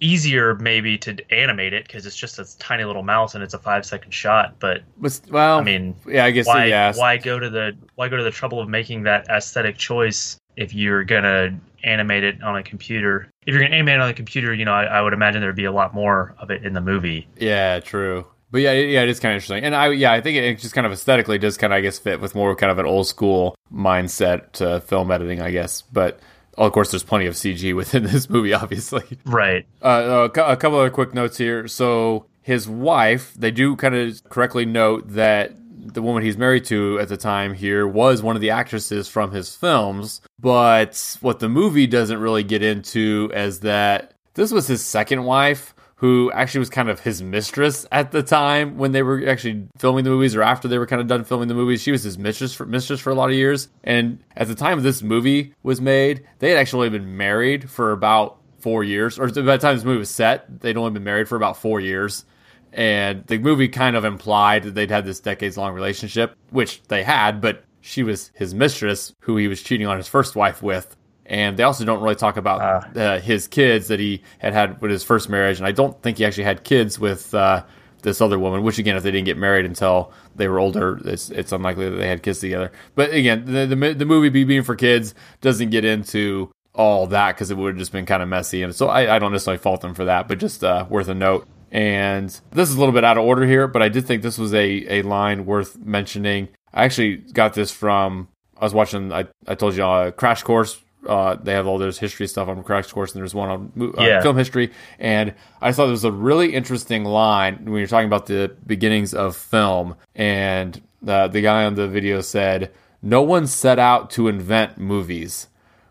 easier 0.00 0.56
maybe 0.56 0.98
to 0.98 1.16
animate 1.32 1.72
it 1.72 1.86
because 1.86 2.06
it's 2.06 2.16
just 2.16 2.38
a 2.38 2.58
tiny 2.58 2.84
little 2.84 3.04
mouse 3.04 3.34
and 3.34 3.44
it's 3.44 3.54
a 3.54 3.58
five 3.58 3.86
second 3.86 4.12
shot 4.12 4.54
but 4.58 4.82
well, 5.30 5.58
i 5.58 5.62
mean 5.62 5.94
yeah, 6.08 6.24
I 6.24 6.32
guess 6.32 6.46
why 6.46 6.66
yeah. 6.66 6.92
why 6.96 7.16
go 7.18 7.38
to 7.38 7.48
the 7.48 7.76
why 7.94 8.08
go 8.08 8.16
to 8.16 8.24
the 8.24 8.30
trouble 8.30 8.60
of 8.60 8.68
making 8.68 9.04
that 9.04 9.28
aesthetic 9.28 9.76
choice 9.76 10.38
if 10.56 10.74
you're 10.74 11.04
gonna 11.04 11.56
animate 11.84 12.24
it 12.24 12.42
on 12.42 12.56
a 12.56 12.62
computer 12.62 13.28
if 13.46 13.54
you're 13.54 13.62
gonna 13.62 13.74
animate 13.74 13.94
it 13.94 14.00
on 14.00 14.08
a 14.08 14.14
computer 14.14 14.52
you 14.52 14.64
know 14.64 14.74
I, 14.74 14.84
I 14.84 15.02
would 15.02 15.12
imagine 15.12 15.40
there'd 15.40 15.54
be 15.54 15.64
a 15.64 15.72
lot 15.72 15.94
more 15.94 16.34
of 16.38 16.50
it 16.50 16.64
in 16.64 16.72
the 16.72 16.80
movie 16.80 17.28
Yeah, 17.38 17.78
true. 17.78 18.26
But 18.52 18.60
yeah, 18.60 18.72
it- 18.72 18.90
yeah, 18.90 19.02
it 19.02 19.08
is 19.08 19.18
kind 19.18 19.32
of 19.32 19.36
interesting, 19.36 19.64
and 19.64 19.74
I 19.74 19.88
yeah, 19.90 20.12
I 20.12 20.20
think 20.20 20.36
it, 20.36 20.44
it 20.44 20.58
just 20.60 20.74
kind 20.74 20.86
of 20.86 20.92
aesthetically 20.92 21.38
does 21.38 21.56
kind 21.56 21.72
of 21.72 21.78
I 21.78 21.80
guess 21.80 21.98
fit 21.98 22.20
with 22.20 22.34
more 22.36 22.54
kind 22.54 22.70
of 22.70 22.78
an 22.78 22.86
old 22.86 23.06
school 23.08 23.56
mindset 23.72 24.52
to 24.52 24.80
film 24.80 25.10
editing, 25.10 25.40
I 25.40 25.50
guess. 25.50 25.82
But 25.82 26.20
of 26.58 26.70
course, 26.72 26.90
there's 26.92 27.02
plenty 27.02 27.26
of 27.26 27.34
CG 27.34 27.74
within 27.74 28.02
this 28.12 28.28
movie, 28.30 28.52
obviously. 28.54 29.02
right 29.24 29.66
Uh, 29.82 30.28
a, 30.34 30.40
a 30.52 30.56
couple 30.56 30.78
other 30.78 30.90
quick 30.90 31.14
notes 31.14 31.38
here. 31.38 31.66
So 31.66 32.26
his 32.42 32.68
wife, 32.68 33.32
they 33.34 33.50
do 33.50 33.74
kind 33.76 33.94
of 33.94 34.22
correctly 34.24 34.66
note 34.66 35.08
that 35.08 35.52
the 35.84 36.02
woman 36.02 36.22
he's 36.22 36.36
married 36.36 36.64
to 36.66 36.98
at 37.00 37.08
the 37.08 37.16
time 37.16 37.54
here 37.54 37.86
was 37.88 38.22
one 38.22 38.36
of 38.36 38.42
the 38.42 38.50
actresses 38.50 39.08
from 39.08 39.32
his 39.32 39.56
films. 39.56 40.20
But 40.38 41.16
what 41.22 41.40
the 41.40 41.48
movie 41.48 41.86
doesn't 41.86 42.18
really 42.20 42.44
get 42.44 42.62
into 42.62 43.30
is 43.34 43.60
that 43.60 44.12
this 44.34 44.52
was 44.52 44.66
his 44.66 44.84
second 44.84 45.24
wife. 45.24 45.74
Who 46.02 46.32
actually 46.32 46.58
was 46.58 46.68
kind 46.68 46.90
of 46.90 47.00
his 47.00 47.22
mistress 47.22 47.86
at 47.92 48.10
the 48.10 48.24
time 48.24 48.76
when 48.76 48.90
they 48.90 49.02
were 49.02 49.26
actually 49.28 49.68
filming 49.78 50.02
the 50.02 50.10
movies, 50.10 50.34
or 50.34 50.42
after 50.42 50.66
they 50.68 50.76
were 50.76 50.86
kind 50.86 51.00
of 51.00 51.06
done 51.06 51.22
filming 51.22 51.46
the 51.46 51.54
movies. 51.54 51.80
She 51.80 51.92
was 51.92 52.02
his 52.02 52.18
mistress 52.18 52.52
for 52.52 52.66
mistress 52.66 52.98
for 52.98 53.10
a 53.10 53.14
lot 53.14 53.30
of 53.30 53.36
years. 53.36 53.68
And 53.84 54.18
at 54.36 54.48
the 54.48 54.56
time 54.56 54.82
this 54.82 55.00
movie 55.00 55.54
was 55.62 55.80
made, 55.80 56.26
they 56.40 56.50
had 56.50 56.58
actually 56.58 56.90
been 56.90 57.16
married 57.16 57.70
for 57.70 57.92
about 57.92 58.38
four 58.58 58.82
years, 58.84 59.18
or 59.18 59.28
by 59.28 59.42
the 59.42 59.58
time 59.58 59.76
this 59.76 59.84
movie 59.84 59.98
was 59.98 60.10
set, 60.10 60.60
they'd 60.60 60.76
only 60.76 60.90
been 60.90 61.04
married 61.04 61.28
for 61.28 61.36
about 61.36 61.56
four 61.56 61.80
years. 61.80 62.24
And 62.72 63.24
the 63.26 63.38
movie 63.38 63.68
kind 63.68 63.96
of 63.96 64.04
implied 64.04 64.64
that 64.64 64.74
they'd 64.74 64.90
had 64.90 65.04
this 65.04 65.20
decades 65.20 65.56
long 65.56 65.72
relationship, 65.72 66.36
which 66.50 66.82
they 66.88 67.04
had, 67.04 67.40
but 67.40 67.64
she 67.80 68.02
was 68.02 68.32
his 68.34 68.54
mistress, 68.54 69.14
who 69.20 69.36
he 69.36 69.46
was 69.46 69.62
cheating 69.62 69.86
on 69.86 69.98
his 69.98 70.08
first 70.08 70.34
wife 70.34 70.62
with. 70.62 70.96
And 71.26 71.56
they 71.56 71.62
also 71.62 71.84
don't 71.84 72.02
really 72.02 72.14
talk 72.16 72.36
about 72.36 72.60
Ah. 72.60 72.98
uh, 73.00 73.20
his 73.20 73.46
kids 73.48 73.88
that 73.88 74.00
he 74.00 74.22
had 74.38 74.52
had 74.52 74.80
with 74.80 74.90
his 74.90 75.04
first 75.04 75.28
marriage. 75.28 75.58
And 75.58 75.66
I 75.66 75.72
don't 75.72 76.00
think 76.02 76.18
he 76.18 76.24
actually 76.24 76.44
had 76.44 76.64
kids 76.64 76.98
with 76.98 77.32
uh, 77.34 77.64
this 78.02 78.20
other 78.20 78.38
woman, 78.38 78.62
which 78.64 78.78
again, 78.78 78.96
if 78.96 79.02
they 79.02 79.10
didn't 79.12 79.26
get 79.26 79.38
married 79.38 79.64
until 79.64 80.12
they 80.34 80.48
were 80.48 80.58
older, 80.58 81.00
it's, 81.04 81.30
it's 81.30 81.52
unlikely 81.52 81.88
that 81.90 81.96
they 81.96 82.08
had 82.08 82.22
kids 82.22 82.40
together. 82.40 82.72
But 82.96 83.12
again, 83.12 83.44
the, 83.44 83.66
the, 83.66 83.94
the 83.94 84.04
movie 84.04 84.28
Be 84.30 84.44
Being 84.44 84.64
for 84.64 84.74
Kids 84.74 85.14
doesn't 85.40 85.70
get 85.70 85.84
into 85.84 86.50
all 86.74 87.06
that 87.06 87.36
because 87.36 87.50
it 87.50 87.56
would 87.56 87.74
have 87.74 87.78
just 87.78 87.92
been 87.92 88.06
kind 88.06 88.22
of 88.22 88.28
messy. 88.28 88.62
And 88.62 88.74
so 88.74 88.88
I, 88.88 89.16
I 89.16 89.18
don't 89.18 89.30
necessarily 89.30 89.58
fault 89.58 89.82
them 89.82 89.94
for 89.94 90.06
that, 90.06 90.26
but 90.26 90.38
just 90.38 90.64
uh, 90.64 90.86
worth 90.88 91.08
a 91.08 91.14
note. 91.14 91.46
And 91.70 92.28
this 92.50 92.68
is 92.68 92.74
a 92.74 92.78
little 92.78 92.92
bit 92.92 93.04
out 93.04 93.16
of 93.16 93.24
order 93.24 93.46
here, 93.46 93.68
but 93.68 93.80
I 93.80 93.88
did 93.88 94.06
think 94.06 94.22
this 94.22 94.38
was 94.38 94.52
a, 94.52 94.98
a 94.98 95.02
line 95.02 95.46
worth 95.46 95.78
mentioning. 95.78 96.48
I 96.74 96.84
actually 96.84 97.16
got 97.18 97.54
this 97.54 97.70
from, 97.70 98.28
I 98.58 98.64
was 98.64 98.74
watching, 98.74 99.12
I, 99.12 99.26
I 99.46 99.54
told 99.54 99.76
you, 99.76 99.84
uh, 99.84 100.10
Crash 100.10 100.42
Course. 100.42 100.82
Uh, 101.06 101.34
they 101.34 101.52
have 101.52 101.66
all 101.66 101.78
this 101.78 101.98
history 101.98 102.26
stuff 102.28 102.48
on 102.48 102.62
Crash 102.62 102.90
Course, 102.92 103.12
and 103.12 103.20
there's 103.20 103.34
one 103.34 103.50
on 103.50 103.92
uh, 103.98 104.02
Yeah. 104.02 104.22
film 104.22 104.36
history. 104.36 104.70
And 104.98 105.34
I 105.60 105.72
thought 105.72 105.88
it 105.88 105.92
was 105.92 106.04
a 106.04 106.12
really 106.12 106.54
interesting 106.54 107.04
line 107.04 107.64
when 107.64 107.78
you're 107.78 107.86
talking 107.86 108.06
about 108.06 108.26
the 108.26 108.54
beginnings 108.66 109.12
of 109.14 109.36
film. 109.36 109.96
And 110.14 110.80
the, 111.02 111.26
the 111.28 111.40
guy 111.40 111.64
on 111.64 111.74
the 111.74 111.88
video 111.88 112.20
said, 112.20 112.70
No 113.02 113.22
one 113.22 113.46
set 113.46 113.78
out 113.78 114.10
to 114.12 114.28
invent 114.28 114.78
movies 114.78 115.48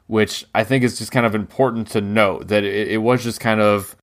which 0.08 0.46
I 0.54 0.66
think 0.66 0.84
is 0.84 0.98
just 0.98 1.10
kind 1.10 1.26
of 1.26 1.34
important 1.34 1.88
to 1.92 2.02
note 2.02 2.50
that 2.50 2.66
it, 2.66 2.90
it 2.90 2.98
was 2.98 3.24
just 3.24 3.40
kind 3.40 3.62
of 3.62 3.96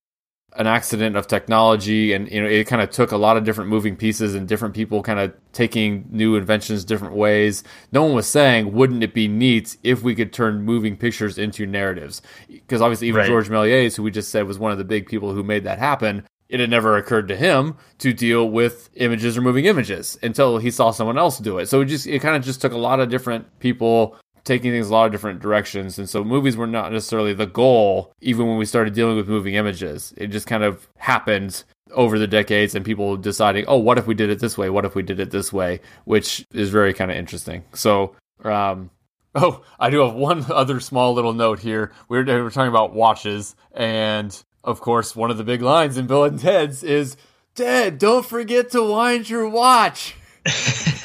an 0.59 0.66
accident 0.66 1.16
of 1.16 1.26
technology 1.26 2.12
and 2.12 2.30
you 2.30 2.42
know 2.42 2.48
it 2.48 2.66
kind 2.66 2.82
of 2.82 2.90
took 2.90 3.12
a 3.12 3.16
lot 3.16 3.36
of 3.36 3.44
different 3.44 3.70
moving 3.70 3.96
pieces 3.96 4.34
and 4.34 4.48
different 4.48 4.74
people 4.74 5.02
kind 5.02 5.18
of 5.20 5.32
taking 5.52 6.04
new 6.11 6.34
inventions 6.36 6.84
different 6.84 7.14
ways. 7.14 7.62
No 7.92 8.02
one 8.04 8.14
was 8.14 8.26
saying 8.26 8.72
wouldn't 8.72 9.02
it 9.02 9.14
be 9.14 9.28
neat 9.28 9.76
if 9.84 10.02
we 10.02 10.14
could 10.14 10.32
turn 10.32 10.62
moving 10.62 10.96
pictures 10.96 11.38
into 11.38 11.64
narratives? 11.64 12.20
Because 12.48 12.82
obviously 12.82 13.09
even 13.09 13.20
Right. 13.20 13.28
george 13.28 13.48
méliès 13.48 13.96
who 13.96 14.02
we 14.02 14.11
just 14.11 14.30
said 14.30 14.46
was 14.46 14.59
one 14.59 14.72
of 14.72 14.78
the 14.78 14.84
big 14.84 15.06
people 15.06 15.32
who 15.32 15.42
made 15.42 15.64
that 15.64 15.78
happen 15.78 16.24
it 16.48 16.61
had 16.61 16.70
never 16.70 16.96
occurred 16.96 17.28
to 17.28 17.36
him 17.36 17.76
to 17.98 18.12
deal 18.12 18.48
with 18.48 18.88
images 18.94 19.36
or 19.36 19.42
moving 19.42 19.66
images 19.66 20.18
until 20.22 20.56
he 20.59 20.70
saw 20.70 20.90
someone 20.90 21.18
else 21.18 21.38
do 21.38 21.59
it. 21.59 21.68
So 21.68 21.82
it 21.82 21.86
just 21.86 22.06
it 22.06 22.20
kind 22.20 22.36
of 22.36 22.42
just 22.42 22.61
took 22.61 22.72
a 22.72 22.78
lot 22.78 23.00
of 23.00 23.11
different 23.11 23.46
people 23.61 24.16
taking 24.49 24.72
things 24.72 24.88
a 24.88 24.92
lot 24.92 25.07
of 25.07 25.12
different 25.12 25.40
directions. 25.40 25.99
And 25.99 26.09
so 26.09 26.24
movies 26.24 26.57
were 26.57 26.66
not 26.66 26.92
necessarily 26.92 27.34
the 27.34 27.46
goal, 27.46 28.12
even 28.20 28.49
when 28.49 28.59
we 28.59 28.64
started 28.64 28.94
dealing 28.94 29.16
with 29.16 29.28
moving 29.28 29.55
images. 29.55 30.12
It 30.16 30.28
just 30.28 30.49
kind 30.49 30.64
of 30.64 30.88
happened 30.96 31.62
over 31.92 32.18
the 32.18 32.26
decades 32.26 32.74
and 32.74 32.84
people 32.84 33.16
deciding, 33.16 33.66
oh, 33.68 33.78
what 33.78 33.99
if 33.99 34.07
we 34.07 34.14
did 34.14 34.30
it 34.30 34.40
this 34.40 34.59
way? 34.59 34.70
What 34.70 34.84
if 34.84 34.94
we 34.94 35.03
did 35.03 35.20
it 35.20 35.30
this 35.30 35.53
way? 35.53 35.80
Which 36.05 36.44
is 36.53 36.70
very 36.70 36.92
kind 36.92 37.11
of 37.11 37.16
interesting. 37.16 37.64
So, 37.74 38.16
um, 38.42 38.90
oh, 39.36 39.62
I 39.78 39.90
do 39.90 40.01
have 40.01 40.14
one 40.14 40.44
other 40.51 40.80
small 40.80 41.14
little 41.14 41.34
note 41.34 41.61
here. 41.61 41.92
We 42.09 42.18
were, 42.18 42.24
we 42.24 42.42
were 42.42 42.51
talking 42.51 42.70
about 42.70 42.94
watches. 42.94 43.55
And 43.72 44.36
of 44.64 44.80
course, 44.80 45.14
one 45.14 45.30
of 45.30 45.38
the 45.38 45.44
big 45.44 45.62
lines 45.62 45.96
in 45.96 46.09
Bill 46.09 46.24
and 46.24 46.40
Ted's 46.40 46.82
is, 46.82 47.16
Ted, 47.55 47.99
don't 47.99 48.26
forget 48.26 48.70
to 48.70 48.82
wind 48.82 49.30
your 49.30 49.49
watch. 49.49 50.16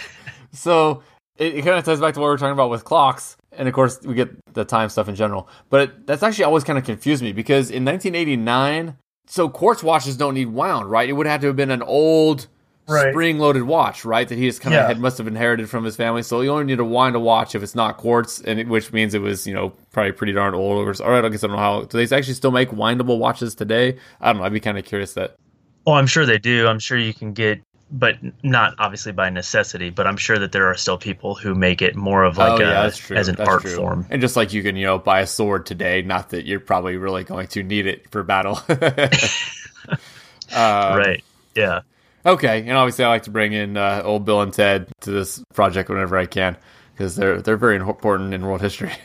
So 0.53 1.03
it, 1.43 1.55
it 1.55 1.65
kind 1.65 1.77
of 1.77 1.83
ties 1.85 1.99
back 1.99 2.13
to 2.15 2.19
what 2.19 2.27
we 2.27 2.31
were 2.31 2.37
talking 2.37 2.53
about 2.53 2.69
with 2.69 2.83
clocks. 2.83 3.37
And 3.51 3.67
of 3.67 3.73
course, 3.73 3.99
we 4.03 4.15
get 4.15 4.29
the 4.53 4.65
time 4.65 4.89
stuff 4.89 5.07
in 5.07 5.15
general. 5.15 5.47
But 5.69 5.81
it, 5.81 6.07
that's 6.07 6.23
actually 6.23 6.45
always 6.45 6.63
kind 6.63 6.79
of 6.79 6.85
confused 6.85 7.21
me 7.21 7.31
because 7.33 7.69
in 7.69 7.85
1989, 7.85 8.97
so 9.27 9.49
quartz 9.49 9.83
watches 9.83 10.17
don't 10.17 10.33
need 10.33 10.47
wound, 10.47 10.89
right? 10.89 11.07
It 11.07 11.13
would 11.13 11.27
have 11.27 11.41
to 11.41 11.47
have 11.47 11.55
been 11.55 11.71
an 11.71 11.81
old 11.83 12.47
Right. 12.85 13.11
spring 13.13 13.39
loaded 13.39 13.63
watch, 13.63 14.03
right? 14.03 14.27
That 14.27 14.37
he 14.37 14.45
just 14.45 14.59
kind 14.59 14.75
of 14.75 14.81
Yeah. 14.81 14.87
had 14.87 14.99
must 14.99 15.17
have 15.17 15.25
inherited 15.25 15.69
from 15.69 15.85
his 15.85 15.95
family. 15.95 16.21
So 16.21 16.41
you 16.41 16.49
only 16.51 16.65
need 16.65 16.79
to 16.79 16.83
wind 16.83 17.15
a 17.15 17.19
watch 17.19 17.55
if 17.55 17.63
it's 17.63 17.75
not 17.75 17.95
quartz, 17.95 18.41
and 18.41 18.59
it, 18.59 18.67
which 18.67 18.91
means 18.91 19.13
it 19.13 19.21
was, 19.21 19.47
you 19.47 19.53
know, 19.53 19.69
probably 19.93 20.11
pretty 20.11 20.33
darn 20.33 20.53
old. 20.53 20.85
Or, 20.85 21.03
all 21.05 21.11
right, 21.11 21.23
I 21.23 21.29
guess 21.29 21.45
I 21.45 21.47
don't 21.47 21.55
know 21.55 21.61
how. 21.61 21.83
Do 21.83 22.05
they 22.05 22.13
actually 22.13 22.33
still 22.33 22.51
make 22.51 22.71
windable 22.71 23.19
watches 23.19 23.55
today? 23.55 23.97
I 24.19 24.33
don't 24.33 24.39
know. 24.41 24.45
I'd 24.45 24.51
be 24.51 24.59
kind 24.59 24.77
of 24.77 24.83
curious 24.83 25.13
that. 25.13 25.35
Oh, 25.87 25.93
I'm 25.93 26.07
sure 26.07 26.25
they 26.25 26.37
do. 26.39 26.67
I'm 26.67 26.79
sure 26.79 26.97
you 26.97 27.13
can 27.13 27.31
get, 27.31 27.61
but 27.91 28.17
not 28.43 28.75
obviously 28.79 29.11
by 29.11 29.29
necessity. 29.29 29.89
But 29.89 30.07
I'm 30.07 30.17
sure 30.17 30.39
that 30.39 30.51
there 30.51 30.67
are 30.67 30.75
still 30.75 30.97
people 30.97 31.35
who 31.35 31.53
make 31.55 31.81
it 31.81 31.95
more 31.95 32.23
of 32.23 32.37
like 32.37 32.59
oh, 32.59 32.63
a, 32.63 32.67
yeah, 32.67 32.89
true. 32.89 33.17
as 33.17 33.27
an 33.27 33.35
That's 33.35 33.49
art 33.49 33.61
true. 33.61 33.75
form. 33.75 34.05
And 34.09 34.21
just 34.21 34.35
like 34.35 34.53
you 34.53 34.63
can, 34.63 34.75
you 34.75 34.85
know, 34.85 34.99
buy 34.99 35.21
a 35.21 35.27
sword 35.27 35.65
today, 35.65 36.01
not 36.01 36.29
that 36.29 36.45
you're 36.45 36.59
probably 36.59 36.97
really 36.97 37.23
going 37.23 37.47
to 37.47 37.63
need 37.63 37.87
it 37.87 38.09
for 38.11 38.23
battle. 38.23 38.59
Um, 40.53 40.97
right. 40.97 41.23
Yeah. 41.55 41.81
Okay, 42.25 42.59
and 42.59 42.71
obviously 42.71 43.03
I 43.03 43.09
like 43.09 43.23
to 43.23 43.31
bring 43.31 43.53
in 43.53 43.75
uh, 43.75 44.01
old 44.03 44.23
Bill 44.23 44.41
and 44.41 44.53
Ted 44.53 44.87
to 45.01 45.11
this 45.11 45.43
project 45.53 45.89
whenever 45.89 46.17
I 46.17 46.25
can 46.25 46.57
because 46.93 47.15
they're 47.15 47.41
they're 47.41 47.57
very 47.57 47.75
important 47.75 48.33
in 48.33 48.45
world 48.45 48.61
history. 48.61 48.93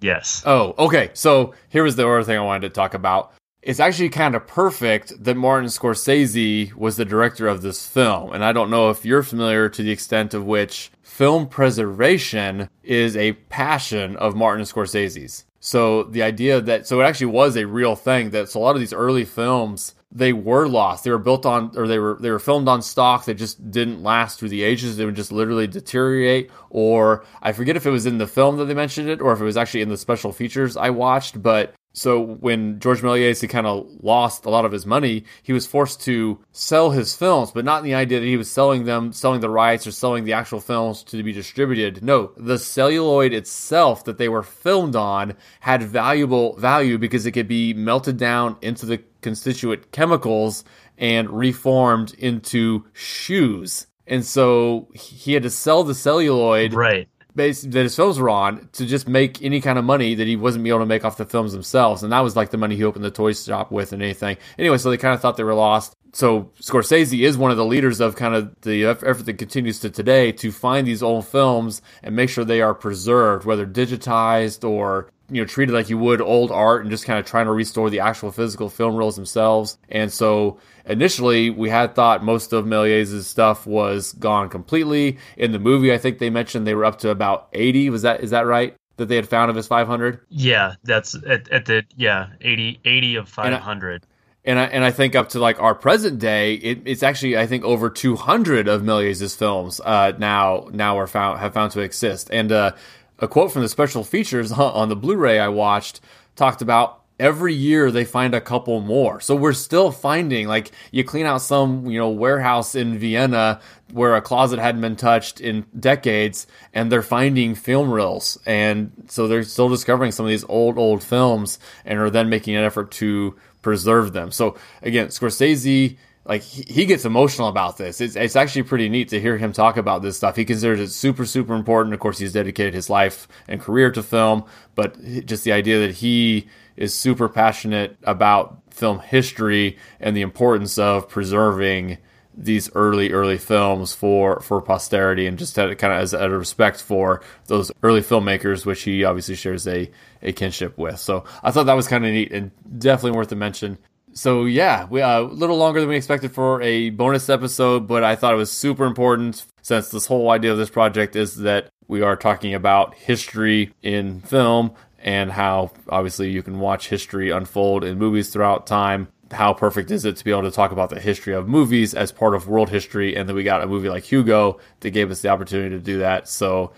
Yes. 0.00 0.44
oh, 0.46 0.76
okay. 0.78 1.10
So 1.14 1.52
here 1.68 1.82
was 1.82 1.96
the 1.96 2.06
other 2.06 2.22
thing 2.22 2.38
I 2.38 2.42
wanted 2.42 2.68
to 2.68 2.74
talk 2.74 2.94
about. 2.94 3.32
It's 3.68 3.80
actually 3.80 4.08
kind 4.08 4.34
of 4.34 4.46
perfect 4.46 5.22
that 5.22 5.36
Martin 5.36 5.68
Scorsese 5.68 6.72
was 6.72 6.96
the 6.96 7.04
director 7.04 7.46
of 7.46 7.60
this 7.60 7.86
film, 7.86 8.32
and 8.32 8.42
I 8.42 8.50
don't 8.50 8.70
know 8.70 8.88
if 8.88 9.04
you're 9.04 9.22
familiar 9.22 9.68
to 9.68 9.82
the 9.82 9.90
extent 9.90 10.32
of 10.32 10.46
which 10.46 10.90
film 11.02 11.46
preservation 11.46 12.70
is 12.82 13.14
a 13.14 13.34
passion 13.50 14.16
of 14.16 14.34
Martin 14.34 14.64
Scorsese's. 14.64 15.44
So 15.60 16.04
the 16.04 16.22
idea 16.22 16.62
that 16.62 16.86
so 16.86 17.02
it 17.02 17.04
actually 17.04 17.26
was 17.26 17.58
a 17.58 17.66
real 17.66 17.94
thing 17.94 18.30
that 18.30 18.48
so 18.48 18.58
a 18.58 18.62
lot 18.62 18.74
of 18.74 18.80
these 18.80 18.94
early 18.94 19.26
films 19.26 19.94
they 20.10 20.32
were 20.32 20.66
lost. 20.66 21.04
They 21.04 21.10
were 21.10 21.18
built 21.18 21.44
on 21.44 21.72
or 21.76 21.86
they 21.86 21.98
were 21.98 22.16
they 22.18 22.30
were 22.30 22.38
filmed 22.38 22.68
on 22.68 22.80
stock 22.80 23.26
that 23.26 23.34
just 23.34 23.70
didn't 23.70 24.02
last 24.02 24.38
through 24.38 24.48
the 24.48 24.62
ages. 24.62 24.96
They 24.96 25.04
would 25.04 25.16
just 25.16 25.32
literally 25.32 25.66
deteriorate 25.66 26.50
or 26.70 27.24
I 27.42 27.52
forget 27.52 27.76
if 27.76 27.84
it 27.84 27.90
was 27.90 28.06
in 28.06 28.16
the 28.16 28.26
film 28.26 28.56
that 28.56 28.64
they 28.64 28.72
mentioned 28.74 29.10
it 29.10 29.20
or 29.20 29.32
if 29.32 29.40
it 29.40 29.44
was 29.44 29.58
actually 29.58 29.82
in 29.82 29.90
the 29.90 29.98
special 29.98 30.32
features 30.32 30.76
I 30.76 30.88
watched, 30.90 31.42
but 31.42 31.74
so 31.92 32.20
when 32.20 32.78
George 32.78 33.02
Méliès 33.02 33.46
kind 33.48 33.66
of 33.66 33.88
lost 34.02 34.44
a 34.44 34.50
lot 34.50 34.64
of 34.64 34.72
his 34.72 34.86
money, 34.86 35.24
he 35.42 35.52
was 35.52 35.66
forced 35.66 36.00
to 36.02 36.38
sell 36.52 36.90
his 36.90 37.14
films, 37.16 37.50
but 37.50 37.64
not 37.64 37.78
in 37.78 37.84
the 37.84 37.94
idea 37.94 38.20
that 38.20 38.26
he 38.26 38.36
was 38.36 38.50
selling 38.50 38.84
them, 38.84 39.12
selling 39.12 39.40
the 39.40 39.50
rights 39.50 39.86
or 39.86 39.90
selling 39.90 40.24
the 40.24 40.32
actual 40.32 40.60
films 40.60 41.02
to 41.04 41.22
be 41.22 41.32
distributed. 41.32 42.02
No, 42.02 42.32
the 42.36 42.58
celluloid 42.58 43.32
itself 43.32 44.04
that 44.04 44.18
they 44.18 44.28
were 44.28 44.42
filmed 44.42 44.94
on 44.94 45.34
had 45.60 45.82
valuable 45.82 46.56
value 46.56 46.98
because 46.98 47.26
it 47.26 47.32
could 47.32 47.48
be 47.48 47.74
melted 47.74 48.16
down 48.16 48.56
into 48.62 48.86
the 48.86 49.02
constituent 49.20 49.90
chemicals 49.90 50.64
and 50.96 51.30
reformed 51.30 52.14
into 52.14 52.84
shoes. 52.92 53.86
And 54.06 54.24
so 54.24 54.88
he 54.94 55.34
had 55.34 55.42
to 55.42 55.50
sell 55.50 55.84
the 55.84 55.94
celluloid 55.94 56.72
Right. 56.74 57.08
That 57.38 57.82
his 57.82 57.96
films 57.96 58.18
were 58.18 58.28
on 58.30 58.68
to 58.72 58.84
just 58.84 59.08
make 59.08 59.42
any 59.42 59.60
kind 59.60 59.78
of 59.78 59.84
money 59.84 60.14
that 60.14 60.26
he 60.26 60.36
wasn't 60.36 60.66
able 60.66 60.80
to 60.80 60.86
make 60.86 61.04
off 61.04 61.16
the 61.16 61.24
films 61.24 61.52
themselves, 61.52 62.02
and 62.02 62.12
that 62.12 62.20
was 62.20 62.36
like 62.36 62.50
the 62.50 62.58
money 62.58 62.76
he 62.76 62.84
opened 62.84 63.04
the 63.04 63.10
toy 63.10 63.32
shop 63.32 63.70
with 63.70 63.92
and 63.92 64.02
anything. 64.02 64.36
Anyway, 64.58 64.76
so 64.78 64.90
they 64.90 64.96
kind 64.96 65.14
of 65.14 65.20
thought 65.20 65.36
they 65.36 65.44
were 65.44 65.54
lost. 65.54 65.94
So 66.12 66.50
Scorsese 66.60 67.20
is 67.20 67.36
one 67.36 67.50
of 67.50 67.56
the 67.56 67.64
leaders 67.64 68.00
of 68.00 68.16
kind 68.16 68.34
of 68.34 68.54
the 68.62 68.86
effort 68.86 69.26
that 69.26 69.38
continues 69.38 69.78
to 69.80 69.90
today 69.90 70.32
to 70.32 70.50
find 70.50 70.86
these 70.86 71.02
old 71.02 71.26
films 71.26 71.82
and 72.02 72.16
make 72.16 72.30
sure 72.30 72.44
they 72.44 72.60
are 72.60 72.74
preserved, 72.74 73.44
whether 73.44 73.66
digitized 73.66 74.68
or 74.68 75.10
you 75.30 75.42
know 75.42 75.46
treated 75.46 75.74
like 75.74 75.90
you 75.90 75.98
would 75.98 76.20
old 76.20 76.50
art 76.50 76.82
and 76.82 76.90
just 76.90 77.04
kind 77.04 77.18
of 77.18 77.26
trying 77.26 77.46
to 77.46 77.52
restore 77.52 77.90
the 77.90 78.00
actual 78.00 78.32
physical 78.32 78.68
film 78.68 78.96
reels 78.96 79.16
themselves. 79.16 79.78
And 79.88 80.12
so 80.12 80.58
initially 80.88 81.50
we 81.50 81.70
had 81.70 81.94
thought 81.94 82.24
most 82.24 82.52
of 82.52 82.64
Méliès' 82.64 83.22
stuff 83.24 83.66
was 83.66 84.12
gone 84.14 84.48
completely. 84.48 85.18
In 85.36 85.52
the 85.52 85.58
movie, 85.58 85.92
I 85.92 85.98
think 85.98 86.18
they 86.18 86.30
mentioned 86.30 86.66
they 86.66 86.74
were 86.74 86.84
up 86.84 86.98
to 87.00 87.10
about 87.10 87.48
80. 87.52 87.90
Was 87.90 88.02
that 88.02 88.22
is 88.22 88.30
that 88.30 88.46
right? 88.46 88.74
That 88.96 89.06
they 89.06 89.16
had 89.16 89.28
found 89.28 89.50
of 89.50 89.56
his 89.56 89.68
500? 89.68 90.20
Yeah. 90.28 90.74
That's 90.82 91.14
at, 91.14 91.48
at 91.50 91.66
the 91.66 91.84
yeah 91.96 92.30
80 92.40 92.80
80 92.84 93.16
of 93.16 93.28
500. 93.28 94.06
and 94.44 94.58
I 94.58 94.64
and 94.64 94.82
I 94.84 94.90
think 94.90 95.14
up 95.14 95.28
to 95.30 95.38
like 95.38 95.60
our 95.60 95.74
present 95.74 96.18
day, 96.18 96.54
it, 96.54 96.82
it's 96.84 97.02
actually 97.02 97.36
I 97.36 97.46
think 97.46 97.64
over 97.64 97.90
200 97.90 98.66
of 98.66 98.82
Méliès' 98.82 99.36
films 99.36 99.80
uh, 99.84 100.12
now 100.18 100.68
now 100.72 100.98
are 100.98 101.06
found 101.06 101.38
have 101.38 101.54
found 101.54 101.72
to 101.72 101.80
exist. 101.80 102.28
And 102.32 102.50
uh, 102.50 102.72
a 103.18 103.28
quote 103.28 103.52
from 103.52 103.62
the 103.62 103.68
special 103.68 104.04
features 104.04 104.50
on, 104.50 104.60
on 104.74 104.88
the 104.88 104.96
Blu-ray 104.96 105.38
I 105.38 105.48
watched 105.48 106.00
talked 106.34 106.62
about 106.62 106.97
every 107.18 107.54
year 107.54 107.90
they 107.90 108.04
find 108.04 108.34
a 108.34 108.40
couple 108.40 108.80
more. 108.80 109.20
So 109.20 109.34
we're 109.34 109.52
still 109.52 109.90
finding 109.90 110.48
like 110.48 110.70
you 110.90 111.04
clean 111.04 111.26
out 111.26 111.42
some 111.42 111.86
you 111.86 111.98
know 111.98 112.10
warehouse 112.10 112.74
in 112.74 112.98
Vienna 112.98 113.60
where 113.92 114.14
a 114.14 114.22
closet 114.22 114.58
hadn't 114.58 114.82
been 114.82 114.96
touched 114.96 115.40
in 115.40 115.64
decades, 115.78 116.46
and 116.74 116.92
they're 116.92 117.02
finding 117.02 117.54
film 117.54 117.90
reels, 117.90 118.38
and 118.44 118.92
so 119.08 119.26
they're 119.26 119.42
still 119.42 119.68
discovering 119.68 120.12
some 120.12 120.26
of 120.26 120.30
these 120.30 120.44
old 120.48 120.78
old 120.78 121.02
films, 121.02 121.58
and 121.84 121.98
are 121.98 122.10
then 122.10 122.28
making 122.28 122.54
an 122.54 122.64
effort 122.64 122.90
to 122.92 123.34
preserve 123.62 124.12
them. 124.12 124.30
So 124.30 124.56
again, 124.82 125.08
Scorsese, 125.08 125.96
like 126.24 126.42
he, 126.42 126.84
gets 126.84 127.04
emotional 127.04 127.48
about 127.48 127.78
this. 127.78 128.00
It's, 128.00 128.14
it's 128.14 128.36
actually 128.36 128.64
pretty 128.64 128.88
neat 128.88 129.08
to 129.08 129.20
hear 129.20 129.38
him 129.38 129.52
talk 129.52 129.76
about 129.76 130.02
this 130.02 130.16
stuff. 130.16 130.36
He 130.36 130.44
considers 130.44 130.78
it 130.78 130.90
super, 130.90 131.24
super 131.24 131.54
important. 131.54 131.94
Of 131.94 132.00
course, 132.00 132.18
he's 132.18 132.32
dedicated 132.32 132.74
his 132.74 132.90
life 132.90 133.26
and 133.48 133.60
career 133.60 133.90
to 133.92 134.02
film, 134.02 134.44
but 134.74 135.02
just 135.24 135.44
the 135.44 135.52
idea 135.52 135.80
that 135.80 135.96
he 135.96 136.48
is 136.78 136.94
super 136.94 137.28
passionate 137.28 137.98
about 138.04 138.62
film 138.70 139.00
history 139.00 139.76
and 140.00 140.16
the 140.16 140.22
importance 140.22 140.78
of 140.78 141.08
preserving 141.08 141.98
these 142.40 142.70
early 142.76 143.10
early 143.10 143.36
films 143.36 143.92
for 143.92 144.38
for 144.40 144.62
posterity 144.62 145.26
and 145.26 145.38
just 145.38 145.56
kind 145.56 145.72
of 145.72 145.82
as 145.82 146.14
a 146.14 146.30
respect 146.30 146.80
for 146.80 147.20
those 147.46 147.72
early 147.82 148.00
filmmakers 148.00 148.64
which 148.64 148.82
he 148.82 149.02
obviously 149.02 149.34
shares 149.34 149.66
a 149.66 149.90
a 150.22 150.32
kinship 150.32 150.78
with. 150.78 150.98
So 150.98 151.24
i 151.42 151.50
thought 151.50 151.66
that 151.66 151.74
was 151.74 151.88
kind 151.88 152.06
of 152.06 152.12
neat 152.12 152.32
and 152.32 152.52
definitely 152.78 153.16
worth 153.18 153.32
a 153.32 153.36
mention. 153.36 153.76
So 154.12 154.44
yeah 154.44 154.84
we 154.84 155.02
uh, 155.02 155.20
a 155.20 155.22
little 155.22 155.56
longer 155.56 155.80
than 155.80 155.88
we 155.88 155.96
expected 155.96 156.30
for 156.30 156.62
a 156.62 156.90
bonus 156.90 157.28
episode 157.28 157.88
but 157.88 158.04
i 158.04 158.14
thought 158.14 158.34
it 158.34 158.36
was 158.36 158.52
super 158.52 158.84
important 158.84 159.44
since 159.62 159.90
this 159.90 160.06
whole 160.06 160.30
idea 160.30 160.52
of 160.52 160.58
this 160.58 160.70
project 160.70 161.16
is 161.16 161.38
that 161.38 161.70
we 161.88 162.02
are 162.02 162.16
talking 162.16 162.54
about 162.54 162.94
history 162.94 163.72
in 163.82 164.20
film 164.20 164.72
and 164.98 165.30
how 165.30 165.70
obviously 165.88 166.30
you 166.30 166.42
can 166.42 166.58
watch 166.58 166.88
history 166.88 167.30
unfold 167.30 167.84
in 167.84 167.98
movies 167.98 168.30
throughout 168.30 168.66
time. 168.66 169.08
How 169.30 169.52
perfect 169.52 169.90
is 169.90 170.04
it 170.04 170.16
to 170.16 170.24
be 170.24 170.30
able 170.30 170.42
to 170.42 170.50
talk 170.50 170.72
about 170.72 170.90
the 170.90 171.00
history 171.00 171.34
of 171.34 171.46
movies 171.46 171.94
as 171.94 172.10
part 172.12 172.34
of 172.34 172.48
world 172.48 172.70
history? 172.70 173.14
And 173.14 173.28
then 173.28 173.36
we 173.36 173.44
got 173.44 173.62
a 173.62 173.66
movie 173.66 173.88
like 173.88 174.04
Hugo 174.04 174.58
that 174.80 174.90
gave 174.90 175.10
us 175.10 175.20
the 175.20 175.28
opportunity 175.28 175.70
to 175.70 175.80
do 175.80 175.98
that. 175.98 176.28
So 176.28 176.72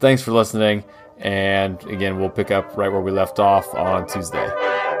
thanks 0.00 0.20
for 0.20 0.32
listening. 0.32 0.84
And 1.18 1.82
again, 1.84 2.18
we'll 2.18 2.30
pick 2.30 2.50
up 2.50 2.76
right 2.76 2.90
where 2.90 3.00
we 3.00 3.12
left 3.12 3.38
off 3.38 3.72
on 3.74 4.08
Tuesday. 4.08 4.91